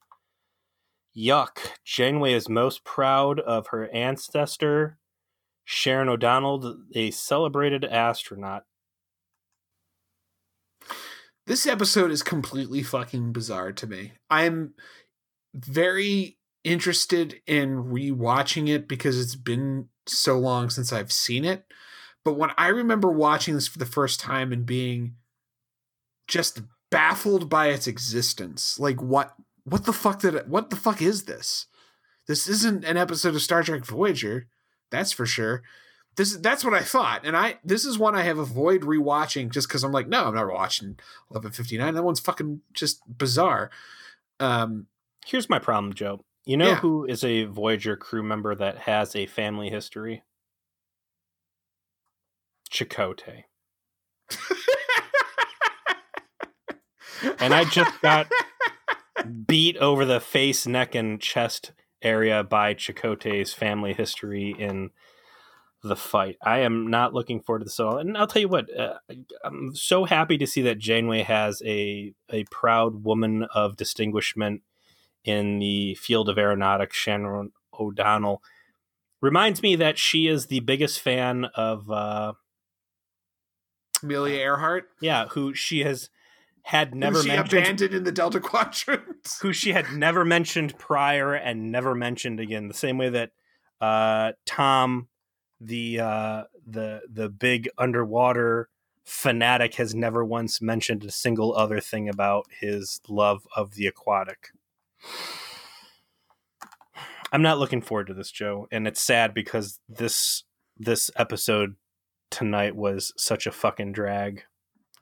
Yuck! 1.16 1.58
Janeway 1.84 2.34
is 2.34 2.48
most 2.48 2.84
proud 2.84 3.40
of 3.40 3.68
her 3.68 3.88
ancestor, 3.92 4.98
Shannon 5.64 6.10
O'Donnell, 6.10 6.82
a 6.94 7.10
celebrated 7.10 7.84
astronaut. 7.84 8.62
This 11.47 11.64
episode 11.64 12.11
is 12.11 12.24
completely 12.24 12.82
fucking 12.82 13.32
bizarre 13.32 13.70
to 13.72 13.86
me. 13.86 14.12
I'm 14.28 14.74
very 15.55 16.38
interested 16.64 17.40
in 17.47 17.84
rewatching 17.84 18.68
it 18.68 18.88
because 18.88 19.20
it's 19.20 19.36
been 19.36 19.88
so 20.07 20.36
long 20.38 20.70
since 20.70 20.92
I've 20.92 21.12
seen 21.12 21.44
it. 21.44 21.64
But 22.24 22.34
when 22.34 22.51
I 22.59 22.68
remember 22.68 23.09
watching 23.09 23.55
this 23.55 23.68
for 23.68 23.78
the 23.78 23.86
first 23.86 24.18
time 24.18 24.53
and 24.53 24.66
being 24.66 25.14
just 26.26 26.62
baffled 26.90 27.49
by 27.49 27.68
its 27.68 27.86
existence, 27.86 28.80
like 28.80 29.01
what 29.01 29.34
what 29.62 29.84
the 29.84 29.92
fuck 29.92 30.20
did 30.20 30.34
it, 30.34 30.49
what 30.49 30.70
the 30.70 30.76
fuck 30.76 31.01
is 31.01 31.24
this? 31.24 31.66
This 32.26 32.49
isn't 32.49 32.84
an 32.84 32.97
episode 32.97 33.36
of 33.36 33.42
Star 33.42 33.62
Trek 33.62 33.84
Voyager, 33.84 34.49
that's 34.90 35.12
for 35.12 35.26
sure 35.26 35.62
this 36.16 36.36
that's 36.36 36.64
what 36.64 36.74
I 36.74 36.80
thought, 36.80 37.22
and 37.24 37.36
I 37.36 37.58
this 37.64 37.84
is 37.84 37.98
one 37.98 38.14
I 38.14 38.22
have 38.22 38.38
avoid 38.38 38.82
rewatching 38.82 39.50
just 39.50 39.68
because 39.68 39.84
I'm 39.84 39.92
like, 39.92 40.08
no, 40.08 40.24
I'm 40.24 40.34
not 40.34 40.52
watching 40.52 40.98
11:59. 41.32 41.94
That 41.94 42.04
one's 42.04 42.20
fucking 42.20 42.62
just 42.72 43.00
bizarre. 43.06 43.70
Um, 44.40 44.86
here's 45.26 45.50
my 45.50 45.58
problem, 45.58 45.92
Joe. 45.92 46.24
You 46.44 46.56
know 46.56 46.68
yeah. 46.68 46.76
who 46.76 47.04
is 47.04 47.22
a 47.22 47.44
Voyager 47.44 47.96
crew 47.96 48.22
member 48.22 48.54
that 48.54 48.78
has 48.78 49.14
a 49.14 49.26
family 49.26 49.68
history? 49.68 50.22
Chakotay. 52.70 53.44
and 57.40 57.52
I 57.52 57.64
just 57.64 58.00
got 58.00 58.30
beat 59.46 59.76
over 59.78 60.04
the 60.04 60.20
face, 60.20 60.66
neck, 60.66 60.94
and 60.94 61.20
chest 61.20 61.72
area 62.02 62.44
by 62.44 62.74
Chakotay's 62.74 63.52
family 63.52 63.92
history 63.92 64.54
in 64.58 64.90
the 65.87 65.97
fight. 65.97 66.37
I 66.43 66.61
am 66.61 66.89
not 66.89 67.14
looking 67.14 67.41
forward 67.41 67.61
to 67.61 67.64
this 67.64 67.80
at 67.80 67.87
all. 67.87 67.99
And 67.99 68.16
I'll 68.16 68.26
tell 68.26 68.43
you 68.43 68.49
what, 68.49 68.66
uh, 68.76 68.95
I'm 69.45 69.74
so 69.74 70.05
happy 70.05 70.39
to 70.39 70.47
see 70.47 70.62
that 70.62 70.78
Janeway 70.78 71.22
has 71.22 71.62
a 71.64 72.14
a 72.30 72.45
proud 72.45 73.05
woman 73.05 73.45
of 73.55 73.76
distinguishment 73.76 74.62
in 75.24 75.59
the 75.59 75.95
field 75.95 76.28
of 76.28 76.39
aeronautics, 76.39 76.97
Shannon 76.97 77.53
O'Donnell. 77.78 78.43
Reminds 79.20 79.62
me 79.62 79.76
that 79.76 79.99
she 79.99 80.26
is 80.26 80.47
the 80.47 80.61
biggest 80.61 81.01
fan 81.01 81.47
of 81.55 81.91
uh, 81.91 82.34
Amelia 84.03 84.39
Earhart. 84.39 84.89
Yeah, 85.01 85.26
who 85.28 85.55
she 85.55 85.80
has 85.80 86.11
had 86.62 86.95
never 86.95 87.22
she 87.22 87.28
mentioned 87.28 87.61
abandoned 87.61 87.95
in 87.95 88.05
the 88.05 88.12
Delta 88.12 88.41
Quadrant. 88.41 89.37
who 89.41 89.53
she 89.53 89.72
had 89.72 89.93
never 89.93 90.24
mentioned 90.24 90.76
prior 90.78 91.32
and 91.32 91.70
never 91.70 91.95
mentioned 91.95 92.41
again. 92.41 92.68
The 92.68 92.74
same 92.74 92.99
way 92.99 93.09
that 93.11 93.30
uh, 93.80 94.32
Tom 94.47 95.09
the 95.61 96.00
uh, 96.00 96.44
the 96.66 97.02
the 97.11 97.28
big 97.28 97.68
underwater 97.78 98.68
fanatic 99.04 99.76
has 99.76 99.94
never 99.94 100.24
once 100.24 100.61
mentioned 100.61 101.04
a 101.04 101.11
single 101.11 101.57
other 101.57 101.80
thing 101.80 102.09
about 102.09 102.46
his 102.61 103.00
love 103.09 103.46
of 103.54 103.74
the 103.74 103.86
aquatic. 103.86 104.50
I'm 107.32 107.42
not 107.42 107.59
looking 107.59 107.82
forward 107.82 108.09
to 108.09 108.14
this, 108.14 108.30
Joe, 108.30 108.66
and 108.70 108.86
it's 108.86 109.00
sad 109.00 109.34
because 109.34 109.78
this 109.88 110.44
this 110.76 111.11
episode 111.16 111.76
tonight 112.30 112.76
was 112.76 113.12
such 113.16 113.46
a 113.46 113.52
fucking 113.52 113.92
drag. 113.92 114.44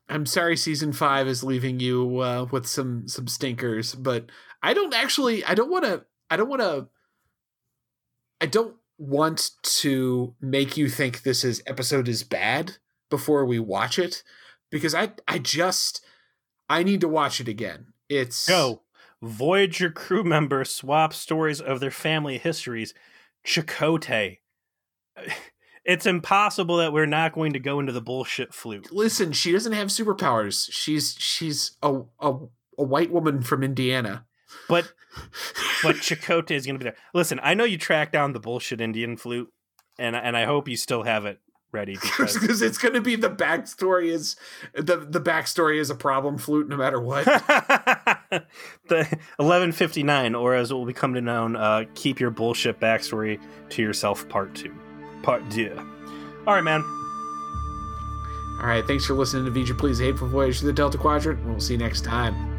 I'm 0.09 0.27
sorry 0.27 0.57
season 0.57 0.93
5 0.93 1.27
is 1.27 1.43
leaving 1.43 1.81
you 1.81 2.19
uh, 2.19 2.47
with 2.51 2.67
some 2.67 3.09
some 3.09 3.27
stinkers, 3.27 3.95
but 3.95 4.27
I 4.63 4.75
don't 4.75 4.95
actually 4.95 5.45
I 5.45 5.55
don't 5.55 5.71
want 5.71 5.85
to 5.85 6.05
I 6.31 6.37
don't 6.37 6.49
want 6.49 6.63
to 6.63 6.89
I 8.41 8.47
don't 8.47 8.77
want 8.99 9.51
to 9.63 10.35
make 10.41 10.77
you 10.77 10.89
think 10.89 11.23
this 11.23 11.45
is 11.45 11.63
episode 11.67 12.09
is 12.09 12.23
bad 12.23 12.77
before 13.11 13.45
we 13.45 13.59
watch 13.59 13.99
it 13.99 14.23
because 14.71 14.95
I 14.95 15.13
I 15.27 15.39
just 15.39 16.05
I 16.69 16.83
need 16.83 17.01
to 17.01 17.09
watch 17.09 17.41
it 17.41 17.49
again. 17.49 17.89
It's 18.09 18.49
no 18.49 18.83
Voyager 19.23 19.91
crew 19.91 20.23
members 20.23 20.71
swap 20.71 21.15
stories 21.15 21.61
of 21.61 21.81
their 21.81 21.91
family 21.91 22.39
histories. 22.39 22.95
Chakotay. 23.47 24.39
It's 25.87 26.07
impossible 26.07 26.79
that 26.79 26.95
we're 26.95 27.05
not 27.05 27.35
going 27.35 27.53
to 27.53 27.59
go 27.59 27.79
into 27.79 27.93
the 27.93 28.01
bullshit 28.01 28.55
flute. 28.55 28.91
Listen, 28.91 29.33
she 29.33 29.53
doesn't 29.53 29.75
have 29.75 29.89
superpowers. 29.89 30.67
She's 30.73 31.15
she's 31.19 31.77
a 31.83 32.01
a, 32.19 32.39
a 32.79 32.83
white 32.83 33.13
woman 33.13 33.43
from 33.43 33.63
Indiana. 33.63 34.25
But 34.69 34.93
but 35.83 35.97
Chakotay 35.97 36.53
is 36.53 36.67
going 36.67 36.79
to 36.79 36.85
be 36.85 36.91
there. 36.91 36.97
Listen, 37.13 37.41
I 37.43 37.55
know 37.55 37.65
you 37.65 37.79
tracked 37.79 38.13
down 38.13 38.33
the 38.33 38.41
bullshit 38.41 38.81
Indian 38.81 39.17
flute, 39.17 39.53
and 39.99 40.17
and 40.17 40.37
I 40.37 40.45
hope 40.45 40.69
you 40.69 40.77
still 40.77 41.03
have 41.03 41.27
it 41.27 41.41
ready 41.75 41.95
because 42.19 42.63
it's 42.63 42.79
going 42.79 42.95
to 42.95 43.01
be 43.01 43.17
the 43.17 43.29
backstory 43.29 44.07
is 44.07 44.37
the 44.73 44.97
the 44.97 45.21
backstory 45.21 45.79
is 45.79 45.91
a 45.91 45.95
problem 45.95 46.39
flute 46.39 46.69
no 46.69 46.77
matter 46.77 47.01
what. 47.01 47.25
the 48.89 49.19
eleven 49.39 49.73
fifty 49.73 50.03
nine, 50.03 50.35
or 50.35 50.55
as 50.55 50.71
it 50.71 50.75
will 50.75 50.87
become 50.87 51.15
to 51.15 51.21
known, 51.21 51.57
uh, 51.57 51.85
keep 51.95 52.21
your 52.21 52.31
bullshit 52.31 52.81
backstory 52.81 53.41
to 53.71 53.83
yourself. 53.83 54.27
Part 54.29 54.55
two, 54.55 54.75
part 55.23 55.43
two. 55.51 55.77
All 56.47 56.55
right, 56.55 56.65
man. 56.65 56.83
All 58.61 58.71
right, 58.71 58.87
thanks 58.87 59.05
for 59.05 59.15
listening 59.15 59.45
to 59.45 59.51
Vija 59.51 59.77
Please 59.77 59.99
Hateful 59.99 60.29
Voyage 60.29 60.61
to 60.61 60.67
the 60.67 60.73
Delta 60.73 60.97
Quadrant. 60.97 61.45
We'll 61.45 61.61
see 61.61 61.75
you 61.75 61.79
next 61.79 62.03
time. 62.03 62.54